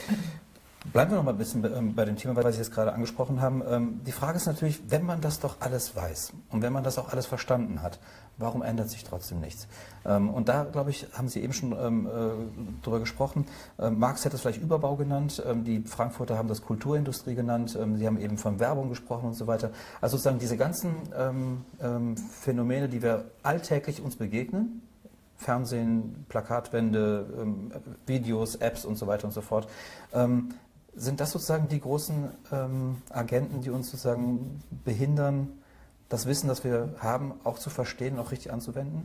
Bleiben 0.92 1.10
wir 1.10 1.16
noch 1.16 1.24
mal 1.24 1.32
ein 1.32 1.38
bisschen 1.38 1.64
ähm, 1.64 1.94
bei 1.94 2.04
dem 2.04 2.16
Thema, 2.16 2.36
was 2.36 2.54
Sie 2.54 2.60
jetzt 2.60 2.72
gerade 2.72 2.92
angesprochen 2.92 3.40
haben. 3.40 3.62
Ähm, 3.68 4.00
die 4.06 4.12
Frage 4.12 4.36
ist 4.36 4.46
natürlich, 4.46 4.82
wenn 4.88 5.04
man 5.04 5.20
das 5.20 5.40
doch 5.40 5.56
alles 5.60 5.96
weiß 5.96 6.32
und 6.50 6.62
wenn 6.62 6.72
man 6.72 6.84
das 6.84 6.98
auch 6.98 7.10
alles 7.10 7.26
verstanden 7.26 7.82
hat, 7.82 7.98
warum 8.36 8.62
ändert 8.62 8.90
sich 8.90 9.02
trotzdem 9.04 9.40
nichts? 9.40 9.68
Ähm, 10.04 10.30
und 10.30 10.48
da, 10.48 10.64
glaube 10.64 10.90
ich, 10.90 11.06
haben 11.12 11.28
Sie 11.28 11.40
eben 11.40 11.52
schon 11.52 11.72
äh, 11.72 12.82
drüber 12.82 13.00
gesprochen. 13.00 13.46
Marx 13.78 14.24
hätte 14.24 14.36
es 14.36 14.42
vielleicht 14.42 14.60
Überbau 14.60 14.96
genannt. 14.96 15.42
Die 15.64 15.82
Frankfurter 15.82 16.36
haben 16.38 16.48
das 16.48 16.62
Kulturindustrie 16.62 17.34
genannt. 17.34 17.70
Sie 17.70 18.06
haben 18.06 18.18
eben 18.18 18.38
von 18.38 18.58
Werbung 18.58 18.88
gesprochen 18.88 19.26
und 19.26 19.34
so 19.34 19.46
weiter. 19.46 19.70
Also 20.00 20.16
sozusagen 20.16 20.38
diese 20.38 20.56
ganzen 20.56 20.94
Phänomene, 22.40 22.88
die 22.88 23.02
wir 23.02 23.30
alltäglich 23.42 24.02
uns 24.02 24.16
begegnen, 24.16 24.82
Fernsehen, 25.36 26.24
Plakatwände, 26.28 27.26
Videos, 28.06 28.56
Apps 28.56 28.84
und 28.84 28.96
so 28.96 29.06
weiter 29.06 29.26
und 29.26 29.32
so 29.32 29.40
fort, 29.40 29.68
sind 30.96 31.20
das 31.20 31.32
sozusagen 31.32 31.68
die 31.68 31.80
großen 31.80 32.30
ähm, 32.52 33.02
Agenten, 33.10 33.60
die 33.60 33.70
uns 33.70 33.90
sozusagen 33.90 34.62
behindern, 34.84 35.48
das 36.08 36.26
Wissen, 36.26 36.48
das 36.48 36.64
wir 36.64 36.94
haben, 36.98 37.34
auch 37.44 37.58
zu 37.58 37.70
verstehen 37.70 38.14
und 38.14 38.20
auch 38.20 38.30
richtig 38.30 38.52
anzuwenden? 38.52 39.02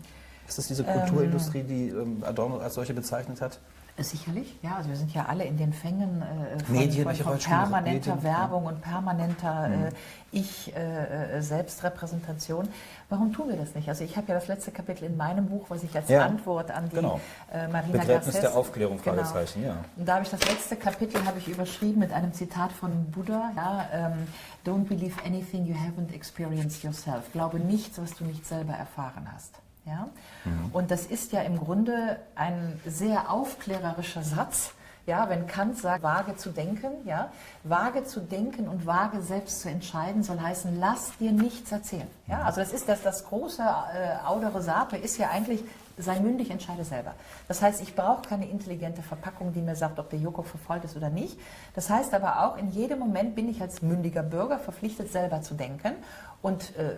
Ist 0.47 0.57
das 0.57 0.67
diese 0.67 0.83
Kulturindustrie, 0.83 1.63
die 1.63 1.89
ähm, 1.89 2.23
Adorno 2.23 2.57
als 2.57 2.75
solche 2.75 2.93
bezeichnet 2.93 3.41
hat? 3.41 3.59
Sicherlich, 4.03 4.55
ja. 4.61 4.75
Also 4.77 4.89
wir 4.89 4.95
sind 4.95 5.11
ja 5.13 5.25
alle 5.25 5.43
in 5.45 5.57
den 5.57 5.73
Fängen 5.73 6.21
äh, 6.21 6.59
von, 6.63 6.75
Medien, 6.75 7.03
von, 7.03 7.15
von 7.15 7.37
permanenter 7.37 8.15
Medien, 8.15 8.23
Werbung 8.23 8.65
und 8.65 8.81
permanenter 8.81 9.67
mhm. 9.67 9.85
äh, 9.85 9.91
Ich-Selbstrepräsentation. 10.31 12.65
Äh, 12.65 12.69
Warum 13.09 13.33
tun 13.33 13.49
wir 13.49 13.57
das 13.57 13.75
nicht? 13.75 13.87
Also 13.89 14.03
ich 14.03 14.17
habe 14.17 14.29
ja 14.29 14.35
das 14.35 14.47
letzte 14.47 14.71
Kapitel 14.71 15.05
in 15.05 15.17
meinem 15.17 15.47
Buch, 15.47 15.65
was 15.69 15.83
ich 15.83 15.95
als 15.95 16.09
ja, 16.09 16.25
Antwort 16.25 16.71
an 16.71 16.89
die 16.89 16.95
genau. 16.95 17.21
äh, 17.51 17.67
Marina 17.67 17.99
Begräbnis 17.99 18.39
der 18.39 18.55
Aufklärung, 18.55 18.99
genau. 19.03 19.23
Fragezeichen, 19.23 19.63
ja. 19.63 19.75
Und 19.97 20.07
da 20.07 20.15
habe 20.15 20.23
ich 20.23 20.31
das 20.31 20.43
letzte 20.47 20.77
Kapitel 20.77 21.23
habe 21.25 21.37
ich 21.39 21.47
überschrieben 21.47 21.99
mit 21.99 22.11
einem 22.11 22.33
Zitat 22.33 22.71
von 22.71 23.11
Buddha, 23.11 23.51
ja, 23.55 23.85
ähm, 23.93 24.27
Don't 24.65 24.87
believe 24.87 25.15
anything 25.25 25.65
you 25.65 25.73
haven't 25.73 26.13
experienced 26.13 26.83
yourself. 26.83 27.31
Glaube 27.31 27.59
nichts, 27.59 27.99
was 27.99 28.13
du 28.15 28.25
nicht 28.25 28.45
selber 28.45 28.73
erfahren 28.73 29.27
hast. 29.33 29.60
Ja? 29.85 30.09
Mhm. 30.45 30.69
Und 30.73 30.91
das 30.91 31.05
ist 31.05 31.31
ja 31.31 31.41
im 31.41 31.57
Grunde 31.59 32.19
ein 32.35 32.79
sehr 32.85 33.31
aufklärerischer 33.31 34.23
Satz, 34.23 34.73
ja, 35.07 35.29
wenn 35.29 35.47
Kant 35.47 35.79
sagt, 35.79 36.03
wage 36.03 36.35
zu 36.35 36.51
denken, 36.51 36.89
ja, 37.05 37.31
wage 37.63 38.03
zu 38.03 38.19
denken 38.19 38.67
und 38.67 38.85
wage 38.85 39.21
selbst 39.21 39.61
zu 39.61 39.69
entscheiden, 39.69 40.21
soll 40.21 40.39
heißen, 40.39 40.79
lass 40.79 41.17
dir 41.17 41.31
nichts 41.31 41.71
erzählen. 41.71 42.07
Ja, 42.27 42.37
mhm. 42.37 42.45
also 42.45 42.61
das 42.61 42.71
ist 42.71 42.87
das, 42.87 43.01
das 43.01 43.25
große 43.25 43.63
äh, 43.63 44.25
Audere 44.25 44.61
Sape 44.61 44.97
ist 44.97 45.17
ja 45.17 45.29
eigentlich, 45.29 45.63
sei 45.97 46.19
mündig, 46.19 46.51
entscheide 46.51 46.83
selber. 46.83 47.13
Das 47.47 47.61
heißt, 47.61 47.81
ich 47.81 47.95
brauche 47.95 48.21
keine 48.21 48.47
intelligente 48.47 49.01
Verpackung, 49.01 49.53
die 49.53 49.61
mir 49.61 49.75
sagt, 49.75 49.99
ob 49.99 50.09
der 50.09 50.19
Joghurt 50.19 50.47
verfolgt 50.47 50.85
ist 50.85 50.95
oder 50.95 51.09
nicht. 51.09 51.37
Das 51.73 51.89
heißt 51.89 52.13
aber 52.13 52.45
auch, 52.45 52.57
in 52.57 52.69
jedem 52.69 52.99
Moment 52.99 53.35
bin 53.35 53.49
ich 53.49 53.61
als 53.61 53.81
mündiger 53.81 54.23
Bürger 54.23 54.59
verpflichtet, 54.59 55.11
selber 55.11 55.41
zu 55.41 55.55
denken 55.55 55.93
und 56.41 56.75
äh, 56.75 56.95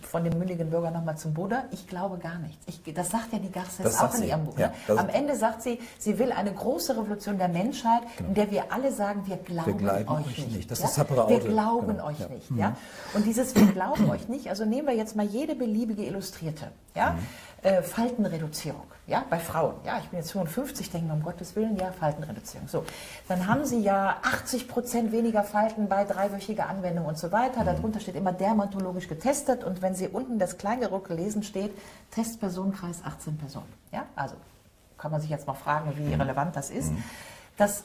von 0.00 0.24
dem 0.24 0.38
mündigen 0.38 0.70
Bürger 0.70 0.90
nochmal 0.90 1.18
zum 1.18 1.34
Buddha, 1.34 1.64
ich 1.70 1.86
glaube 1.86 2.18
gar 2.18 2.38
nichts. 2.38 2.64
Ich, 2.66 2.94
das 2.94 3.10
sagt 3.10 3.32
ja 3.32 3.38
die 3.38 3.50
Garces 3.50 3.98
auch 3.98 4.14
in 4.14 4.24
ihrem 4.24 4.44
Buch. 4.44 4.58
Ja, 4.58 4.72
ne? 4.88 4.98
Am 4.98 5.08
Ende 5.10 5.36
sagt 5.36 5.62
sie, 5.62 5.78
sie 5.98 6.18
will 6.18 6.32
eine 6.32 6.52
große 6.52 6.96
Revolution 6.96 7.36
der 7.36 7.48
Menschheit, 7.48 8.02
genau. 8.16 8.28
in 8.30 8.34
der 8.34 8.50
wir 8.50 8.72
alle 8.72 8.90
sagen, 8.92 9.26
wir 9.26 9.36
glauben 9.36 9.80
wir 9.80 9.92
euch, 9.92 10.08
euch 10.08 10.38
nicht. 10.38 10.56
nicht. 10.56 10.70
Das 10.70 10.80
ja? 10.80 10.86
ist. 10.86 10.98
Wir 11.28 11.40
glauben 11.40 11.88
genau. 11.88 12.06
euch 12.06 12.18
ja. 12.18 12.28
nicht. 12.28 12.50
Ja? 12.56 12.70
Mhm. 12.70 12.76
Und 13.14 13.26
dieses 13.26 13.54
Wir 13.54 13.66
glauben 13.66 14.08
euch 14.10 14.28
nicht, 14.28 14.48
also 14.48 14.64
nehmen 14.64 14.86
wir 14.86 14.94
jetzt 14.94 15.16
mal 15.16 15.26
jede 15.26 15.54
beliebige 15.54 16.04
Illustrierte. 16.04 16.68
Ja? 16.94 17.12
Mhm. 17.12 17.18
Äh, 17.62 17.82
Faltenreduzierung, 17.82 18.86
ja, 19.08 19.24
bei 19.30 19.38
Frauen. 19.38 19.74
Ja, 19.84 19.98
ich 19.98 20.10
bin 20.10 20.18
jetzt 20.18 20.32
55, 20.32 20.90
denken 20.90 21.10
um 21.10 21.22
Gottes 21.22 21.56
Willen, 21.56 21.76
ja, 21.78 21.90
Faltenreduzierung. 21.92 22.68
So, 22.68 22.84
dann 23.26 23.46
haben 23.46 23.64
sie 23.64 23.80
ja 23.80 24.18
80 24.22 24.68
Prozent 24.68 25.12
weniger 25.12 25.42
Falten 25.42 25.88
bei 25.88 26.04
dreiwöchiger 26.04 26.68
Anwendung 26.68 27.06
und 27.06 27.16
so 27.16 27.32
weiter. 27.32 27.62
Mhm. 27.62 27.66
Darunter 27.66 28.00
steht 28.00 28.16
immer 28.16 28.32
dermatologisch 28.32 29.08
getestet 29.08 29.64
und 29.64 29.80
wenn 29.80 29.94
Sie 29.94 30.08
unten 30.08 30.38
das 30.38 30.58
Kleingedruckte 30.58 31.14
lesen, 31.14 31.42
steht 31.42 31.72
Testpersonenkreis 32.10 33.02
18 33.02 33.38
Personen. 33.38 33.72
Ja, 33.92 34.04
also 34.14 34.34
kann 34.98 35.10
man 35.10 35.22
sich 35.22 35.30
jetzt 35.30 35.46
mal 35.46 35.54
fragen, 35.54 35.94
wie 35.96 36.14
mhm. 36.14 36.20
relevant 36.20 36.54
das 36.54 36.68
ist. 36.68 36.92
Mhm. 36.92 37.02
Das 37.56 37.84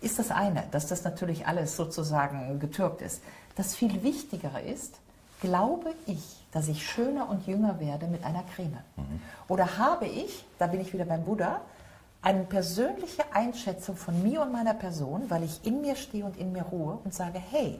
ist 0.00 0.20
das 0.20 0.30
eine, 0.30 0.62
dass 0.70 0.86
das 0.86 1.02
natürlich 1.02 1.48
alles 1.48 1.76
sozusagen 1.76 2.60
getürkt 2.60 3.02
ist. 3.02 3.22
Das 3.56 3.74
viel 3.74 4.04
Wichtigere 4.04 4.60
ist, 4.60 4.94
glaube 5.40 5.92
ich, 6.06 6.39
dass 6.52 6.68
ich 6.68 6.86
schöner 6.86 7.28
und 7.28 7.46
jünger 7.46 7.80
werde 7.80 8.06
mit 8.06 8.24
einer 8.24 8.42
Creme? 8.54 8.78
Mhm. 8.96 9.20
Oder 9.48 9.78
habe 9.78 10.06
ich, 10.06 10.44
da 10.58 10.66
bin 10.66 10.80
ich 10.80 10.92
wieder 10.92 11.04
beim 11.04 11.24
Buddha, 11.24 11.60
eine 12.22 12.44
persönliche 12.44 13.24
Einschätzung 13.32 13.96
von 13.96 14.22
mir 14.22 14.42
und 14.42 14.52
meiner 14.52 14.74
Person, 14.74 15.30
weil 15.30 15.42
ich 15.42 15.64
in 15.64 15.80
mir 15.80 15.96
stehe 15.96 16.24
und 16.24 16.36
in 16.36 16.52
mir 16.52 16.62
ruhe 16.62 16.98
und 17.04 17.14
sage, 17.14 17.38
hey, 17.38 17.78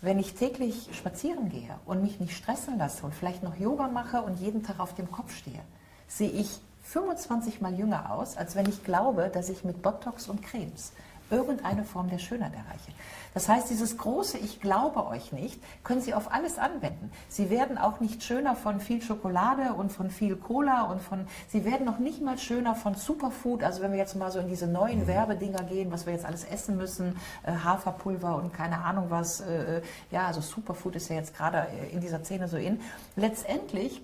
wenn 0.00 0.18
ich 0.18 0.34
täglich 0.34 0.88
spazieren 0.92 1.48
gehe 1.48 1.74
und 1.86 2.02
mich 2.02 2.20
nicht 2.20 2.36
stressen 2.36 2.78
lasse 2.78 3.04
und 3.04 3.14
vielleicht 3.14 3.42
noch 3.42 3.56
Yoga 3.56 3.88
mache 3.88 4.22
und 4.22 4.40
jeden 4.40 4.62
Tag 4.62 4.80
auf 4.80 4.94
dem 4.94 5.10
Kopf 5.10 5.34
stehe, 5.34 5.60
sehe 6.08 6.30
ich 6.30 6.60
25 6.82 7.60
mal 7.60 7.74
jünger 7.74 8.12
aus, 8.12 8.36
als 8.36 8.56
wenn 8.56 8.68
ich 8.68 8.84
glaube, 8.84 9.30
dass 9.32 9.48
ich 9.48 9.64
mit 9.64 9.82
Botox 9.82 10.28
und 10.28 10.42
Cremes 10.42 10.92
irgendeine 11.30 11.84
Form 11.84 12.10
der 12.10 12.18
Schönheit 12.18 12.52
erreiche. 12.52 12.92
Das 13.34 13.48
heißt, 13.48 13.70
dieses 13.70 13.96
große 13.96 14.38
Ich 14.38 14.60
glaube 14.60 15.06
euch 15.06 15.32
nicht, 15.32 15.60
können 15.84 16.00
Sie 16.00 16.14
auf 16.14 16.32
alles 16.32 16.58
anwenden. 16.58 17.10
Sie 17.28 17.48
werden 17.48 17.78
auch 17.78 18.00
nicht 18.00 18.22
schöner 18.22 18.56
von 18.56 18.80
viel 18.80 19.00
Schokolade 19.00 19.72
und 19.72 19.90
von 19.90 20.10
viel 20.10 20.36
Cola 20.36 20.82
und 20.82 21.00
von, 21.00 21.26
Sie 21.48 21.64
werden 21.64 21.86
noch 21.86 21.98
nicht 21.98 22.20
mal 22.20 22.38
schöner 22.38 22.74
von 22.74 22.94
Superfood. 22.94 23.62
Also 23.62 23.82
wenn 23.82 23.92
wir 23.92 23.98
jetzt 23.98 24.16
mal 24.16 24.30
so 24.30 24.38
in 24.38 24.48
diese 24.48 24.66
neuen 24.66 25.00
mhm. 25.00 25.06
Werbedinger 25.06 25.62
gehen, 25.64 25.90
was 25.90 26.06
wir 26.06 26.12
jetzt 26.12 26.26
alles 26.26 26.44
essen 26.44 26.76
müssen, 26.76 27.16
äh, 27.44 27.52
Haferpulver 27.52 28.36
und 28.36 28.52
keine 28.52 28.84
Ahnung 28.84 29.06
was, 29.08 29.40
äh, 29.40 29.78
äh 29.78 29.82
ja, 30.10 30.26
also 30.26 30.40
Superfood 30.40 30.96
ist 30.96 31.08
ja 31.08 31.16
jetzt 31.16 31.34
gerade 31.34 31.66
äh, 31.68 31.92
in 31.92 32.00
dieser 32.00 32.22
Szene 32.22 32.48
so 32.48 32.58
in. 32.58 32.80
Letztendlich 33.16 34.02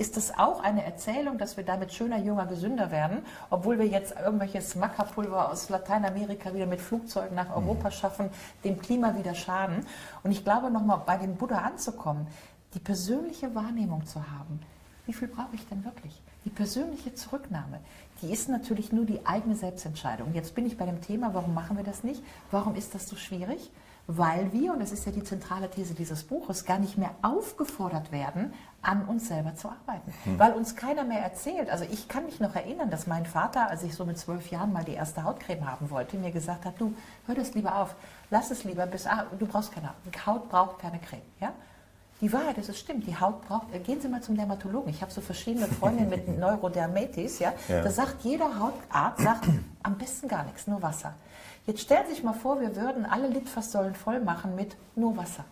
ist 0.00 0.16
das 0.16 0.36
auch 0.38 0.62
eine 0.62 0.82
Erzählung, 0.82 1.36
dass 1.36 1.58
wir 1.58 1.64
damit 1.64 1.92
schöner, 1.92 2.18
jünger, 2.18 2.46
gesünder 2.46 2.90
werden, 2.90 3.18
obwohl 3.50 3.78
wir 3.78 3.86
jetzt 3.86 4.14
irgendwelches 4.18 4.74
Mackerpulver 4.74 5.50
aus 5.50 5.68
Lateinamerika 5.68 6.54
wieder 6.54 6.64
mit 6.64 6.80
Flugzeugen 6.80 7.36
nach 7.36 7.54
Europa 7.54 7.88
mhm. 7.88 7.92
schaffen, 7.92 8.30
dem 8.64 8.80
Klima 8.80 9.14
wieder 9.18 9.34
schaden. 9.34 9.84
Und 10.22 10.30
ich 10.30 10.42
glaube, 10.42 10.70
nochmal 10.70 11.02
bei 11.04 11.18
dem 11.18 11.36
Buddha 11.36 11.58
anzukommen, 11.58 12.26
die 12.72 12.78
persönliche 12.78 13.54
Wahrnehmung 13.54 14.06
zu 14.06 14.20
haben, 14.30 14.60
wie 15.04 15.12
viel 15.12 15.28
brauche 15.28 15.54
ich 15.54 15.68
denn 15.68 15.84
wirklich? 15.84 16.22
Die 16.46 16.50
persönliche 16.50 17.14
Zurücknahme, 17.14 17.80
die 18.22 18.32
ist 18.32 18.48
natürlich 18.48 18.92
nur 18.92 19.04
die 19.04 19.26
eigene 19.26 19.54
Selbstentscheidung. 19.54 20.32
Jetzt 20.32 20.54
bin 20.54 20.64
ich 20.64 20.78
bei 20.78 20.86
dem 20.86 21.02
Thema, 21.02 21.34
warum 21.34 21.52
machen 21.52 21.76
wir 21.76 21.84
das 21.84 22.04
nicht? 22.04 22.22
Warum 22.50 22.74
ist 22.74 22.94
das 22.94 23.06
so 23.06 23.16
schwierig? 23.16 23.70
Weil 24.16 24.52
wir, 24.52 24.72
und 24.72 24.80
das 24.80 24.90
ist 24.90 25.06
ja 25.06 25.12
die 25.12 25.22
zentrale 25.22 25.70
These 25.70 25.94
dieses 25.94 26.24
Buches, 26.24 26.64
gar 26.64 26.78
nicht 26.78 26.98
mehr 26.98 27.10
aufgefordert 27.22 28.10
werden, 28.10 28.52
an 28.82 29.04
uns 29.04 29.28
selber 29.28 29.54
zu 29.54 29.68
arbeiten. 29.68 30.12
Hm. 30.24 30.38
Weil 30.38 30.52
uns 30.52 30.74
keiner 30.74 31.04
mehr 31.04 31.20
erzählt. 31.20 31.70
Also 31.70 31.84
ich 31.90 32.08
kann 32.08 32.24
mich 32.24 32.40
noch 32.40 32.56
erinnern, 32.56 32.90
dass 32.90 33.06
mein 33.06 33.24
Vater, 33.24 33.70
als 33.70 33.84
ich 33.84 33.94
so 33.94 34.04
mit 34.04 34.18
zwölf 34.18 34.50
Jahren 34.50 34.72
mal 34.72 34.84
die 34.84 34.94
erste 34.94 35.22
Hautcreme 35.22 35.70
haben 35.70 35.90
wollte, 35.90 36.16
mir 36.16 36.32
gesagt 36.32 36.64
hat, 36.64 36.74
du, 36.78 36.92
hör 37.26 37.34
das 37.36 37.54
lieber 37.54 37.76
auf, 37.76 37.94
lass 38.30 38.50
es 38.50 38.64
lieber 38.64 38.86
bis, 38.86 39.06
ah, 39.06 39.26
du 39.38 39.46
brauchst 39.46 39.72
keine 39.72 39.90
Haut, 40.26 40.48
braucht 40.48 40.80
keine 40.80 40.98
Creme. 40.98 41.22
Ja? 41.40 41.52
Die 42.20 42.32
Wahrheit 42.32 42.58
ist, 42.58 42.68
es 42.68 42.78
stimmt, 42.78 43.06
die 43.06 43.18
Haut 43.18 43.46
braucht, 43.46 43.72
äh, 43.72 43.78
gehen 43.78 44.00
Sie 44.00 44.08
mal 44.08 44.22
zum 44.22 44.36
Dermatologen. 44.36 44.90
Ich 44.90 45.02
habe 45.02 45.12
so 45.12 45.20
verschiedene 45.20 45.66
Freundinnen 45.66 46.10
mit 46.10 46.26
Neurodermitis, 46.38 47.38
ja? 47.38 47.52
ja. 47.68 47.82
Da 47.82 47.90
sagt 47.90 48.24
jeder 48.24 48.58
Hautarzt, 48.58 49.22
sagt 49.22 49.44
am 49.82 49.96
besten 49.96 50.26
gar 50.26 50.44
nichts, 50.44 50.66
nur 50.66 50.82
Wasser. 50.82 51.14
Jetzt 51.70 51.82
stellen 51.82 52.02
Sie 52.08 52.14
sich 52.14 52.24
mal 52.24 52.32
vor, 52.32 52.60
wir 52.60 52.74
würden 52.74 53.06
alle 53.06 53.28
Litfaßsäulen 53.28 53.94
voll 53.94 54.18
machen 54.18 54.56
mit 54.56 54.76
nur 54.96 55.16
Wasser. 55.16 55.44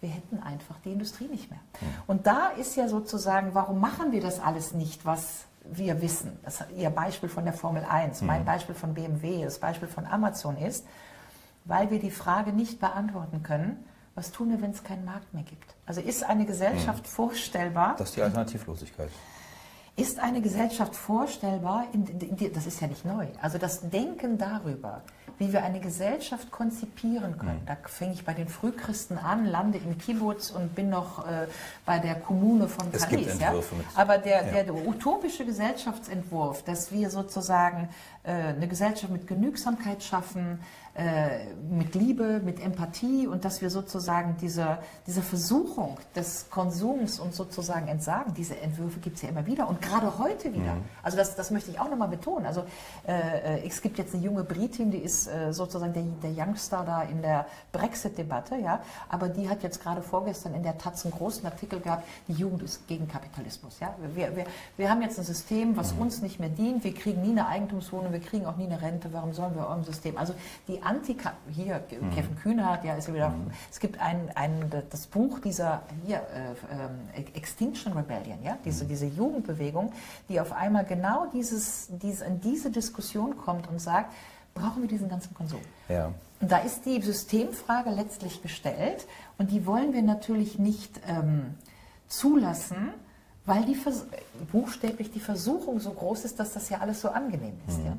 Wir 0.00 0.08
hätten 0.08 0.42
einfach 0.42 0.74
die 0.84 0.90
Industrie 0.90 1.28
nicht 1.28 1.48
mehr. 1.48 1.60
Und 2.08 2.26
da 2.26 2.48
ist 2.48 2.74
ja 2.74 2.88
sozusagen, 2.88 3.54
warum 3.54 3.78
machen 3.78 4.10
wir 4.10 4.20
das 4.20 4.40
alles 4.40 4.74
nicht, 4.74 5.04
was 5.04 5.44
wir 5.62 6.02
wissen? 6.02 6.36
Das 6.42 6.64
Ihr 6.76 6.90
Beispiel 6.90 7.28
von 7.28 7.44
der 7.44 7.54
Formel 7.54 7.84
1, 7.88 8.22
mein 8.22 8.40
mhm. 8.40 8.46
Beispiel 8.46 8.74
von 8.74 8.94
BMW, 8.94 9.44
das 9.44 9.60
Beispiel 9.60 9.86
von 9.86 10.06
Amazon 10.06 10.56
ist, 10.56 10.84
weil 11.66 11.88
wir 11.92 12.00
die 12.00 12.10
Frage 12.10 12.52
nicht 12.52 12.80
beantworten 12.80 13.44
können, 13.44 13.84
was 14.16 14.32
tun 14.32 14.50
wir, 14.50 14.60
wenn 14.60 14.72
es 14.72 14.82
keinen 14.82 15.04
Markt 15.04 15.32
mehr 15.32 15.44
gibt? 15.44 15.76
Also 15.86 16.00
ist 16.00 16.24
eine 16.24 16.46
Gesellschaft 16.46 17.04
mhm. 17.04 17.10
vorstellbar? 17.10 17.94
Das 17.96 18.08
ist 18.08 18.16
die 18.16 18.22
Alternativlosigkeit. 18.22 19.10
Ist 19.96 20.18
eine 20.18 20.40
Gesellschaft 20.40 20.94
vorstellbar, 20.94 21.86
das 22.54 22.66
ist 22.66 22.80
ja 22.80 22.86
nicht 22.86 23.04
neu, 23.04 23.26
also 23.42 23.58
das 23.58 23.90
Denken 23.90 24.38
darüber, 24.38 25.02
wie 25.40 25.52
wir 25.52 25.64
eine 25.64 25.80
Gesellschaft 25.80 26.50
konzipieren 26.50 27.38
können. 27.38 27.60
Mhm. 27.62 27.66
Da 27.66 27.76
fange 27.86 28.12
ich 28.12 28.24
bei 28.24 28.34
den 28.34 28.48
Frühchristen 28.48 29.18
an, 29.18 29.46
lande 29.46 29.78
im 29.78 29.96
Kibbutz 29.96 30.50
und 30.50 30.74
bin 30.74 30.90
noch 30.90 31.26
äh, 31.26 31.46
bei 31.86 31.98
der 31.98 32.14
Kommune 32.14 32.68
von 32.68 32.88
es 32.92 33.06
Paris. 33.06 33.38
ja? 33.40 33.54
Aber 33.94 34.18
der, 34.18 34.46
ja. 34.46 34.62
der, 34.62 34.74
utopische 34.74 35.46
Gesellschaftsentwurf, 35.46 36.62
dass 36.64 36.92
wir 36.92 37.08
sozusagen 37.08 37.88
äh, 38.22 38.32
eine 38.32 38.68
Gesellschaft 38.68 39.10
mit 39.10 39.26
Genügsamkeit 39.26 40.02
schaffen, 40.02 40.60
mit 41.70 41.94
Liebe, 41.94 42.40
mit 42.44 42.60
Empathie 42.60 43.26
und 43.26 43.44
dass 43.44 43.62
wir 43.62 43.70
sozusagen 43.70 44.36
diese, 44.40 44.78
diese 45.06 45.22
Versuchung 45.22 45.96
des 46.16 46.50
Konsums 46.50 47.20
und 47.20 47.34
sozusagen 47.34 47.88
entsagen. 47.88 48.34
Diese 48.34 48.60
Entwürfe 48.60 49.00
gibt 49.00 49.16
es 49.16 49.22
ja 49.22 49.28
immer 49.28 49.46
wieder 49.46 49.68
und 49.68 49.80
gerade 49.80 50.18
heute 50.18 50.52
wieder. 50.52 50.74
Mhm. 50.74 50.84
Also 51.02 51.16
das, 51.16 51.36
das 51.36 51.50
möchte 51.50 51.70
ich 51.70 51.80
auch 51.80 51.88
nochmal 51.88 52.08
betonen. 52.08 52.46
Also 52.46 52.64
äh, 53.06 53.66
es 53.66 53.80
gibt 53.82 53.98
jetzt 53.98 54.14
eine 54.14 54.24
junge 54.24 54.44
Britin, 54.44 54.90
die 54.90 54.98
ist 54.98 55.28
äh, 55.28 55.52
sozusagen 55.52 55.92
der, 55.92 56.02
der 56.30 56.46
Youngster 56.46 56.84
da 56.84 57.02
in 57.02 57.22
der 57.22 57.46
Brexit-Debatte, 57.72 58.56
ja, 58.56 58.80
aber 59.08 59.28
die 59.28 59.48
hat 59.48 59.62
jetzt 59.62 59.82
gerade 59.82 60.02
vorgestern 60.02 60.54
in 60.54 60.62
der 60.62 60.76
Taz 60.76 61.04
einen 61.04 61.14
großen 61.14 61.44
Artikel 61.46 61.80
gehabt, 61.80 62.04
die 62.28 62.32
Jugend 62.32 62.62
ist 62.62 62.86
gegen 62.88 63.08
Kapitalismus. 63.08 63.78
Ja? 63.80 63.94
Wir, 64.14 64.34
wir, 64.36 64.44
wir 64.76 64.90
haben 64.90 65.02
jetzt 65.02 65.18
ein 65.18 65.24
System, 65.24 65.76
was 65.76 65.94
mhm. 65.94 66.02
uns 66.02 66.22
nicht 66.22 66.40
mehr 66.40 66.48
dient, 66.48 66.84
wir 66.84 66.94
kriegen 66.94 67.22
nie 67.22 67.30
eine 67.30 67.46
Eigentumswohnung, 67.46 68.12
wir 68.12 68.20
kriegen 68.20 68.46
auch 68.46 68.56
nie 68.56 68.66
eine 68.66 68.82
Rente, 68.82 69.12
warum 69.12 69.32
sollen 69.32 69.54
wir 69.54 69.66
eurem 69.66 69.84
System? 69.84 70.16
Also 70.16 70.34
die 70.68 70.79
Anti 70.82 71.16
hier 71.50 71.82
mhm. 71.90 72.10
Kevin 72.10 72.36
Kühnert, 72.36 72.84
ja 72.84 72.94
ist 72.94 73.08
ja 73.08 73.14
wieder. 73.14 73.28
Mhm. 73.30 73.50
Es 73.70 73.80
gibt 73.80 74.00
ein, 74.00 74.30
ein 74.34 74.70
das 74.90 75.06
Buch 75.06 75.38
dieser 75.40 75.82
hier 76.06 76.18
äh, 76.18 77.20
äh, 77.20 77.24
Extinction 77.34 77.92
Rebellion, 77.92 78.42
ja 78.42 78.58
diese 78.64 78.84
mhm. 78.84 78.88
diese 78.88 79.06
Jugendbewegung, 79.06 79.92
die 80.28 80.40
auf 80.40 80.52
einmal 80.52 80.84
genau 80.84 81.26
dieses, 81.32 81.88
dieses 81.90 82.22
in 82.22 82.40
diese 82.40 82.70
Diskussion 82.70 83.36
kommt 83.36 83.68
und 83.68 83.80
sagt, 83.80 84.12
brauchen 84.54 84.82
wir 84.82 84.88
diesen 84.88 85.08
ganzen 85.08 85.34
Konsum? 85.34 85.60
Ja. 85.88 86.12
Und 86.40 86.50
da 86.50 86.58
ist 86.58 86.86
die 86.86 87.00
Systemfrage 87.02 87.90
letztlich 87.90 88.42
gestellt 88.42 89.06
und 89.38 89.50
die 89.50 89.66
wollen 89.66 89.92
wir 89.92 90.02
natürlich 90.02 90.58
nicht 90.58 91.00
ähm, 91.06 91.54
zulassen, 92.08 92.92
weil 93.44 93.64
die 93.64 93.74
Vers 93.74 94.06
buchstäblich 94.52 95.10
die 95.10 95.20
Versuchung 95.20 95.80
so 95.80 95.90
groß 95.90 96.24
ist, 96.24 96.40
dass 96.40 96.52
das 96.52 96.68
ja 96.68 96.78
alles 96.78 97.00
so 97.00 97.08
angenehm 97.08 97.58
ist. 97.68 97.78
Mhm. 97.78 97.86
Ja? 97.86 97.96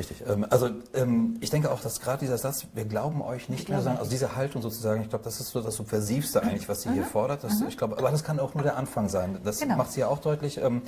Richtig. 0.00 0.24
Ähm, 0.26 0.46
also 0.48 0.70
ähm, 0.94 1.36
ich 1.40 1.50
denke 1.50 1.70
auch, 1.70 1.82
dass 1.82 2.00
gerade 2.00 2.20
dieser 2.20 2.38
Satz, 2.38 2.66
wir 2.72 2.86
glauben 2.86 3.20
euch 3.20 3.50
nicht 3.50 3.68
mehr, 3.68 3.82
sagen, 3.82 3.98
also 3.98 4.10
diese 4.10 4.34
Haltung 4.34 4.62
sozusagen, 4.62 5.02
ich 5.02 5.10
glaube, 5.10 5.24
das 5.24 5.40
ist 5.40 5.50
so 5.50 5.60
das 5.60 5.74
Subversivste 5.74 6.42
eigentlich, 6.42 6.70
was 6.70 6.80
sie 6.80 6.88
mhm. 6.88 6.94
hier 6.94 7.04
fordert. 7.04 7.44
Das, 7.44 7.60
mhm. 7.60 7.68
ich 7.68 7.76
glaube, 7.76 7.98
aber 7.98 8.10
das 8.10 8.24
kann 8.24 8.40
auch 8.40 8.54
nur 8.54 8.62
der 8.62 8.78
Anfang 8.78 9.10
sein. 9.10 9.38
Das 9.44 9.60
genau. 9.60 9.76
macht 9.76 9.92
sie 9.92 10.00
ja 10.00 10.08
auch 10.08 10.18
deutlich. 10.18 10.56
Ähm, 10.56 10.80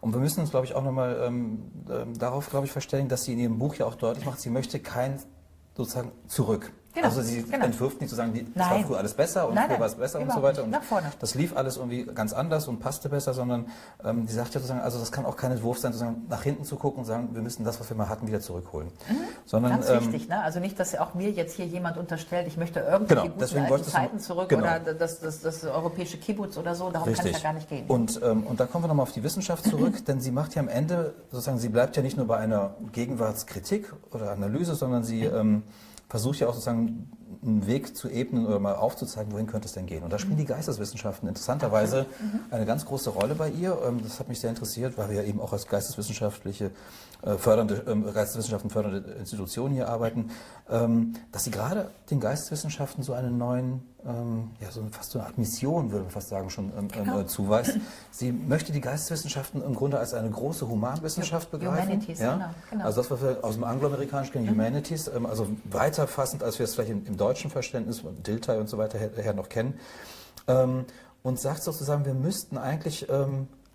und 0.00 0.12
wir 0.12 0.20
müssen 0.20 0.38
uns, 0.40 0.50
glaube 0.50 0.66
ich, 0.66 0.74
auch 0.76 0.84
nochmal 0.84 1.30
darauf, 2.16 2.48
glaube 2.48 2.64
ich, 2.64 2.72
verständigen, 2.72 3.10
dass 3.10 3.24
sie 3.24 3.34
in 3.34 3.38
ihrem 3.38 3.58
Buch 3.58 3.74
ja 3.74 3.86
auch 3.86 3.96
deutlich 3.96 4.24
macht, 4.24 4.40
sie 4.40 4.48
möchte 4.48 4.78
kein 4.78 5.20
sozusagen 5.76 6.12
zurück. 6.26 6.72
Genau, 6.92 7.06
also 7.06 7.22
sie 7.22 7.42
genau. 7.42 7.64
entwirft 7.64 8.00
nicht 8.00 8.10
zu 8.10 8.16
sagen, 8.16 8.34
es 8.34 8.60
war 8.60 8.80
früher 8.80 8.98
alles 8.98 9.14
besser 9.14 9.48
und 9.48 9.54
nein, 9.54 9.68
früher 9.68 9.80
war 9.80 9.86
es 9.86 9.94
besser 9.94 10.20
und 10.20 10.32
so 10.32 10.42
weiter. 10.42 10.64
Und 10.64 10.76
das 11.20 11.34
lief 11.36 11.56
alles 11.56 11.76
irgendwie 11.76 12.04
ganz 12.04 12.32
anders 12.32 12.66
und 12.66 12.80
passte 12.80 13.08
besser, 13.08 13.32
sondern 13.32 13.66
ähm, 14.04 14.26
die 14.26 14.32
sagt 14.32 14.54
ja 14.54 14.60
sozusagen, 14.60 14.80
also 14.80 14.98
das 14.98 15.12
kann 15.12 15.24
auch 15.24 15.36
kein 15.36 15.52
Entwurf 15.52 15.78
sein, 15.78 15.92
sozusagen 15.92 16.26
nach 16.28 16.42
hinten 16.42 16.64
zu 16.64 16.76
gucken 16.76 17.00
und 17.00 17.04
sagen, 17.04 17.28
wir 17.32 17.42
müssen 17.42 17.64
das, 17.64 17.78
was 17.78 17.88
wir 17.88 17.96
mal 17.96 18.08
hatten, 18.08 18.26
wieder 18.26 18.40
zurückholen. 18.40 18.88
Mhm. 19.08 19.16
Sondern, 19.46 19.72
ganz 19.72 19.88
ähm, 19.88 20.00
wichtig, 20.00 20.28
ne? 20.28 20.42
also 20.42 20.58
nicht, 20.58 20.80
dass 20.80 20.96
auch 20.96 21.14
mir 21.14 21.30
jetzt 21.30 21.54
hier 21.54 21.66
jemand 21.66 21.96
unterstellt, 21.96 22.48
ich 22.48 22.56
möchte 22.56 22.80
irgendwie 22.80 23.14
genau, 23.14 23.22
die 23.22 23.28
guten 23.28 23.58
alten 23.58 23.84
Zeiten 23.84 24.18
zurück 24.18 24.48
genau. 24.48 24.62
oder 24.62 24.80
das, 24.94 25.20
das, 25.20 25.40
das, 25.42 25.64
europäische 25.64 26.18
Kibbutz 26.18 26.56
oder 26.56 26.74
so, 26.74 26.90
darum 26.90 27.08
Richtig. 27.08 27.26
kann 27.26 27.34
es 27.34 27.42
ja 27.42 27.48
gar 27.50 27.54
nicht 27.54 27.68
gehen. 27.68 27.84
Und, 27.86 28.20
ähm, 28.24 28.42
und 28.44 28.58
da 28.58 28.66
kommen 28.66 28.82
wir 28.82 28.88
nochmal 28.88 29.04
auf 29.04 29.12
die 29.12 29.22
Wissenschaft 29.22 29.64
zurück, 29.64 30.04
denn 30.08 30.20
sie 30.20 30.32
macht 30.32 30.56
ja 30.56 30.62
am 30.62 30.68
Ende, 30.68 31.14
sozusagen, 31.30 31.58
sie 31.58 31.68
bleibt 31.68 31.96
ja 31.96 32.02
nicht 32.02 32.16
nur 32.16 32.26
bei 32.26 32.38
einer 32.38 32.74
Gegenwartskritik 32.92 33.92
oder 34.10 34.32
Analyse, 34.32 34.74
sondern 34.74 35.04
sie 35.04 35.24
ähm, 35.24 35.62
versucht 36.10 36.40
ja 36.40 36.48
auch 36.48 36.52
sozusagen 36.52 37.08
einen 37.42 37.66
Weg 37.66 37.96
zu 37.96 38.10
ebnen 38.10 38.46
oder 38.46 38.58
mal 38.58 38.74
aufzuzeigen, 38.74 39.32
wohin 39.32 39.46
könnte 39.46 39.66
es 39.66 39.72
denn 39.72 39.86
gehen. 39.86 40.02
Und 40.02 40.12
da 40.12 40.18
spielen 40.18 40.36
die 40.36 40.44
Geisteswissenschaften 40.44 41.26
interessanterweise 41.28 42.04
mhm. 42.20 42.40
eine 42.50 42.66
ganz 42.66 42.84
große 42.84 43.10
Rolle 43.10 43.34
bei 43.34 43.48
ihr. 43.48 43.78
Ähm, 43.86 44.02
das 44.02 44.20
hat 44.20 44.28
mich 44.28 44.40
sehr 44.40 44.50
interessiert, 44.50 44.98
weil 44.98 45.08
wir 45.08 45.22
ja 45.22 45.22
eben 45.22 45.40
auch 45.40 45.52
als 45.54 45.66
geisteswissenschaftliche 45.66 46.70
fördernde, 47.38 47.84
ähm, 47.86 48.04
Geisteswissenschaften 48.04 48.70
fördernde 48.70 49.12
Institutionen 49.12 49.74
hier 49.74 49.88
arbeiten, 49.88 50.30
ähm, 50.70 51.14
dass 51.32 51.44
sie 51.44 51.50
gerade 51.50 51.90
den 52.10 52.20
Geisteswissenschaften 52.20 53.02
so 53.02 53.12
einen 53.12 53.38
neuen, 53.38 53.82
ja, 54.02 54.70
so 54.70 54.82
fast 54.90 55.10
so 55.10 55.18
eine 55.18 55.28
Art 55.28 55.36
Mission, 55.36 55.90
würde 55.90 56.04
man 56.04 56.10
fast 56.10 56.30
sagen, 56.30 56.48
schon 56.48 56.72
genau. 56.88 57.20
Äh, 57.20 57.26
zuweist. 57.26 57.78
Sie 58.10 58.32
möchte 58.32 58.72
die 58.72 58.80
Geisteswissenschaften 58.80 59.62
im 59.62 59.74
Grunde 59.74 59.98
als 59.98 60.14
eine 60.14 60.30
große 60.30 60.66
Humanwissenschaft 60.66 61.50
begreifen. 61.50 61.82
Humanities, 61.82 62.18
ja? 62.18 62.32
genau, 62.32 62.48
genau. 62.70 62.84
Also 62.86 63.02
das, 63.02 63.10
was 63.10 63.20
wir 63.20 63.44
aus 63.44 63.56
dem 63.56 63.64
Angloamerikanischen 63.64 64.32
kennen, 64.32 64.46
mhm. 64.46 64.52
Humanities, 64.52 65.06
also 65.10 65.48
weiterfassend, 65.64 66.42
als 66.42 66.58
wir 66.58 66.64
es 66.64 66.76
vielleicht 66.76 66.92
im, 66.92 67.04
im 67.04 67.18
deutschen 67.18 67.50
Verständnis, 67.50 68.02
Dilthey 68.26 68.58
und 68.58 68.70
so 68.70 68.78
weiter 68.78 68.98
her, 68.98 69.10
her 69.16 69.34
noch 69.34 69.50
kennen. 69.50 69.74
und 70.46 71.38
sagt 71.38 71.62
sozusagen, 71.62 72.06
wir 72.06 72.14
müssten 72.14 72.56
eigentlich 72.56 73.06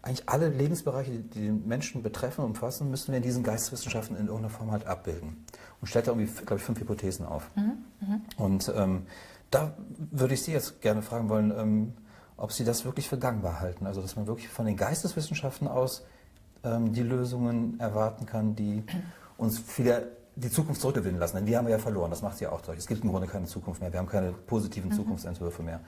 eigentlich 0.06 0.30
alle 0.30 0.49
Lebensbereiche, 0.49 1.12
die 1.12 1.47
den 1.47 1.68
Menschen 1.68 2.03
betreffen, 2.03 2.41
und 2.41 2.51
umfassen, 2.51 2.91
müssen 2.91 3.12
wir 3.12 3.18
in 3.18 3.24
diesen 3.24 3.43
Geisteswissenschaften 3.43 4.16
in 4.16 4.28
irgendeiner 4.28 4.51
Form 4.51 4.72
halt 4.72 4.86
abbilden. 4.86 5.45
Und 5.82 5.88
stellt 5.88 6.08
da 6.08 6.12
irgendwie, 6.12 6.32
glaube 6.45 6.58
ich, 6.58 6.64
fünf 6.64 6.80
Hypothesen 6.80 7.26
auf. 7.26 7.49
Mhm, 7.56 7.84
mh. 8.01 8.20
Und 8.38 8.72
ähm, 8.76 9.08
da 9.49 9.74
würde 10.12 10.36
ich 10.36 10.43
Sie 10.43 10.51
jetzt 10.51 10.82
gerne 10.82 11.01
fragen 11.01 11.28
wollen, 11.28 11.51
ähm, 11.58 11.93
ob 12.38 12.51
Sie 12.51 12.64
das 12.64 12.86
wirklich 12.86 13.10
für 13.10 13.18
gangbar 13.18 13.60
halten. 13.60 13.88
Also, 13.88 14.01
dass 14.01 14.16
man 14.16 14.28
wirklich 14.28 14.47
von 14.47 14.68
den 14.68 14.78
Geisteswissenschaften 14.78 15.68
aus 15.68 16.06
ähm, 16.64 16.93
die 16.93 17.03
Lösungen 17.03 17.80
erwarten 17.80 18.28
kann, 18.28 18.56
die 18.56 18.84
uns 19.38 19.64
wieder 19.78 20.03
die 20.36 20.51
Zukunft 20.51 20.82
zurückgewinnen 20.82 21.20
lassen. 21.20 21.38
Denn 21.38 21.45
die 21.47 21.58
haben 21.58 21.66
wir 21.66 21.72
ja 21.72 21.80
verloren, 21.80 22.12
das 22.12 22.22
macht 22.22 22.38
sie 22.38 22.43
ja 22.43 22.51
auch 22.51 22.62
deutlich. 22.62 22.80
Es 22.80 22.88
gibt 22.88 23.03
im 23.03 23.10
Grunde 23.10 23.28
keine 23.28 23.45
Zukunft 23.47 23.82
mehr, 23.82 23.91
wir 23.91 23.99
haben 23.99 24.08
keine 24.08 24.34
positiven 24.34 24.91
mhm. 24.91 24.95
Zukunftsentwürfe 24.95 25.64
mehr. 25.64 25.80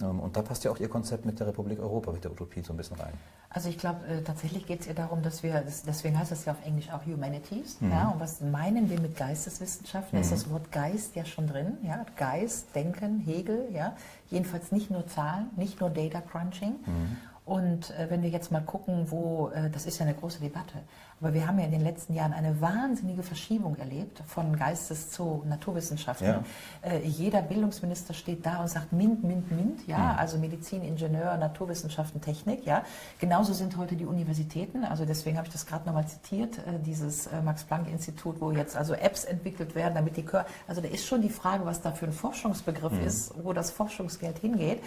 Ähm, 0.00 0.20
und 0.20 0.36
da 0.36 0.42
passt 0.42 0.64
ja 0.64 0.70
auch 0.70 0.78
Ihr 0.78 0.88
Konzept 0.88 1.24
mit 1.24 1.38
der 1.40 1.46
Republik 1.46 1.80
Europa, 1.80 2.12
mit 2.12 2.24
der 2.24 2.30
Utopie 2.30 2.62
so 2.62 2.72
ein 2.72 2.76
bisschen 2.76 2.96
rein. 2.96 3.12
Also 3.52 3.68
ich 3.68 3.78
glaube, 3.78 4.06
äh, 4.06 4.22
tatsächlich 4.22 4.64
geht 4.64 4.80
es 4.80 4.86
ja 4.86 4.94
darum, 4.94 5.22
dass 5.22 5.42
wir, 5.42 5.64
deswegen 5.86 6.16
heißt 6.16 6.30
das 6.30 6.44
ja 6.44 6.52
auf 6.52 6.64
Englisch 6.64 6.90
auch 6.90 7.04
Humanities. 7.04 7.80
Mhm. 7.80 7.90
Ja, 7.90 8.08
und 8.10 8.20
was 8.20 8.40
meinen 8.40 8.88
wir 8.88 9.00
mit 9.00 9.16
Geisteswissenschaften? 9.16 10.18
Mhm. 10.18 10.22
Ist 10.22 10.30
das 10.30 10.48
Wort 10.50 10.70
Geist 10.70 11.16
ja 11.16 11.24
schon 11.24 11.48
drin? 11.48 11.78
Ja, 11.82 12.06
Geist, 12.16 12.68
Denken, 12.74 13.18
Hegel, 13.18 13.68
ja. 13.72 13.96
Jedenfalls 14.30 14.70
nicht 14.70 14.90
nur 14.90 15.06
Zahlen, 15.08 15.50
nicht 15.56 15.80
nur 15.80 15.90
Data 15.90 16.20
Crunching. 16.20 16.76
Mhm. 16.86 17.16
Und 17.44 17.90
äh, 17.90 18.08
wenn 18.10 18.22
wir 18.22 18.30
jetzt 18.30 18.52
mal 18.52 18.60
gucken, 18.60 19.10
wo, 19.10 19.48
äh, 19.48 19.70
das 19.70 19.86
ist 19.86 19.98
ja 19.98 20.06
eine 20.06 20.14
große 20.14 20.40
Debatte, 20.40 20.78
aber 21.20 21.34
wir 21.34 21.46
haben 21.46 21.58
ja 21.58 21.64
in 21.64 21.70
den 21.70 21.82
letzten 21.82 22.14
Jahren 22.14 22.32
eine 22.32 22.60
wahnsinnige 22.60 23.22
Verschiebung 23.22 23.76
erlebt 23.76 24.22
von 24.26 24.56
Geistes 24.56 25.10
zu 25.10 25.42
Naturwissenschaften. 25.46 26.26
Ja. 26.26 26.42
Äh, 26.82 27.04
jeder 27.04 27.42
Bildungsminister 27.42 28.14
steht 28.14 28.46
da 28.46 28.60
und 28.60 28.68
sagt 28.68 28.92
MINT, 28.92 29.24
MINT, 29.24 29.50
MINT, 29.50 29.86
ja, 29.86 29.98
mhm. 29.98 30.18
also 30.18 30.38
Medizin, 30.38 30.82
Ingenieur, 30.82 31.36
Naturwissenschaften, 31.36 32.20
Technik, 32.20 32.64
ja. 32.64 32.84
Genauso 33.18 33.52
sind 33.52 33.76
heute 33.76 33.96
die 33.96 34.06
Universitäten, 34.06 34.84
also 34.84 35.04
deswegen 35.04 35.36
habe 35.36 35.46
ich 35.46 35.52
das 35.52 35.66
gerade 35.66 35.86
nochmal 35.86 36.06
zitiert, 36.06 36.58
äh, 36.58 36.78
dieses 36.84 37.26
äh, 37.26 37.42
Max-Planck-Institut, 37.42 38.40
wo 38.40 38.52
jetzt 38.52 38.76
also 38.76 38.94
Apps 38.94 39.24
entwickelt 39.24 39.74
werden, 39.74 39.94
damit 39.94 40.16
die, 40.16 40.24
Kör 40.24 40.46
also 40.68 40.80
da 40.80 40.88
ist 40.88 41.06
schon 41.06 41.20
die 41.20 41.30
Frage, 41.30 41.66
was 41.66 41.82
da 41.82 41.92
für 41.92 42.06
ein 42.06 42.12
Forschungsbegriff 42.12 42.92
mhm. 42.92 43.06
ist, 43.06 43.32
wo 43.42 43.52
das 43.52 43.70
Forschungsgeld 43.70 44.38
hingeht. 44.38 44.80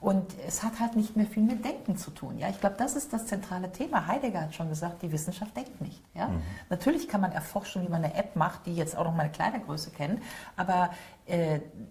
Und 0.00 0.34
es 0.46 0.62
hat 0.62 0.78
halt 0.78 0.94
nicht 0.94 1.16
mehr 1.16 1.26
viel 1.26 1.42
mit 1.42 1.64
Denken 1.64 1.96
zu 1.96 2.10
tun. 2.10 2.38
Ja? 2.38 2.48
Ich 2.48 2.60
glaube, 2.60 2.76
das 2.78 2.96
ist 2.96 3.12
das 3.12 3.26
zentrale 3.26 3.72
Thema. 3.72 4.06
Heidegger 4.06 4.42
hat 4.42 4.54
schon 4.54 4.68
gesagt, 4.68 5.02
die 5.02 5.10
Wissenschaft 5.10 5.56
denkt 5.56 5.80
nicht. 5.80 6.02
Ja? 6.14 6.28
Mhm. 6.28 6.42
Natürlich 6.68 7.08
kann 7.08 7.20
man 7.20 7.32
erforschen, 7.32 7.82
wie 7.82 7.88
man 7.88 8.04
eine 8.04 8.14
App 8.14 8.36
macht, 8.36 8.66
die 8.66 8.74
jetzt 8.74 8.96
auch 8.96 9.04
noch 9.04 9.14
meine 9.14 9.30
Kleidergröße 9.30 9.90
kennt, 9.90 10.22
aber 10.56 10.90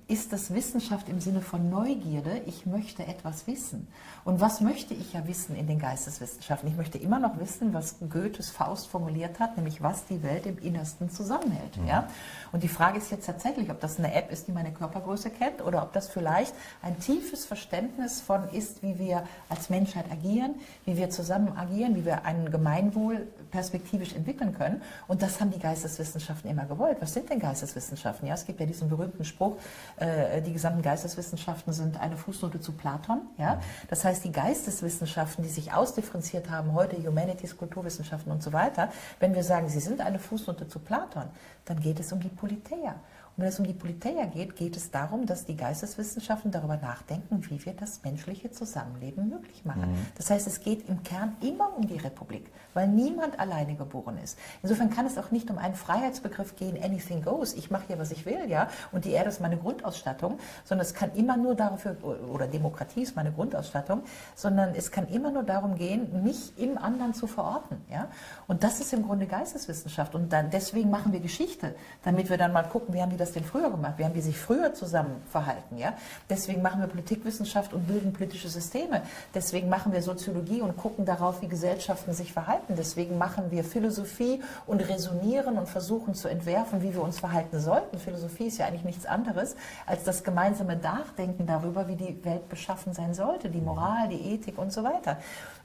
ist 0.08 0.32
das 0.32 0.54
Wissenschaft 0.54 1.10
im 1.10 1.20
Sinne 1.20 1.42
von 1.42 1.70
Neugierde, 1.70 2.42
ich 2.46 2.66
möchte 2.66 3.06
etwas 3.06 3.48
wissen. 3.48 3.88
Und 4.24 4.40
was 4.40 4.62
möchte 4.62 4.94
ich 4.94 5.12
ja 5.12 5.28
wissen 5.28 5.58
in 5.58 5.68
den 5.68 5.78
Geisteswissenschaften? 5.78 6.70
Ich 6.70 6.78
möchte 6.78 6.98
immer 6.98 7.20
noch 7.20 7.38
wissen, 7.38 7.74
was 7.74 7.98
Goethes 8.10 8.50
Faust 8.50 8.88
formuliert 8.88 9.42
hat, 9.42 9.58
nämlich 9.58 9.84
was 9.84 10.06
die 10.06 10.24
Welt 10.24 10.46
im 10.46 10.58
Innersten 10.60 11.10
zusammenhält. 11.10 11.78
Mhm. 11.78 11.88
Ja? 11.88 12.08
Und 12.54 12.64
die 12.64 12.70
Frage 12.70 12.98
ist 12.98 13.12
jetzt 13.12 13.26
tatsächlich, 13.26 13.70
ob 13.70 13.82
das 13.82 14.00
eine 14.00 14.14
App 14.14 14.32
ist, 14.32 14.48
die 14.48 14.54
meine 14.54 14.72
Körpergröße 14.72 15.30
kennt, 15.32 15.62
oder 15.62 15.84
ob 15.84 15.92
das 15.92 16.08
vielleicht 16.08 16.56
ein 16.82 16.98
tiefes 17.00 17.44
Verständnis 17.46 18.22
von 18.22 18.48
ist, 18.54 18.84
wie 18.84 18.98
wir 18.98 19.28
als 19.50 19.70
Menschheit 19.70 20.10
agieren, 20.10 20.56
wie 20.86 20.96
wir 20.96 21.10
zusammen 21.10 21.58
agieren, 21.58 21.98
wie 21.98 22.06
wir 22.06 22.24
ein 22.24 22.52
Gemeinwohl 22.52 23.28
perspektivisch 23.52 24.14
entwickeln 24.14 24.54
können. 24.54 24.82
Und 25.10 25.22
das 25.22 25.42
haben 25.42 25.52
die 25.52 25.60
Geisteswissenschaften 25.60 26.50
immer 26.50 26.66
gewollt. 26.66 26.98
Was 27.02 27.14
sind 27.14 27.30
denn 27.30 27.40
Geisteswissenschaften? 27.40 28.30
Ja, 28.30 28.36
es 28.36 28.46
gibt 28.46 28.62
ja 28.62 28.66
diesen 28.66 28.88
berühmten 28.88 29.25
Spruch, 29.26 29.58
äh, 29.98 30.42
die 30.42 30.54
gesamten 30.54 30.82
Geisteswissenschaften 30.82 31.74
sind 31.74 32.00
eine 32.00 32.18
Fußnote 32.18 32.60
zu 32.60 32.72
Platon. 32.72 33.22
Ja? 33.38 33.60
Das 33.90 34.06
heißt, 34.06 34.24
die 34.24 34.32
Geisteswissenschaften, 34.32 35.44
die 35.44 35.50
sich 35.50 35.74
ausdifferenziert 35.74 36.50
haben, 36.50 36.74
heute 36.74 36.96
Humanities, 37.06 37.58
Kulturwissenschaften 37.58 38.32
und 38.32 38.42
so 38.42 38.54
weiter, 38.54 38.90
wenn 39.20 39.36
wir 39.36 39.44
sagen, 39.44 39.70
sie 39.70 39.80
sind 39.80 40.02
eine 40.02 40.20
Fußnote 40.20 40.68
zu 40.68 40.80
Platon, 40.80 41.26
dann 41.66 41.80
geht 41.80 42.00
es 42.00 42.12
um 42.14 42.20
die 42.20 42.30
Politeia. 42.30 42.96
Und 43.38 43.44
wenn 43.44 43.50
es 43.50 43.60
um 43.60 43.66
die 43.66 43.74
Politeia 43.74 44.26
geht, 44.26 44.56
geht 44.56 44.78
es 44.78 44.92
darum, 44.92 45.26
dass 45.26 45.44
die 45.44 45.58
Geisteswissenschaften 45.58 46.52
darüber 46.52 46.78
nachdenken, 46.78 47.44
wie 47.50 47.66
wir 47.66 47.74
das 47.74 48.02
menschliche 48.04 48.50
Zusammenleben 48.52 49.30
möglich 49.30 49.66
machen. 49.66 49.92
Mhm. 49.92 50.06
Das 50.16 50.30
heißt, 50.30 50.48
es 50.48 50.62
geht 50.62 50.88
im 50.88 51.04
Kern 51.04 51.36
immer 51.42 51.76
um 51.76 51.86
die 51.86 51.98
Republik, 51.98 52.50
weil 52.76 52.88
niemand 52.88 53.40
alleine 53.40 53.74
geboren 53.74 54.20
ist. 54.24 54.38
Insofern 54.62 54.92
kann 54.92 55.08
es 55.08 55.18
auch 55.18 55.32
nicht 55.32 55.50
um 55.50 55.58
einen 55.58 55.74
Freiheitsbegriff 55.74 56.56
gehen, 56.56 56.78
anything 56.84 57.24
goes, 57.24 57.54
ich 57.56 57.72
mache 57.72 57.86
hier, 57.88 57.98
was 57.98 58.12
ich 58.12 58.28
will, 58.28 58.48
ja, 58.48 58.68
und 58.92 59.06
die 59.06 59.12
Erde 59.12 59.30
ist 59.30 59.42
meine 59.42 59.58
Grundausstattung, 59.58 60.38
sondern 60.64 60.86
es 60.86 60.94
kann 60.94 61.12
immer 61.16 61.38
nur 61.38 61.56
dafür, 61.56 61.98
oder 62.32 62.46
Demokratie 62.46 63.02
ist 63.02 63.16
meine 63.16 63.32
Grundausstattung, 63.32 64.04
sondern 64.36 64.76
es 64.76 64.92
kann 64.92 65.08
immer 65.08 65.32
nur 65.32 65.44
darum 65.44 65.76
gehen, 65.76 66.24
mich 66.24 66.54
im 66.60 66.78
anderen 66.78 67.16
zu 67.16 67.26
verorten, 67.26 67.78
ja. 67.90 68.10
Und 68.48 68.64
das 68.64 68.80
ist 68.80 68.94
im 68.94 69.04
Grunde 69.04 69.26
Geisteswissenschaft. 69.26 70.16
Und 70.16 70.32
dann, 70.32 70.50
deswegen 70.50 70.90
machen 70.90 71.14
wir 71.14 71.20
Geschichte, 71.20 71.76
damit 72.04 72.30
wir 72.30 72.38
dann 72.38 72.52
mal 72.52 72.64
gucken, 72.64 72.94
wie 72.94 73.02
haben 73.02 73.10
die 73.10 73.18
das 73.18 73.32
denn 73.32 73.44
früher 73.44 73.72
gemacht? 73.72 73.94
Wie 73.98 74.06
haben 74.06 74.14
die 74.14 74.22
sich 74.22 74.38
früher 74.38 74.74
zusammen 74.74 75.22
verhalten? 75.30 75.78
Ja? 75.78 75.94
Deswegen 76.30 76.62
machen 76.62 76.82
wir 76.82 76.88
Politikwissenschaft 76.88 77.74
und 77.74 77.88
bilden 77.88 78.14
politische 78.14 78.50
Systeme. 78.50 79.02
Deswegen 79.34 79.70
machen 79.70 79.94
wir 79.94 80.02
Soziologie 80.02 80.62
und 80.62 80.78
gucken 80.78 81.06
darauf, 81.06 81.42
wie 81.42 81.48
Gesellschaften 81.48 82.14
sich 82.14 82.34
verhalten. 82.34 82.65
Deswegen 82.76 83.18
machen 83.18 83.52
wir 83.52 83.64
Philosophie 83.64 84.42
und 84.66 84.80
resonieren 84.80 85.58
und 85.58 85.70
versuchen 85.70 86.16
zu 86.16 86.28
entwerfen, 86.28 86.82
wie 86.82 86.94
wir 86.94 87.04
uns 87.04 87.20
verhalten 87.20 87.60
sollten. 87.60 88.00
Philosophie 88.00 88.48
ist 88.48 88.58
ja 88.58 88.66
eigentlich 88.66 88.86
nichts 88.86 89.06
anderes 89.06 89.56
als 89.86 90.04
das 90.04 90.24
gemeinsame 90.24 90.76
Nachdenken 90.78 91.46
darüber, 91.46 91.88
wie 91.88 91.96
die 91.96 92.24
Welt 92.26 92.50
beschaffen 92.50 92.94
sein 92.94 93.14
sollte, 93.14 93.50
die 93.50 93.62
Moral, 93.62 94.08
die 94.10 94.34
Ethik 94.34 94.58
und 94.58 94.72
so 94.72 94.84
weiter. 94.84 95.18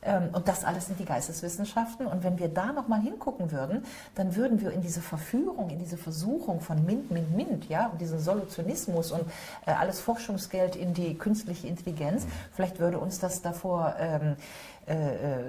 Ähm, 0.02 0.30
und 0.32 0.48
das 0.48 0.64
alles 0.64 0.86
sind 0.86 0.98
die 0.98 1.04
Geisteswissenschaften. 1.04 2.06
Und 2.06 2.24
wenn 2.24 2.38
wir 2.38 2.48
da 2.48 2.72
nochmal 2.72 3.00
hingucken 3.00 3.52
würden, 3.52 3.84
dann 4.14 4.34
würden 4.36 4.60
wir 4.60 4.72
in 4.72 4.80
diese 4.80 5.00
Verführung, 5.00 5.70
in 5.70 5.78
diese 5.78 5.96
Versuchung 5.96 6.60
von 6.60 6.84
Mint, 6.84 7.10
Mint, 7.10 7.36
Mint, 7.36 7.68
ja, 7.68 7.86
und 7.88 8.00
diesen 8.00 8.18
Solutionismus 8.18 9.12
und 9.12 9.22
äh, 9.66 9.72
alles 9.72 10.00
Forschungsgeld 10.00 10.76
in 10.76 10.94
die 10.94 11.16
künstliche 11.16 11.66
Intelligenz, 11.66 12.26
vielleicht 12.52 12.78
würde 12.78 12.98
uns 12.98 13.18
das 13.18 13.42
davor 13.42 13.94
ähm, 13.98 14.20
äh, 14.20 14.34
äh, 14.79 14.79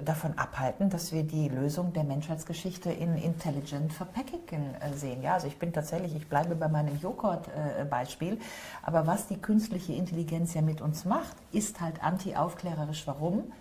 davon 0.04 0.38
abhalten, 0.38 0.88
dass 0.88 1.12
wir 1.12 1.24
die 1.24 1.48
Lösung 1.48 1.92
der 1.92 2.04
Menschheitsgeschichte 2.04 2.92
in 2.92 3.16
Intelligent 3.16 3.92
Verpackingen 3.92 4.74
äh, 4.80 4.92
sehen. 4.94 5.22
Ja, 5.22 5.34
also 5.34 5.46
ich 5.46 5.58
bin 5.58 5.72
tatsächlich, 5.72 6.14
ich 6.14 6.28
bleibe 6.28 6.54
bei 6.54 6.68
meinem 6.68 6.96
Joghurt-Beispiel, 6.98 8.38
aber 8.82 9.06
was 9.06 9.26
die 9.26 9.38
künstliche 9.38 9.94
Intelligenz 9.94 10.54
ja 10.54 10.62
mit 10.62 10.80
uns 10.80 11.04
macht, 11.04 11.36
ist 11.50 11.80
halt 11.80 12.02
anti-aufklärerisch. 12.02 13.06
Warum? 13.06 13.52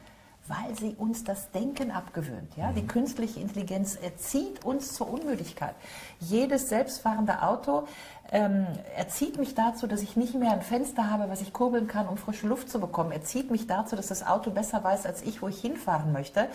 weil 0.48 0.76
sie 0.76 0.96
uns 0.96 1.24
das 1.24 1.52
Denken 1.52 1.92
abgewöhnt. 1.92 2.58
Ja? 2.58 2.72
Die 2.72 2.82
mhm. 2.82 2.88
künstliche 2.88 3.40
Intelligenz 3.40 3.96
erzieht 3.96 4.66
uns 4.66 4.94
zur 4.94 5.10
Unmüdigkeit. 5.10 5.76
Jedes 6.20 6.70
selbstfahrende 6.70 7.44
Auto 7.44 7.88
ähm, 8.32 8.66
erzieht 8.96 9.38
mich 9.38 9.56
dazu, 9.56 9.88
dass 9.88 10.02
ich 10.02 10.16
nicht 10.16 10.36
mehr 10.36 10.52
ein 10.52 10.62
Fenster 10.62 11.10
habe, 11.10 11.30
was 11.30 11.42
ich 11.42 11.52
kurbeln 11.52 11.88
kann, 11.88 12.08
um 12.08 12.16
frische 12.16 12.48
Luft 12.48 12.70
zu 12.70 12.80
bekommen. 12.80 13.12
Erzieht 13.12 13.52
mich 13.52 13.68
dazu, 13.68 13.98
dass 13.98 14.08
das 14.08 14.26
Auto 14.26 14.52
besser 14.52 14.82
weiß 14.84 15.06
als 15.06 15.22
ich, 15.22 15.42
wo 15.42 15.50
ich 15.50 15.60
hinfahren 15.60 16.14
möchte. 16.14 16.48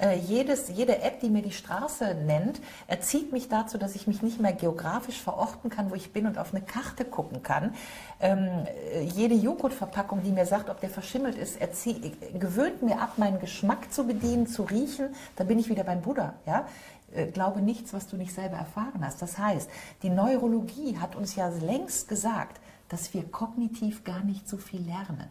Äh, 0.00 0.16
jedes, 0.18 0.68
jede 0.68 1.02
App, 1.02 1.20
die 1.20 1.30
mir 1.30 1.42
die 1.42 1.52
Straße 1.52 2.16
nennt, 2.26 2.60
erzieht 2.88 3.32
mich 3.32 3.48
dazu, 3.48 3.78
dass 3.78 3.94
ich 3.94 4.08
mich 4.08 4.22
nicht 4.22 4.40
mehr 4.40 4.52
geografisch 4.52 5.20
verorten 5.20 5.70
kann, 5.70 5.90
wo 5.90 5.94
ich 5.94 6.12
bin 6.12 6.26
und 6.26 6.36
auf 6.36 6.52
eine 6.52 6.62
Karte 6.64 7.04
gucken 7.04 7.44
kann. 7.44 7.74
Ähm, 8.20 8.48
äh, 8.92 9.02
jede 9.02 9.34
Joghurtverpackung, 9.34 10.24
die 10.24 10.32
mir 10.32 10.46
sagt, 10.46 10.68
ob 10.68 10.80
der 10.80 10.90
verschimmelt 10.90 11.38
ist, 11.38 11.60
erzieht, 11.60 12.40
gewöhnt 12.40 12.82
mir 12.82 13.00
ab, 13.00 13.18
meinen 13.18 13.38
Geschmack 13.38 13.92
zu 13.92 14.04
bedienen, 14.04 14.48
zu 14.48 14.64
riechen. 14.64 15.14
Da 15.36 15.44
bin 15.44 15.60
ich 15.60 15.68
wieder 15.68 15.84
beim 15.84 16.02
Buddha. 16.02 16.34
Ja? 16.44 16.66
Äh, 17.12 17.26
glaube 17.26 17.60
nichts, 17.60 17.92
was 17.92 18.06
du 18.06 18.16
nicht 18.16 18.34
selber 18.34 18.56
erfahren 18.56 19.04
hast. 19.04 19.20
Das 19.22 19.38
heißt, 19.38 19.68
die 20.02 20.10
Neurologie 20.10 20.98
hat 20.98 21.16
uns 21.16 21.34
ja 21.34 21.48
längst 21.48 22.08
gesagt, 22.08 22.60
dass 22.88 23.14
wir 23.14 23.24
kognitiv 23.24 24.04
gar 24.04 24.20
nicht 24.20 24.48
so 24.48 24.56
viel 24.56 24.82
lernen. 24.82 25.28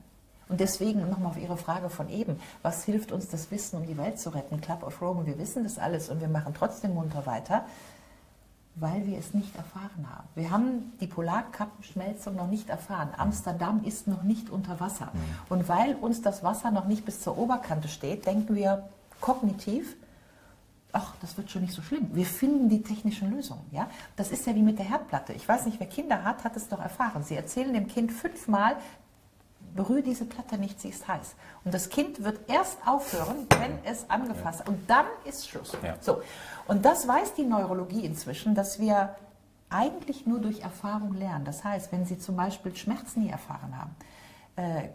Und 0.50 0.60
deswegen 0.60 1.08
nochmal 1.08 1.32
auf 1.32 1.38
Ihre 1.38 1.58
Frage 1.58 1.90
von 1.90 2.10
eben, 2.10 2.40
was 2.64 2.84
hilft 2.84 3.12
uns 3.12 3.28
das 3.28 3.52
Wissen, 3.52 3.78
um 3.78 3.86
die 3.86 3.98
Welt 3.98 4.20
zu 4.20 4.32
retten? 4.32 4.60
Club 4.62 4.84
of 4.84 5.02
Rome, 5.02 5.26
wir 5.26 5.38
wissen 5.38 5.64
das 5.64 5.78
alles 5.78 6.10
und 6.10 6.22
wir 6.22 6.28
machen 6.28 6.54
trotzdem 6.58 6.96
munter 6.96 7.26
weiter, 7.28 7.66
weil 8.76 9.06
wir 9.06 9.20
es 9.20 9.34
nicht 9.34 9.56
erfahren 9.56 10.08
haben. 10.12 10.28
Wir 10.36 10.50
haben 10.50 10.94
die 11.02 11.08
Polarkappenschmelzung 11.08 12.36
noch 12.36 12.48
nicht 12.48 12.70
erfahren. 12.70 13.10
Amsterdam 13.16 13.84
ist 13.84 14.08
noch 14.08 14.24
nicht 14.24 14.50
unter 14.50 14.80
Wasser. 14.80 15.12
Mhm. 15.14 15.20
Und 15.50 15.70
weil 15.70 15.96
uns 15.96 16.22
das 16.22 16.44
Wasser 16.44 16.72
noch 16.72 16.86
nicht 16.86 17.06
bis 17.06 17.22
zur 17.22 17.38
Oberkante 17.38 17.88
steht, 17.88 18.26
denken 18.26 18.56
wir 18.56 18.90
kognitiv, 19.22 19.96
ach, 20.92 21.16
das 21.22 21.38
wird 21.38 21.52
schon 21.52 21.62
nicht 21.62 21.74
so 21.74 21.82
schlimm. 21.82 22.10
Wir 22.14 22.26
finden 22.26 22.70
die 22.70 22.82
technischen 22.82 23.32
Lösungen. 23.32 23.66
Ja? 23.72 23.90
Das 24.16 24.32
ist 24.32 24.46
ja 24.48 24.56
wie 24.56 24.62
mit 24.62 24.80
der 24.80 24.86
Herdplatte. 24.86 25.34
Ich 25.34 25.48
weiß 25.48 25.66
nicht, 25.66 25.80
wer 25.80 25.88
Kinder 25.88 26.24
hat, 26.24 26.44
hat 26.44 26.56
es 26.56 26.68
doch 26.68 26.80
erfahren. 26.80 27.24
Sie 27.24 27.36
erzählen 27.36 27.74
dem 27.74 27.88
Kind 27.88 28.12
fünfmal, 28.12 28.76
berühre 29.76 30.02
diese 30.02 30.26
Platte 30.26 30.58
nicht, 30.58 30.82
sie 30.82 30.90
ist 30.90 31.08
heiß. 31.08 31.36
Und 31.64 31.74
das 31.74 31.90
Kind 31.90 32.24
wird 32.24 32.50
erst 32.50 32.80
aufhören, 32.88 33.46
wenn 33.60 33.80
es 33.84 34.10
angefasst 34.10 34.62
hat. 34.62 34.70
Und 34.70 34.90
dann 34.90 35.06
ist 35.26 35.48
Schluss. 35.48 35.78
Ja. 35.84 35.96
So. 36.02 36.22
Und 36.68 36.86
das 36.86 37.08
weiß 37.08 37.36
die 37.36 37.46
Neurologie 37.46 38.06
inzwischen, 38.06 38.56
dass 38.56 38.80
wir 38.80 39.16
eigentlich 39.70 40.26
nur 40.26 40.40
durch 40.40 40.62
Erfahrung 40.62 41.14
lernen. 41.14 41.46
Das 41.46 41.64
heißt, 41.64 41.92
wenn 41.92 42.06
Sie 42.06 42.18
zum 42.18 42.36
Beispiel 42.36 42.76
Schmerz 42.76 43.16
nie 43.16 43.30
erfahren 43.30 43.78
haben, 43.78 43.96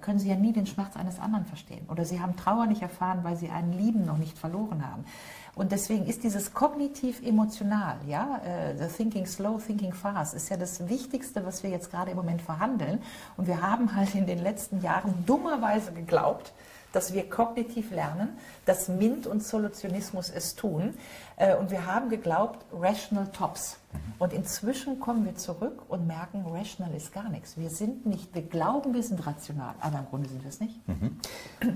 können 0.00 0.18
Sie 0.18 0.28
ja 0.28 0.36
nie 0.36 0.52
den 0.52 0.66
Schmerz 0.66 0.96
eines 0.96 1.18
anderen 1.18 1.46
verstehen. 1.46 1.86
Oder 1.88 2.04
Sie 2.04 2.20
haben 2.20 2.36
Trauer 2.36 2.66
nicht 2.66 2.82
erfahren, 2.82 3.20
weil 3.22 3.36
Sie 3.36 3.50
einen 3.50 3.72
Lieben 3.72 4.04
noch 4.04 4.18
nicht 4.18 4.38
verloren 4.38 4.86
haben. 4.86 5.04
Und 5.54 5.70
deswegen 5.70 6.06
ist 6.06 6.24
dieses 6.24 6.52
kognitiv-emotional, 6.52 7.98
ja, 8.08 8.40
äh, 8.44 8.76
the 8.76 8.88
thinking 8.94 9.26
slow, 9.26 9.58
thinking 9.64 9.92
fast, 9.92 10.34
ist 10.34 10.48
ja 10.48 10.56
das 10.56 10.88
Wichtigste, 10.88 11.46
was 11.46 11.62
wir 11.62 11.70
jetzt 11.70 11.90
gerade 11.90 12.10
im 12.10 12.16
Moment 12.16 12.42
verhandeln. 12.42 13.00
Und 13.36 13.46
wir 13.46 13.62
haben 13.62 13.94
halt 13.94 14.14
in 14.14 14.26
den 14.26 14.40
letzten 14.40 14.82
Jahren 14.82 15.24
dummerweise 15.26 15.92
geglaubt, 15.92 16.52
dass 16.92 17.12
wir 17.12 17.28
kognitiv 17.28 17.90
lernen, 17.92 18.30
dass 18.66 18.88
MINT 18.88 19.26
und 19.26 19.44
Solutionismus 19.44 20.30
es 20.30 20.56
tun. 20.56 20.94
Äh, 21.36 21.54
und 21.56 21.70
wir 21.70 21.86
haben 21.86 22.08
geglaubt, 22.08 22.64
rational 22.72 23.28
tops. 23.28 23.76
Und 24.18 24.32
inzwischen 24.32 25.00
kommen 25.00 25.24
wir 25.24 25.34
zurück 25.34 25.82
und 25.88 26.06
merken, 26.06 26.44
rational 26.46 26.94
ist 26.94 27.12
gar 27.12 27.28
nichts. 27.28 27.56
Wir 27.56 27.68
sind 27.68 28.06
nicht, 28.06 28.34
wir 28.34 28.42
glauben, 28.42 28.94
wir 28.94 29.02
sind 29.02 29.26
rational, 29.26 29.74
aber 29.80 29.98
im 29.98 30.06
Grunde 30.06 30.28
sind 30.28 30.42
wir 30.42 30.48
es 30.48 30.60
nicht. 30.60 30.80
Mhm. 30.88 31.18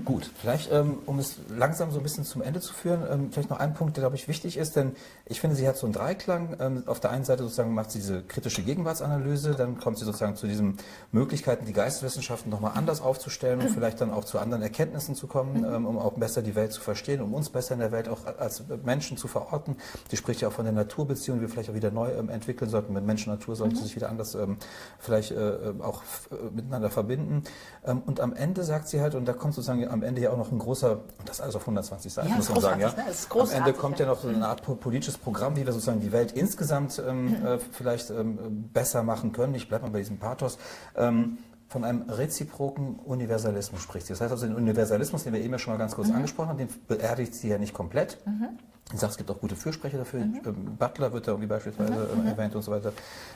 Gut, 0.05 0.31
vielleicht, 0.35 0.71
ähm, 0.71 0.99
um 1.05 1.19
es 1.19 1.37
langsam 1.49 1.91
so 1.91 1.99
ein 1.99 2.03
bisschen 2.03 2.23
zum 2.23 2.41
Ende 2.41 2.61
zu 2.61 2.73
führen, 2.73 3.03
ähm, 3.09 3.31
vielleicht 3.31 3.49
noch 3.49 3.59
ein 3.59 3.73
Punkt, 3.73 3.97
der, 3.97 4.03
glaube 4.03 4.15
ich, 4.15 4.27
wichtig 4.27 4.57
ist, 4.57 4.75
denn 4.75 4.93
ich 5.25 5.41
finde, 5.41 5.55
sie 5.55 5.67
hat 5.67 5.77
so 5.77 5.85
einen 5.85 5.93
Dreiklang. 5.93 6.55
Ähm, 6.59 6.83
auf 6.85 6.99
der 6.99 7.11
einen 7.11 7.25
Seite 7.25 7.43
sozusagen 7.43 7.73
macht 7.73 7.91
sie 7.91 7.99
diese 7.99 8.23
kritische 8.23 8.63
Gegenwartsanalyse, 8.63 9.55
dann 9.55 9.77
kommt 9.77 9.97
sie 9.97 10.05
sozusagen 10.05 10.35
zu 10.35 10.47
diesen 10.47 10.77
Möglichkeiten, 11.11 11.65
die 11.65 11.73
Geisteswissenschaften 11.73 12.49
nochmal 12.49 12.71
anders 12.75 13.01
aufzustellen 13.01 13.59
und 13.59 13.69
vielleicht 13.69 13.99
dann 14.01 14.11
auch 14.11 14.23
zu 14.23 14.39
anderen 14.39 14.63
Erkenntnissen 14.63 15.13
zu 15.13 15.27
kommen, 15.27 15.61
mhm. 15.61 15.85
um 15.85 15.99
auch 15.99 16.13
besser 16.13 16.41
die 16.41 16.55
Welt 16.55 16.71
zu 16.71 16.81
verstehen, 16.81 17.21
um 17.21 17.33
uns 17.33 17.49
besser 17.49 17.73
in 17.73 17.79
der 17.79 17.91
Welt 17.91 18.07
auch 18.07 18.25
als 18.37 18.63
Menschen 18.85 19.17
zu 19.17 19.27
verorten. 19.27 19.75
Sie 20.09 20.17
spricht 20.17 20.41
ja 20.41 20.47
auch 20.47 20.53
von 20.53 20.65
der 20.65 20.73
Naturbeziehung, 20.73 21.37
die 21.37 21.41
wir 21.41 21.49
vielleicht 21.49 21.69
auch 21.69 21.75
wieder 21.75 21.91
neu 21.91 22.08
entwickeln 22.09 22.69
sollten. 22.69 22.93
Mit 22.93 23.05
Mensch 23.05 23.27
und 23.27 23.33
Natur 23.33 23.55
sollten 23.55 23.75
mhm. 23.75 23.79
sich 23.81 23.95
wieder 23.95 24.09
anders 24.09 24.35
ähm, 24.35 24.57
vielleicht 24.99 25.31
äh, 25.31 25.73
auch 25.79 26.01
äh, 26.31 26.35
miteinander 26.53 26.89
verbinden. 26.89 27.43
Ähm, 27.85 28.01
und 28.05 28.19
am 28.19 28.33
Ende 28.33 28.63
sagt 28.63 28.87
sie 28.87 29.01
halt, 29.01 29.15
und 29.15 29.25
da 29.25 29.33
kommt 29.33 29.53
sozusagen 29.53 29.87
am 29.87 30.03
Ende 30.03 30.21
ja 30.21 30.31
auch 30.31 30.37
noch 30.37 30.51
ein 30.51 30.59
großer, 30.59 30.91
und 30.91 31.29
das 31.29 31.41
alles 31.41 31.55
auf 31.55 31.63
120 31.63 32.11
Seiten, 32.11 32.29
ja, 32.29 32.35
muss 32.35 32.49
man 32.49 32.61
sagen, 32.61 32.81
ja. 32.81 32.89
Ne? 32.89 33.05
Am 33.29 33.49
Ende 33.51 33.73
kommt 33.73 33.99
ja 33.99 34.05
noch 34.05 34.19
so 34.19 34.27
eine 34.27 34.47
Art 34.47 34.61
politisches 34.79 35.17
Programm, 35.17 35.55
wie 35.55 35.65
wir 35.65 35.73
sozusagen 35.73 35.99
die 35.99 36.11
Welt 36.11 36.31
insgesamt 36.31 37.01
ähm, 37.05 37.39
mhm. 37.39 37.45
äh, 37.45 37.59
vielleicht 37.71 38.09
ähm, 38.09 38.69
besser 38.73 39.03
machen 39.03 39.31
können. 39.31 39.55
Ich 39.55 39.67
bleibe 39.67 39.85
mal 39.85 39.91
bei 39.91 39.99
diesem 39.99 40.17
Pathos. 40.17 40.57
Ähm, 40.95 41.37
von 41.69 41.83
einem 41.83 42.09
reziproken 42.09 42.95
Universalismus 42.95 43.81
spricht 43.81 44.07
sie. 44.07 44.13
Das 44.13 44.21
heißt 44.21 44.31
also, 44.31 44.47
den 44.47 44.55
Universalismus, 44.55 45.23
den 45.23 45.33
wir 45.33 45.39
eben 45.39 45.53
ja 45.53 45.59
schon 45.59 45.71
mal 45.71 45.77
ganz 45.77 45.95
kurz 45.95 46.07
mhm. 46.09 46.15
angesprochen 46.15 46.49
haben, 46.49 46.57
den 46.57 46.69
beerdigt 46.87 47.35
sie 47.35 47.49
ja 47.49 47.59
nicht 47.59 47.75
komplett. 47.75 48.17
Mhm. 48.25 48.57
Ich 48.91 48.99
sage, 48.99 49.11
es 49.11 49.17
gibt 49.17 49.29
auch 49.29 49.39
gute 49.39 49.55
Fürsprecher 49.55 49.99
dafür. 49.99 50.21
Mhm. 50.21 50.41
Ähm, 50.45 50.77
Butler 50.77 51.13
wird 51.13 51.27
da 51.27 51.31
irgendwie 51.31 51.47
beispielsweise 51.47 52.09
mhm. 52.15 52.27
erwähnt 52.27 52.55
und 52.55 52.63
so 52.63 52.71
weiter. 52.71 52.91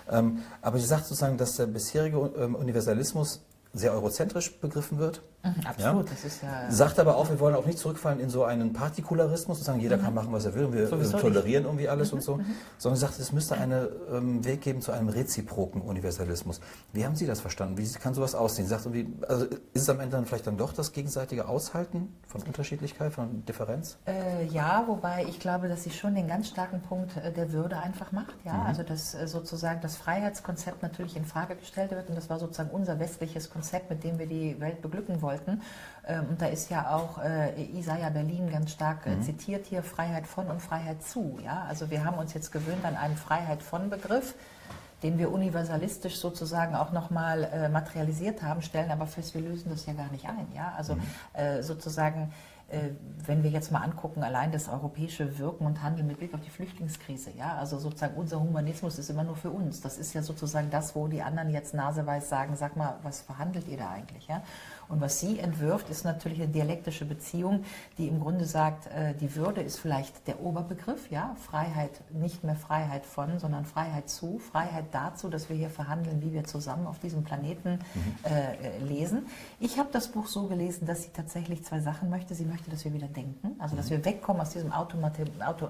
Ähm, 0.09 0.39
aber 0.61 0.79
sie 0.79 0.85
sagt 0.85 1.05
sozusagen, 1.05 1.37
dass 1.37 1.57
der 1.57 1.67
bisherige 1.67 2.17
ähm, 2.37 2.55
Universalismus 2.55 3.45
sehr 3.73 3.93
eurozentrisch 3.93 4.59
begriffen 4.59 4.97
wird. 4.97 5.21
Mhm, 5.43 5.67
absolut, 5.67 6.05
ja? 6.05 6.11
das 6.11 6.23
ist 6.23 6.41
ja. 6.41 6.71
Sagt 6.71 6.99
aber 6.99 7.17
auch, 7.17 7.29
wir 7.29 7.37
wollen 7.39 7.55
auch 7.55 7.65
nicht 7.65 7.77
zurückfallen 7.77 8.21
in 8.21 8.29
so 8.29 8.45
einen 8.45 8.71
Partikularismus 8.71 9.57
und 9.57 9.65
sagen, 9.65 9.81
jeder 9.81 9.97
mhm. 9.97 10.01
kann 10.01 10.13
machen, 10.13 10.31
was 10.31 10.45
er 10.45 10.55
will 10.55 10.65
und 10.65 10.73
wir 10.73 10.87
Sowieso 10.87 11.17
tolerieren 11.17 11.63
nicht. 11.63 11.71
irgendwie 11.71 11.89
alles 11.89 12.11
mhm. 12.11 12.17
und 12.17 12.21
so. 12.21 12.37
Mhm. 12.37 12.45
Sondern 12.77 12.99
sagt, 12.99 13.19
es 13.19 13.33
müsste 13.33 13.55
einen 13.57 13.87
ähm, 14.09 14.45
Weg 14.45 14.61
geben 14.61 14.81
zu 14.81 14.93
einem 14.93 15.09
reziproken 15.09 15.81
Universalismus. 15.81 16.61
Wie 16.93 17.05
haben 17.05 17.17
Sie 17.17 17.25
das 17.25 17.41
verstanden? 17.41 17.77
Wie 17.77 17.85
kann 17.93 18.13
sowas 18.13 18.35
aussehen? 18.35 18.67
Sagt 18.67 18.85
irgendwie, 18.85 19.13
also 19.27 19.45
ist 19.45 19.81
es 19.81 19.89
am 19.89 19.99
Ende 19.99 20.15
dann 20.15 20.25
vielleicht 20.25 20.47
dann 20.47 20.55
doch 20.55 20.71
das 20.71 20.93
gegenseitige 20.93 21.49
Aushalten 21.49 22.15
von 22.25 22.41
Unterschiedlichkeit, 22.43 23.11
von 23.11 23.45
Differenz? 23.45 23.97
Äh, 24.07 24.45
ja, 24.45 24.85
wobei 24.87 25.25
ich 25.27 25.41
glaube, 25.41 25.67
dass 25.67 25.83
sie 25.83 25.91
schon 25.91 26.15
den 26.15 26.29
ganz 26.29 26.47
starken 26.47 26.81
Punkt 26.81 27.17
äh, 27.17 27.33
der 27.33 27.51
Würde 27.51 27.77
einfach 27.79 28.13
macht. 28.13 28.35
Ja? 28.45 28.53
Mhm. 28.53 28.61
Also 28.61 28.83
dass 28.83 29.13
äh, 29.13 29.27
sozusagen 29.27 29.81
das 29.81 29.97
Freiheitskonzept 29.97 30.81
natürlich 30.83 31.17
in 31.17 31.25
Frage 31.25 31.57
gestellt 31.57 31.91
wird 31.91 32.07
und 32.07 32.15
das 32.15 32.29
war 32.29 32.39
sozusagen 32.39 32.69
unser 32.69 32.97
westliches 32.99 33.49
Konzept 33.49 33.89
mit 33.89 34.05
dem 34.05 34.19
wir 34.19 34.27
die 34.27 34.57
Welt 34.61 34.81
beglücken 34.81 35.21
wollten. 35.33 35.61
Ähm, 36.07 36.25
und 36.29 36.41
da 36.41 36.47
ist 36.47 36.69
ja 36.69 36.95
auch 36.95 37.21
äh, 37.23 37.61
Isaiah 37.77 38.09
Berlin 38.09 38.49
ganz 38.51 38.71
stark 38.71 39.05
äh, 39.05 39.15
mhm. 39.15 39.21
zitiert 39.23 39.65
hier, 39.65 39.83
Freiheit 39.83 40.27
von 40.27 40.47
und 40.47 40.61
Freiheit 40.61 41.03
zu. 41.03 41.39
Ja? 41.43 41.65
Also 41.67 41.89
wir 41.89 42.05
haben 42.05 42.17
uns 42.17 42.33
jetzt 42.33 42.51
gewöhnt 42.51 42.85
an 42.85 42.95
einen 42.95 43.17
Freiheit 43.17 43.63
von 43.63 43.89
Begriff 43.89 44.35
den 45.01 45.17
wir 45.17 45.33
universalistisch 45.33 46.15
sozusagen 46.15 46.75
auch 46.75 46.93
nochmal 46.93 47.43
äh, 47.43 47.67
materialisiert 47.67 48.41
haben, 48.41 48.61
stellen 48.61 48.89
aber 48.89 49.05
fest, 49.05 49.33
wir 49.33 49.41
lösen 49.41 49.69
das 49.69 49.85
ja 49.85 49.91
gar 49.91 50.09
nicht 50.13 50.29
ein. 50.29 50.47
Ja? 50.55 50.73
Also 50.77 50.95
mhm. 50.95 51.61
sozusagen 51.61 52.31
wenn 53.25 53.43
wir 53.43 53.51
jetzt 53.51 53.71
mal 53.71 53.81
angucken, 53.81 54.23
allein 54.23 54.51
das 54.51 54.67
europäische 54.67 55.37
Wirken 55.37 55.65
und 55.65 55.83
Handeln 55.83 56.07
mit 56.07 56.17
Blick 56.17 56.33
auf 56.33 56.41
die 56.41 56.49
Flüchtlingskrise, 56.49 57.31
ja, 57.37 57.55
also 57.57 57.77
sozusagen 57.77 58.15
unser 58.15 58.39
Humanismus 58.39 58.97
ist 58.97 59.09
immer 59.09 59.23
nur 59.23 59.35
für 59.35 59.51
uns. 59.51 59.81
Das 59.81 59.97
ist 59.97 60.13
ja 60.13 60.23
sozusagen 60.23 60.69
das, 60.71 60.95
wo 60.95 61.07
die 61.07 61.21
anderen 61.21 61.49
jetzt 61.49 61.73
naseweis 61.73 62.29
sagen, 62.29 62.55
sag 62.55 62.75
mal, 62.75 62.97
was 63.03 63.21
verhandelt 63.21 63.67
ihr 63.67 63.77
da 63.77 63.91
eigentlich, 63.91 64.27
ja? 64.27 64.41
Und 64.89 65.01
was 65.01 65.19
sie 65.19 65.39
entwirft, 65.39 65.89
ist 65.89 66.03
natürlich 66.03 66.41
eine 66.41 66.51
dialektische 66.51 67.05
Beziehung, 67.05 67.63
die 67.97 68.07
im 68.07 68.19
Grunde 68.19 68.45
sagt, 68.45 68.87
äh, 68.87 69.13
die 69.15 69.35
Würde 69.35 69.61
ist 69.61 69.79
vielleicht 69.79 70.27
der 70.27 70.41
Oberbegriff, 70.41 71.09
ja, 71.09 71.35
Freiheit, 71.41 72.01
nicht 72.11 72.43
mehr 72.43 72.55
Freiheit 72.55 73.05
von, 73.05 73.39
sondern 73.39 73.65
Freiheit 73.65 74.09
zu, 74.09 74.39
Freiheit 74.39 74.85
dazu, 74.91 75.29
dass 75.29 75.49
wir 75.49 75.55
hier 75.55 75.69
verhandeln, 75.69 76.21
wie 76.21 76.33
wir 76.33 76.43
zusammen 76.43 76.85
auf 76.85 76.99
diesem 76.99 77.23
Planeten 77.23 77.79
mhm. 77.93 78.15
äh, 78.23 78.77
lesen. 78.83 79.27
Ich 79.59 79.79
habe 79.79 79.89
das 79.91 80.09
Buch 80.09 80.27
so 80.27 80.47
gelesen, 80.47 80.85
dass 80.85 81.03
sie 81.03 81.09
tatsächlich 81.09 81.63
zwei 81.63 81.79
Sachen 81.79 82.09
möchte. 82.09 82.35
Sie 82.35 82.45
möchte, 82.53 82.69
dass 82.69 82.85
wir 82.85 82.93
wieder 82.93 83.07
denken, 83.07 83.55
also 83.59 83.75
dass 83.75 83.87
mhm. 83.87 83.91
wir 83.91 84.05
wegkommen 84.05 84.41
aus 84.41 84.51
diesem 84.51 84.71
Autodenken, 84.71 85.41
Auto 85.41 85.67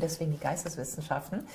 deswegen 0.00 0.32
die 0.32 0.38
Geisteswissenschaften. 0.38 1.46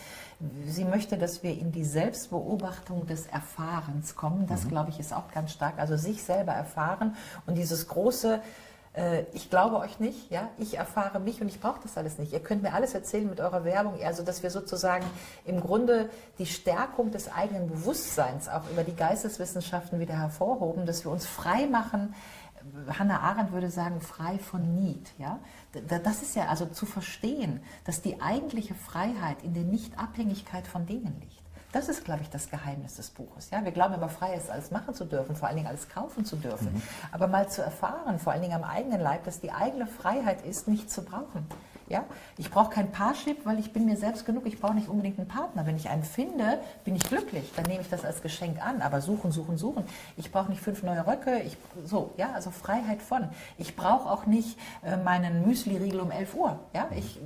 Sie 0.65 0.85
möchte, 0.85 1.17
dass 1.17 1.43
wir 1.43 1.51
in 1.51 1.71
die 1.71 1.83
Selbstbeobachtung 1.83 3.05
des 3.05 3.27
Erfahrens 3.27 4.15
kommen. 4.15 4.47
Das, 4.47 4.63
mhm. 4.63 4.69
glaube 4.69 4.89
ich, 4.89 4.99
ist 4.99 5.13
auch 5.13 5.29
ganz 5.33 5.51
stark. 5.51 5.77
Also 5.77 5.97
sich 5.97 6.23
selber 6.23 6.53
erfahren 6.53 7.15
und 7.45 7.55
dieses 7.55 7.89
große, 7.89 8.41
äh, 8.95 9.23
ich 9.33 9.49
glaube 9.49 9.79
euch 9.79 9.99
nicht, 9.99 10.31
ja, 10.31 10.47
ich 10.57 10.77
erfahre 10.77 11.19
mich 11.19 11.41
und 11.41 11.49
ich 11.49 11.59
brauche 11.59 11.81
das 11.83 11.97
alles 11.97 12.17
nicht. 12.17 12.31
Ihr 12.31 12.39
könnt 12.39 12.63
mir 12.63 12.73
alles 12.73 12.93
erzählen 12.93 13.29
mit 13.29 13.41
eurer 13.41 13.65
Werbung, 13.65 13.95
also 14.01 14.23
dass 14.23 14.43
wir 14.43 14.49
sozusagen 14.49 15.05
im 15.43 15.59
Grunde 15.59 16.09
die 16.39 16.45
Stärkung 16.45 17.11
des 17.11 17.29
eigenen 17.29 17.67
Bewusstseins 17.67 18.47
auch 18.47 18.69
über 18.71 18.85
die 18.85 18.95
Geisteswissenschaften 18.95 19.99
wieder 19.99 20.17
hervorhoben, 20.17 20.85
dass 20.85 21.03
wir 21.03 21.11
uns 21.11 21.25
frei 21.25 21.67
machen. 21.67 22.15
Hannah 22.97 23.19
Arendt 23.19 23.51
würde 23.51 23.69
sagen, 23.69 24.01
frei 24.01 24.39
von 24.39 24.75
Need. 24.75 25.11
Ja? 25.17 25.39
Das 26.03 26.21
ist 26.21 26.35
ja 26.35 26.47
also 26.47 26.65
zu 26.65 26.85
verstehen, 26.85 27.61
dass 27.85 28.01
die 28.01 28.21
eigentliche 28.21 28.75
Freiheit 28.75 29.43
in 29.43 29.53
der 29.53 29.63
Nichtabhängigkeit 29.63 30.67
von 30.67 30.85
Dingen 30.85 31.15
liegt. 31.19 31.43
Das 31.73 31.89
ist, 31.89 32.05
glaube 32.05 32.21
ich, 32.21 32.29
das 32.29 32.51
Geheimnis 32.51 32.97
des 32.97 33.09
Buches. 33.09 33.49
Ja, 33.49 33.63
wir 33.65 33.71
glauben 33.71 33.95
immer, 33.95 34.07
frei 34.07 34.35
ist, 34.35 34.51
alles 34.51 34.69
machen 34.69 34.93
zu 34.93 35.05
dürfen, 35.05 35.35
vor 35.35 35.47
allen 35.47 35.57
Dingen 35.57 35.67
alles 35.67 35.89
kaufen 35.89 36.23
zu 36.23 36.35
dürfen. 36.35 36.71
Mhm. 36.71 36.81
Aber 37.11 37.27
mal 37.27 37.49
zu 37.49 37.63
erfahren, 37.63 38.19
vor 38.19 38.31
allen 38.31 38.43
Dingen 38.43 38.53
am 38.53 38.63
eigenen 38.63 39.01
Leib, 39.01 39.23
dass 39.23 39.41
die 39.41 39.51
eigene 39.51 39.87
Freiheit 39.87 40.45
ist, 40.45 40.67
nicht 40.67 40.91
zu 40.91 41.03
brauchen. 41.03 41.47
Ja? 41.89 42.05
Ich 42.37 42.49
brauche 42.49 42.71
kein 42.71 42.91
Paarship, 42.91 43.45
weil 43.45 43.59
ich 43.59 43.73
bin 43.73 43.85
mir 43.85 43.97
selbst 43.97 44.25
genug. 44.25 44.45
Ich 44.45 44.59
brauche 44.59 44.75
nicht 44.75 44.87
unbedingt 44.87 45.19
einen 45.19 45.27
Partner. 45.27 45.65
Wenn 45.65 45.75
ich 45.75 45.89
einen 45.89 46.03
finde, 46.03 46.59
bin 46.83 46.95
ich 46.95 47.03
glücklich. 47.03 47.51
Dann 47.55 47.65
nehme 47.65 47.81
ich 47.81 47.89
das 47.89 48.05
als 48.05 48.21
Geschenk 48.21 48.65
an. 48.65 48.81
Aber 48.81 49.01
suchen, 49.01 49.31
suchen, 49.31 49.57
suchen. 49.57 49.83
Ich 50.17 50.31
brauche 50.31 50.49
nicht 50.49 50.61
fünf 50.61 50.83
neue 50.83 51.05
Röcke. 51.05 51.39
Ich, 51.39 51.57
so, 51.85 52.11
ja, 52.17 52.31
also 52.33 52.51
Freiheit 52.51 53.01
von. 53.01 53.29
Ich 53.57 53.75
brauche 53.75 54.09
auch 54.09 54.25
nicht 54.25 54.57
äh, 54.83 54.97
meinen 54.97 55.45
Müsli-Riegel 55.45 55.99
um 55.99 56.11
11 56.11 56.35
Uhr. 56.35 56.59
Ja, 56.73 56.87
ich 56.95 57.19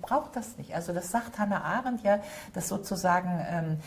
brauche 0.00 0.30
das 0.32 0.56
nicht. 0.58 0.74
Also 0.74 0.92
das 0.92 1.10
sagt 1.10 1.38
Hannah 1.38 1.62
Arendt 1.62 2.02
ja, 2.02 2.20
dass 2.52 2.68
sozusagen 2.68 3.44
ähm, 3.50 3.78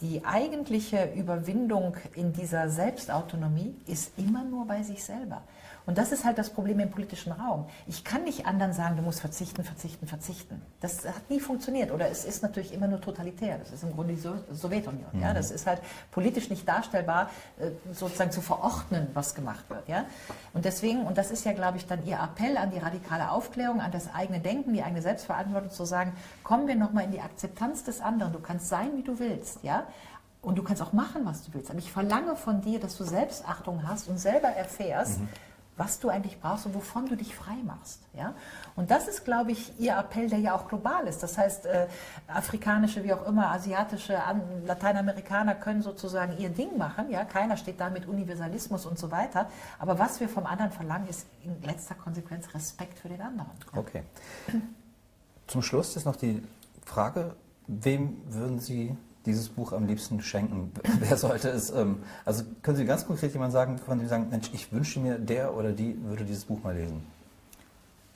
die 0.00 0.24
eigentliche 0.24 1.12
Überwindung 1.14 1.96
in 2.14 2.32
dieser 2.32 2.68
Selbstautonomie 2.68 3.74
ist 3.86 4.12
immer 4.18 4.44
nur 4.44 4.66
bei 4.66 4.82
sich 4.82 5.02
selber. 5.02 5.42
Und 5.86 5.98
das 5.98 6.10
ist 6.10 6.24
halt 6.24 6.36
das 6.36 6.50
Problem 6.50 6.80
im 6.80 6.90
politischen 6.90 7.30
Raum. 7.30 7.66
Ich 7.86 8.02
kann 8.02 8.24
nicht 8.24 8.44
anderen 8.44 8.72
sagen, 8.72 8.96
du 8.96 9.02
musst 9.02 9.20
verzichten, 9.20 9.62
verzichten, 9.62 10.08
verzichten. 10.08 10.60
Das 10.80 11.06
hat 11.06 11.30
nie 11.30 11.38
funktioniert. 11.38 11.92
Oder 11.92 12.10
es 12.10 12.24
ist 12.24 12.42
natürlich 12.42 12.74
immer 12.74 12.88
nur 12.88 13.00
totalitär. 13.00 13.58
Das 13.58 13.70
ist 13.70 13.84
im 13.84 13.94
Grunde 13.94 14.14
die 14.14 14.20
Sowjetunion. 14.20 15.06
Mhm. 15.12 15.22
Ja? 15.22 15.32
Das 15.32 15.52
ist 15.52 15.66
halt 15.66 15.80
politisch 16.10 16.50
nicht 16.50 16.66
darstellbar, 16.66 17.30
äh, 17.60 17.70
sozusagen 17.92 18.32
zu 18.32 18.40
verordnen, 18.40 19.06
was 19.14 19.36
gemacht 19.36 19.70
wird. 19.70 19.88
Ja? 19.88 20.06
Und 20.54 20.64
deswegen, 20.64 21.06
und 21.06 21.16
das 21.18 21.30
ist 21.30 21.44
ja, 21.44 21.52
glaube 21.52 21.76
ich, 21.76 21.86
dann 21.86 22.04
Ihr 22.04 22.18
Appell 22.18 22.56
an 22.56 22.72
die 22.72 22.78
radikale 22.78 23.30
Aufklärung, 23.30 23.80
an 23.80 23.92
das 23.92 24.12
eigene 24.12 24.40
Denken, 24.40 24.72
die 24.72 24.82
eigene 24.82 25.02
Selbstverantwortung, 25.02 25.70
zu 25.70 25.84
sagen, 25.84 26.12
kommen 26.42 26.66
wir 26.66 26.74
nochmal 26.74 27.04
in 27.04 27.12
die 27.12 27.20
Akzeptanz 27.20 27.84
des 27.84 28.00
anderen. 28.00 28.32
Du 28.32 28.40
kannst 28.40 28.68
sein, 28.68 28.96
wie 28.96 29.04
du 29.04 29.20
willst. 29.20 29.62
Ja? 29.62 29.86
Und 30.42 30.58
du 30.58 30.64
kannst 30.64 30.82
auch 30.82 30.92
machen, 30.92 31.24
was 31.24 31.44
du 31.44 31.54
willst. 31.54 31.70
Aber 31.70 31.78
ich 31.78 31.92
verlange 31.92 32.34
von 32.34 32.60
dir, 32.60 32.80
dass 32.80 32.96
du 32.96 33.04
Selbstachtung 33.04 33.86
hast 33.86 34.08
und 34.08 34.18
selber 34.18 34.48
erfährst, 34.48 35.20
mhm 35.20 35.28
was 35.76 36.00
du 36.00 36.08
eigentlich 36.08 36.40
brauchst 36.40 36.66
und 36.66 36.74
wovon 36.74 37.06
du 37.06 37.16
dich 37.16 37.34
frei 37.34 37.56
machst. 37.64 38.00
Ja? 38.14 38.34
Und 38.76 38.90
das 38.90 39.08
ist, 39.08 39.24
glaube 39.24 39.52
ich, 39.52 39.78
ihr 39.78 39.96
Appell, 39.96 40.28
der 40.28 40.38
ja 40.38 40.54
auch 40.54 40.68
global 40.68 41.06
ist. 41.06 41.22
Das 41.22 41.36
heißt, 41.36 41.66
äh, 41.66 41.86
afrikanische, 42.28 43.04
wie 43.04 43.12
auch 43.12 43.26
immer, 43.26 43.50
asiatische, 43.50 44.22
an, 44.22 44.42
Lateinamerikaner 44.64 45.54
können 45.54 45.82
sozusagen 45.82 46.38
ihr 46.38 46.48
Ding 46.48 46.78
machen. 46.78 47.10
Ja? 47.10 47.24
Keiner 47.24 47.56
steht 47.56 47.78
da 47.78 47.90
mit 47.90 48.06
Universalismus 48.06 48.86
und 48.86 48.98
so 48.98 49.10
weiter. 49.10 49.50
Aber 49.78 49.98
was 49.98 50.18
wir 50.20 50.28
vom 50.28 50.46
anderen 50.46 50.72
verlangen, 50.72 51.08
ist 51.08 51.26
in 51.44 51.60
letzter 51.62 51.94
Konsequenz 51.94 52.52
Respekt 52.54 52.98
für 52.98 53.08
den 53.08 53.20
anderen. 53.20 53.50
Okay. 53.74 54.02
Zum 55.46 55.62
Schluss 55.62 55.94
ist 55.96 56.06
noch 56.06 56.16
die 56.16 56.42
Frage, 56.84 57.36
wem 57.66 58.22
würden 58.32 58.58
Sie 58.60 58.96
dieses 59.26 59.48
Buch 59.48 59.72
am 59.72 59.86
liebsten 59.86 60.20
schenken? 60.22 60.72
Wer 61.00 61.16
sollte 61.16 61.48
es, 61.50 61.70
ähm, 61.70 62.02
also 62.24 62.44
können 62.62 62.76
Sie 62.76 62.84
ganz 62.84 63.06
konkret 63.06 63.32
jemand 63.32 63.52
sagen, 63.52 63.78
von 63.78 63.98
dem 63.98 64.04
Sie 64.04 64.08
sagen, 64.08 64.28
Mensch, 64.30 64.50
ich 64.52 64.72
wünsche 64.72 65.00
mir, 65.00 65.18
der 65.18 65.54
oder 65.54 65.72
die 65.72 66.02
würde 66.04 66.24
dieses 66.24 66.44
Buch 66.44 66.62
mal 66.62 66.74
lesen? 66.74 67.02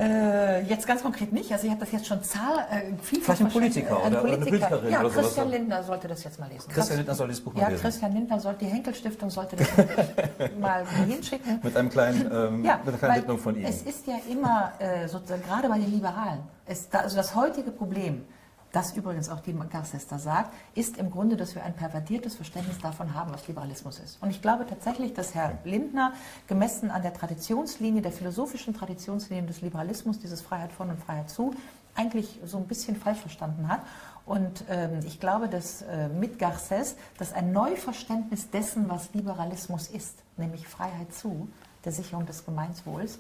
Äh, 0.00 0.62
jetzt 0.62 0.86
ganz 0.86 1.02
konkret 1.02 1.30
nicht. 1.30 1.52
Also 1.52 1.66
ich 1.66 1.70
habe 1.70 1.80
das 1.80 1.92
jetzt 1.92 2.06
schon 2.06 2.22
zahl, 2.22 2.66
äh, 2.70 2.94
Vielleicht 3.02 3.42
ein 3.42 3.50
Politiker 3.50 3.90
äh, 3.90 4.06
oder, 4.06 4.20
Politiker. 4.20 4.32
eine 4.32 4.44
Politikerin 4.46 4.92
ja, 4.92 5.00
oder 5.00 5.10
Christian 5.10 5.46
sowas. 5.46 5.58
Lindner 5.58 5.82
sollte 5.82 6.08
das 6.08 6.24
jetzt 6.24 6.40
mal 6.40 6.48
lesen. 6.48 6.70
Christian 6.72 6.96
Lindner 6.96 7.14
soll 7.14 7.28
dieses 7.28 7.44
Buch 7.44 7.52
mal 7.52 7.60
ja, 7.60 7.68
lesen. 7.68 7.82
Ja, 7.82 7.82
Christian 7.90 8.14
Lindner 8.14 8.40
sollte, 8.40 8.64
die 8.64 8.70
Henkel-Stiftung 8.70 9.28
sollte 9.28 9.56
das 9.56 9.68
mal 10.58 10.86
hinschicken. 11.06 11.60
Mit 11.62 11.76
einem 11.76 11.90
kleinen, 11.90 12.30
ähm, 12.32 12.64
ja, 12.64 12.78
mit 12.78 12.88
einer 12.88 12.96
kleinen 12.96 13.16
Widmung 13.16 13.38
von 13.38 13.56
Ihnen. 13.56 13.66
Es 13.66 13.82
ist 13.82 14.06
ja 14.06 14.16
immer, 14.30 14.72
äh, 14.78 15.06
sozusagen, 15.06 15.42
gerade 15.42 15.68
bei 15.68 15.78
den 15.78 15.90
Liberalen, 15.90 16.40
es, 16.64 16.88
also 16.92 17.16
das 17.16 17.34
heutige 17.34 17.70
Problem, 17.70 18.24
das 18.72 18.96
übrigens 18.96 19.28
auch 19.28 19.40
die 19.40 19.52
Garcester 19.52 20.18
sagt, 20.18 20.54
ist 20.74 20.96
im 20.96 21.10
Grunde, 21.10 21.36
dass 21.36 21.54
wir 21.54 21.64
ein 21.64 21.74
pervertiertes 21.74 22.36
Verständnis 22.36 22.78
davon 22.78 23.14
haben, 23.14 23.32
was 23.32 23.48
Liberalismus 23.48 23.98
ist. 23.98 24.22
Und 24.22 24.30
ich 24.30 24.42
glaube 24.42 24.66
tatsächlich, 24.66 25.12
dass 25.12 25.34
Herr 25.34 25.58
Lindner, 25.64 26.12
gemessen 26.46 26.90
an 26.90 27.02
der 27.02 27.12
Traditionslinie, 27.12 28.00
der 28.02 28.12
philosophischen 28.12 28.74
Traditionslinie 28.74 29.46
des 29.46 29.60
Liberalismus, 29.60 30.20
dieses 30.20 30.40
Freiheit 30.40 30.72
von 30.72 30.90
und 30.90 31.00
Freiheit 31.00 31.30
zu, 31.30 31.54
eigentlich 31.96 32.38
so 32.44 32.58
ein 32.58 32.66
bisschen 32.66 32.96
falsch 32.96 33.18
verstanden 33.18 33.68
hat. 33.68 33.80
Und 34.24 34.64
ähm, 34.68 35.00
ich 35.04 35.18
glaube, 35.18 35.48
dass 35.48 35.82
äh, 35.82 36.08
mit 36.08 36.40
Garcés, 36.40 36.94
dass 37.18 37.32
ein 37.32 37.50
Neuverständnis 37.52 38.50
dessen, 38.50 38.88
was 38.88 39.12
Liberalismus 39.14 39.88
ist, 39.88 40.22
nämlich 40.36 40.68
Freiheit 40.68 41.12
zu, 41.12 41.48
der 41.84 41.92
Sicherung 41.92 42.26
des 42.26 42.44
Gemeinswohls, 42.44 43.18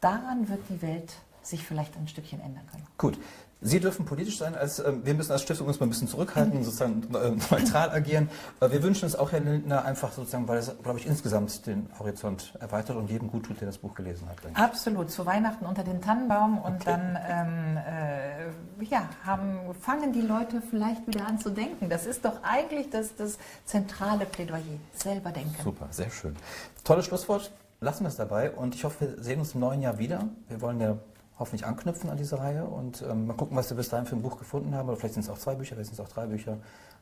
daran 0.00 0.48
wird 0.48 0.60
die 0.68 0.82
Welt 0.82 1.14
sich 1.42 1.64
vielleicht 1.64 1.96
ein 1.96 2.08
Stückchen 2.08 2.40
ändern 2.40 2.66
können. 2.70 2.86
Gut. 2.98 3.18
Sie 3.64 3.78
dürfen 3.78 4.04
politisch 4.04 4.38
sein, 4.38 4.56
als, 4.56 4.80
äh, 4.80 4.92
wir 5.04 5.14
müssen 5.14 5.30
als 5.30 5.42
Stiftung 5.42 5.68
uns 5.68 5.78
mal 5.78 5.86
ein 5.86 5.90
bisschen 5.90 6.08
zurückhalten, 6.08 6.58
mhm. 6.58 6.64
sozusagen 6.64 7.02
äh, 7.14 7.30
neutral 7.50 7.90
agieren. 7.90 8.28
Äh, 8.60 8.70
wir 8.72 8.82
wünschen 8.82 9.06
es 9.06 9.14
auch 9.14 9.30
Herr 9.30 9.38
Lindner 9.38 9.84
einfach 9.84 10.10
sozusagen, 10.12 10.48
weil 10.48 10.58
es, 10.58 10.72
glaube 10.82 10.98
ich, 10.98 11.06
insgesamt 11.06 11.64
den 11.66 11.88
Horizont 11.96 12.54
erweitert 12.58 12.96
und 12.96 13.08
jedem 13.08 13.30
gut 13.30 13.46
tut, 13.46 13.60
der 13.60 13.68
das 13.68 13.78
Buch 13.78 13.94
gelesen 13.94 14.28
hat. 14.28 14.38
Absolut, 14.54 15.12
zu 15.12 15.26
Weihnachten 15.26 15.64
unter 15.64 15.84
den 15.84 16.00
Tannenbaum 16.00 16.58
und 16.58 16.74
okay. 16.74 16.84
dann 16.86 17.18
ähm, 17.28 17.76
äh, 17.76 18.84
ja, 18.84 19.08
haben, 19.24 19.60
fangen 19.80 20.12
die 20.12 20.22
Leute 20.22 20.60
vielleicht 20.68 21.06
wieder 21.06 21.24
an 21.28 21.38
zu 21.38 21.50
denken. 21.50 21.88
Das 21.88 22.04
ist 22.04 22.24
doch 22.24 22.42
eigentlich 22.42 22.90
das, 22.90 23.14
das 23.14 23.38
zentrale 23.64 24.26
Plädoyer, 24.26 24.60
selber 24.92 25.30
denken. 25.30 25.54
Super, 25.62 25.86
sehr 25.92 26.10
schön. 26.10 26.34
Tolles 26.82 27.06
Schlusswort, 27.06 27.52
lassen 27.80 28.04
wir 28.04 28.08
es 28.08 28.16
dabei 28.16 28.50
und 28.50 28.74
ich 28.74 28.82
hoffe, 28.82 29.16
wir 29.16 29.22
sehen 29.22 29.38
uns 29.38 29.54
im 29.54 29.60
neuen 29.60 29.82
Jahr 29.82 29.98
wieder. 29.98 30.28
Wir 30.48 30.60
wollen 30.60 30.80
ja 30.80 30.98
hoffentlich 31.38 31.66
anknüpfen 31.66 32.10
an 32.10 32.16
diese 32.16 32.38
Reihe 32.38 32.64
und 32.64 33.02
ähm, 33.02 33.26
mal 33.26 33.34
gucken, 33.34 33.56
was 33.56 33.70
wir 33.70 33.76
bis 33.76 33.88
dahin 33.88 34.06
für 34.06 34.16
ein 34.16 34.22
Buch 34.22 34.38
gefunden 34.38 34.74
haben. 34.74 34.88
Oder 34.88 34.96
vielleicht 34.96 35.14
sind 35.14 35.22
es 35.24 35.30
auch 35.30 35.38
zwei 35.38 35.54
Bücher, 35.54 35.74
vielleicht 35.74 35.94
sind 35.94 35.98
es 35.98 36.06
auch 36.06 36.12
drei 36.12 36.26
Bücher. 36.26 36.58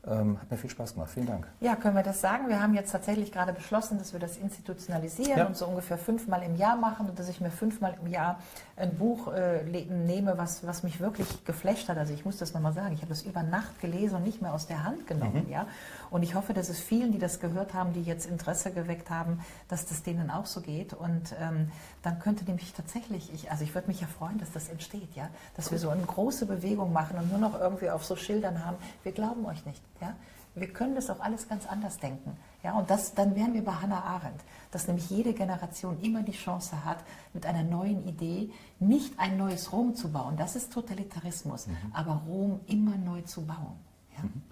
Ähm, 0.07 0.41
hat 0.41 0.51
mir 0.51 0.57
viel 0.57 0.71
Spaß 0.71 0.95
gemacht. 0.95 1.11
Vielen 1.11 1.27
Dank. 1.27 1.47
Ja, 1.61 1.77
können 1.77 1.95
wir 1.95 2.03
das 2.03 2.23
sagen? 2.23 2.49
Wir 2.49 2.63
haben 2.63 2.73
jetzt 2.73 2.91
tatsächlich 2.91 3.33
gerade 3.33 3.53
beschlossen, 3.53 3.99
dass 3.99 4.15
wir 4.15 4.21
das 4.21 4.39
institutionalisieren 4.39 5.39
ja. 5.39 5.47
und 5.47 5.57
so 5.57 5.67
ungefähr 5.67 5.99
fünfmal 5.99 6.43
im 6.43 6.57
Jahr 6.57 6.77
machen 6.77 7.11
und 7.11 7.19
dass 7.19 7.29
ich 7.29 7.41
mir 7.41 7.51
fünfmal 7.51 7.95
im 8.01 8.11
Jahr 8.11 8.39
ein 8.81 8.97
Buch 8.97 9.33
äh, 9.33 9.63
nehme, 9.63 10.39
was, 10.39 10.67
was 10.67 10.83
mich 10.83 11.01
wirklich 11.01 11.45
geflasht 11.45 11.89
hat. 11.89 11.99
Also 11.99 12.13
ich 12.15 12.25
muss 12.25 12.39
das 12.39 12.55
nochmal 12.55 12.73
sagen, 12.73 12.95
ich 12.95 13.01
habe 13.01 13.11
das 13.11 13.23
über 13.23 13.43
Nacht 13.43 13.81
gelesen 13.81 14.17
und 14.17 14.25
nicht 14.25 14.43
mehr 14.43 14.55
aus 14.55 14.67
der 14.67 14.85
Hand 14.85 15.07
genommen. 15.07 15.45
Mhm. 15.47 15.53
Ja? 15.53 15.67
Und 16.11 16.23
ich 16.23 16.35
hoffe, 16.35 16.55
dass 16.55 16.69
es 16.69 16.81
vielen, 16.81 17.13
die 17.13 17.19
das 17.19 17.41
gehört 17.41 17.75
haben, 17.75 17.93
die 17.93 18.03
jetzt 18.03 18.27
Interesse 18.27 18.73
geweckt 18.73 19.11
haben, 19.11 19.41
dass 19.69 19.87
das 19.87 20.03
denen 20.03 20.31
auch 20.31 20.47
so 20.47 20.61
geht. 20.61 20.95
Und 20.95 21.35
ähm, 21.41 21.71
dann 22.03 22.19
könnte 22.19 22.45
nämlich 22.45 22.73
tatsächlich, 22.73 23.33
ich, 23.33 23.51
also 23.51 23.65
ich 23.65 23.75
würde 23.75 23.89
mich 23.89 24.01
ja 24.01 24.07
freuen, 24.07 24.39
dass 24.39 24.51
das 24.53 24.69
entsteht, 24.69 25.15
ja, 25.15 25.29
dass 25.57 25.71
wir 25.71 25.79
so 25.79 25.91
eine 25.91 26.03
große 26.03 26.47
Bewegung 26.47 26.93
machen 26.93 27.19
und 27.19 27.31
nur 27.31 27.39
noch 27.39 27.59
irgendwie 27.61 27.91
auf 27.91 28.05
so 28.05 28.17
Schildern 28.17 28.65
haben, 28.65 28.77
wir 29.03 29.13
glauben 29.13 29.45
euch 29.47 29.65
nicht. 29.67 29.83
Ja? 30.01 30.15
Wir 30.55 30.73
können 30.73 30.95
das 30.95 31.11
auch 31.11 31.21
alles 31.21 31.49
ganz 31.49 31.67
anders 31.67 31.99
denken. 31.99 32.37
Ja? 32.63 32.73
Und 32.75 32.91
das, 32.91 33.15
dann 33.15 33.35
wären 33.35 33.55
wir 33.55 33.65
bei 33.65 33.73
Hannah 33.73 34.03
Arendt, 34.03 34.41
dass 34.71 34.87
nämlich 34.87 35.11
jede 35.11 35.33
Generation 35.35 36.01
immer 36.01 36.23
die 36.23 36.33
Chance 36.33 36.85
hat, 36.85 36.99
mit 37.33 37.47
einer 37.47 37.63
neuen 37.63 38.07
Idee 38.07 38.51
nicht 38.79 39.19
ein 39.19 39.37
neues 39.37 39.73
Rom 39.73 39.95
zu 39.95 40.11
bauen. 40.13 40.37
Das 40.37 40.57
ist 40.57 40.73
Totalitarismus, 40.73 41.67
mhm. 41.67 41.77
aber 41.93 42.23
Rom 42.27 42.61
immer 42.67 42.97
neu 42.97 43.23
zu 43.23 43.43
bauen. 43.43 43.79
Ja? 44.17 44.25
Mhm. 44.25 44.43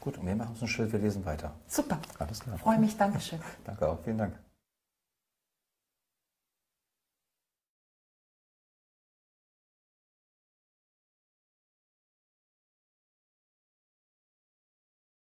Gut, 0.00 0.18
und 0.18 0.26
wir 0.26 0.36
machen 0.36 0.50
uns 0.50 0.62
ein 0.62 0.68
Schild, 0.68 0.92
wir 0.92 1.00
lesen 1.00 1.24
weiter. 1.24 1.52
Super. 1.66 1.98
Alles 2.18 2.38
klar. 2.38 2.58
Freue 2.58 2.78
mich, 2.78 2.96
Dankeschön. 2.96 3.40
Danke 3.64 3.88
auch, 3.88 3.98
vielen 4.04 4.18
Dank. 4.18 4.45